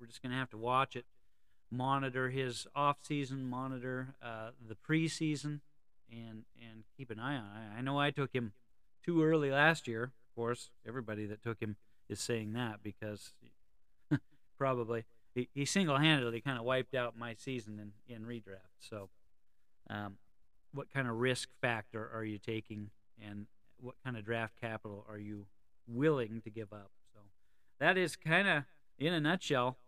We're, 0.00 0.06
just 0.06 0.22
gonna 0.22 0.36
have 0.36 0.50
to 0.50 0.58
watch 0.58 0.96
it, 0.96 1.06
monitor 1.70 2.30
his 2.30 2.66
off 2.74 2.98
season, 3.02 3.44
monitor 3.44 4.14
uh, 4.22 4.50
the 4.66 4.74
preseason, 4.74 5.60
and 6.10 6.44
and 6.60 6.84
keep 6.96 7.10
an 7.10 7.18
eye 7.18 7.36
on. 7.36 7.44
it. 7.44 7.78
I 7.78 7.80
know 7.80 7.98
I 7.98 8.10
took 8.10 8.32
him 8.32 8.52
too 9.04 9.22
early 9.22 9.50
last 9.50 9.88
year. 9.88 10.04
Of 10.04 10.34
course, 10.36 10.70
everybody 10.86 11.26
that 11.26 11.42
took 11.42 11.60
him 11.60 11.76
is 12.08 12.20
saying 12.20 12.52
that 12.52 12.82
because 12.82 13.32
probably 14.62 15.04
he, 15.34 15.48
he 15.54 15.64
single-handedly 15.64 16.40
kind 16.40 16.56
of 16.56 16.64
wiped 16.64 16.94
out 16.94 17.18
my 17.18 17.34
season 17.34 17.80
in, 17.80 18.14
in 18.14 18.22
redraft. 18.22 18.78
So, 18.78 19.08
um, 19.90 20.18
what 20.72 20.88
kind 20.94 21.08
of 21.08 21.16
risk 21.16 21.48
factor 21.60 22.08
are 22.14 22.22
you 22.22 22.38
taking, 22.38 22.90
and 23.20 23.46
what 23.80 23.96
kind 24.04 24.16
of 24.16 24.24
draft 24.24 24.54
capital 24.60 25.04
are 25.08 25.18
you 25.18 25.46
willing 25.88 26.42
to 26.42 26.50
give 26.50 26.72
up? 26.72 26.92
So, 27.12 27.18
that 27.80 27.98
is 27.98 28.14
kind 28.14 28.46
of 28.46 28.62
in 29.00 29.12
a 29.12 29.20
nutshell. 29.20 29.78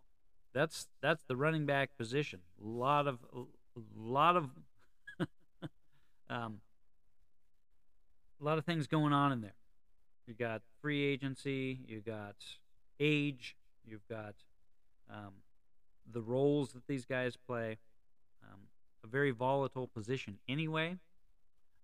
That's 0.53 0.89
that's 1.01 1.23
the 1.23 1.37
running 1.37 1.67
back 1.67 1.97
position. 1.97 2.41
A 2.61 2.67
lot 2.67 3.07
of 3.07 3.21
a 3.33 3.81
lot 3.97 4.37
of 4.37 4.51
um, 6.29 6.59
a 8.41 8.45
lot 8.45 8.59
of 8.59 8.65
things 8.65 8.89
going 8.89 9.13
on 9.13 9.31
in 9.31 9.41
there. 9.41 9.55
You 10.27 10.35
got 10.35 10.63
free 10.83 11.05
agency, 11.05 11.79
you 11.87 12.01
got 12.01 12.35
age, 12.99 13.57
you've 13.87 14.09
got 14.09 14.35
um, 15.11 15.33
the 16.11 16.21
roles 16.21 16.73
that 16.73 16.87
these 16.87 17.05
guys 17.05 17.37
play. 17.37 17.79
Um, 18.43 18.61
a 19.03 19.07
very 19.07 19.31
volatile 19.31 19.87
position 19.87 20.39
anyway, 20.49 20.97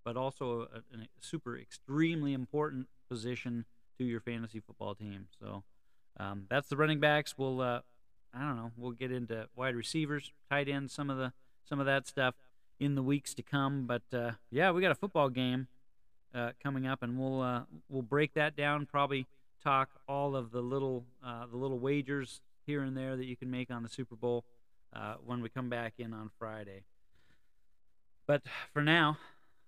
but 0.05 0.17
also 0.17 0.69
a, 0.75 0.79
a 0.79 1.07
super 1.21 1.57
extremely 1.57 2.33
important 2.33 2.89
position 3.09 3.65
to 3.99 4.05
your 4.05 4.21
fantasy 4.21 4.61
football 4.61 4.95
team. 4.95 5.27
So 5.39 5.63
um, 6.19 6.45
that's 6.49 6.69
the 6.69 6.77
running 6.77 7.01
backs. 7.01 7.35
We'll 7.37 7.61
uh, 7.61 7.81
I 8.35 8.41
don't 8.41 8.57
know. 8.57 8.73
We'll 8.77 8.93
get 8.93 9.13
into 9.13 9.49
wide 9.55 9.75
receivers, 9.75 10.33
tight 10.51 10.69
ends, 10.69 10.93
some 10.93 11.11
of 11.11 11.19
the 11.19 11.33
some 11.65 11.81
of 11.81 11.87
that 11.87 12.07
stuff 12.07 12.35
in 12.79 12.95
the 12.95 13.03
weeks 13.03 13.35
to 13.35 13.43
come. 13.43 13.87
But 13.87 14.03
uh, 14.13 14.33
yeah, 14.51 14.71
we 14.71 14.81
got 14.81 14.91
a 14.91 14.97
football 14.97 15.29
game 15.29 15.69
uh, 16.35 16.53
coming 16.63 16.87
up, 16.87 17.03
and 17.03 17.19
we'll 17.19 17.43
uh, 17.43 17.63
we'll 17.89 18.03
break 18.03 18.35
that 18.35 18.57
down. 18.57 18.87
Probably 18.87 19.27
talk 19.63 19.91
all 20.09 20.35
of 20.37 20.53
the 20.53 20.63
little 20.63 21.05
uh, 21.25 21.47
the 21.51 21.57
little 21.57 21.79
wagers 21.79 22.41
here 22.67 22.83
and 22.83 22.97
there 22.97 23.17
that 23.17 23.25
you 23.27 23.37
can 23.37 23.51
make 23.51 23.71
on 23.71 23.83
the 23.83 23.89
Super 23.89 24.17
Bowl 24.17 24.45
uh, 24.95 25.15
when 25.25 25.41
we 25.41 25.49
come 25.49 25.69
back 25.69 25.95
in 25.99 26.13
on 26.13 26.31
Friday. 26.39 26.83
But 28.27 28.43
for 28.73 28.83
now, 28.83 29.19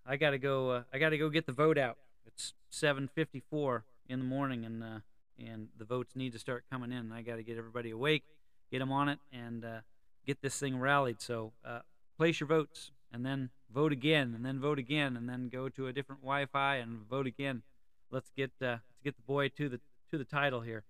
I 0.06 0.16
gotta 0.16 0.38
go. 0.38 0.70
Uh, 0.70 0.82
I 0.92 0.98
gotta 0.98 1.18
go 1.18 1.28
get 1.28 1.46
the 1.46 1.52
vote 1.52 1.78
out. 1.78 1.98
It's 2.26 2.54
7:54 2.70 3.82
in 4.08 4.18
the 4.18 4.24
morning, 4.24 4.64
and 4.64 4.82
uh, 4.82 4.98
and 5.38 5.68
the 5.78 5.84
votes 5.84 6.14
need 6.14 6.32
to 6.32 6.38
start 6.38 6.64
coming 6.70 6.92
in. 6.92 7.12
I 7.12 7.22
gotta 7.22 7.42
get 7.42 7.58
everybody 7.58 7.90
awake, 7.90 8.24
get 8.70 8.78
them 8.80 8.92
on 8.92 9.08
it, 9.08 9.18
and 9.32 9.64
uh, 9.64 9.80
get 10.26 10.42
this 10.42 10.58
thing 10.58 10.78
rallied. 10.78 11.20
So 11.20 11.52
uh, 11.64 11.80
place 12.16 12.40
your 12.40 12.46
votes, 12.46 12.90
and 13.12 13.24
then 13.24 13.50
vote 13.72 13.92
again, 13.92 14.32
and 14.34 14.44
then 14.44 14.60
vote 14.60 14.78
again, 14.78 15.16
and 15.16 15.28
then 15.28 15.48
go 15.48 15.68
to 15.68 15.86
a 15.86 15.92
different 15.92 16.22
Wi-Fi 16.22 16.76
and 16.76 17.00
vote 17.08 17.26
again. 17.26 17.62
Let's 18.10 18.30
get 18.36 18.50
uh, 18.60 18.78
let's 18.78 19.02
get 19.04 19.16
the 19.16 19.22
boy 19.22 19.48
to 19.48 19.68
the 19.68 19.80
to 20.10 20.18
the 20.18 20.24
title 20.24 20.60
here. 20.60 20.84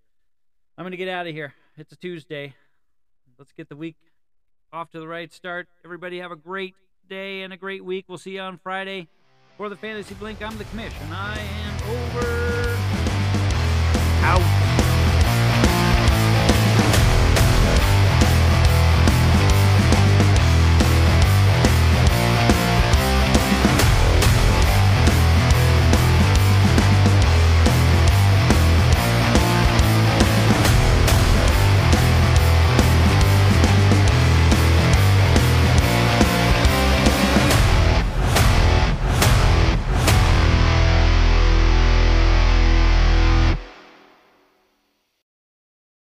I'm 0.77 0.85
gonna 0.85 0.97
get 0.97 1.09
out 1.09 1.27
of 1.27 1.35
here. 1.35 1.55
It's 1.79 1.91
a 1.91 1.97
Tuesday. 1.97 2.55
Let's 3.39 3.53
get 3.53 3.71
the 3.71 3.77
week 3.77 3.97
off 4.75 4.91
to 4.91 5.01
the 5.01 5.09
right 5.09 5.33
start. 5.33 5.69
Everybody 5.87 6.19
have 6.21 6.31
a 6.31 6.37
great 6.37 6.75
day 7.09 7.43
and 7.43 7.53
a 7.53 7.57
great 7.57 7.83
week. 7.83 8.05
We'll 8.09 8.19
see 8.19 8.33
you 8.33 8.41
on 8.41 8.59
Friday. 8.59 9.09
For 9.57 9.71
the 9.71 9.77
Fantasy 9.77 10.15
Blink, 10.15 10.43
I'm 10.43 10.57
the 10.59 10.65
Commish, 10.65 10.93
and 11.03 11.15
I 11.15 11.39
am 11.39 11.83
over. 11.89 12.77
Out. 14.25 14.52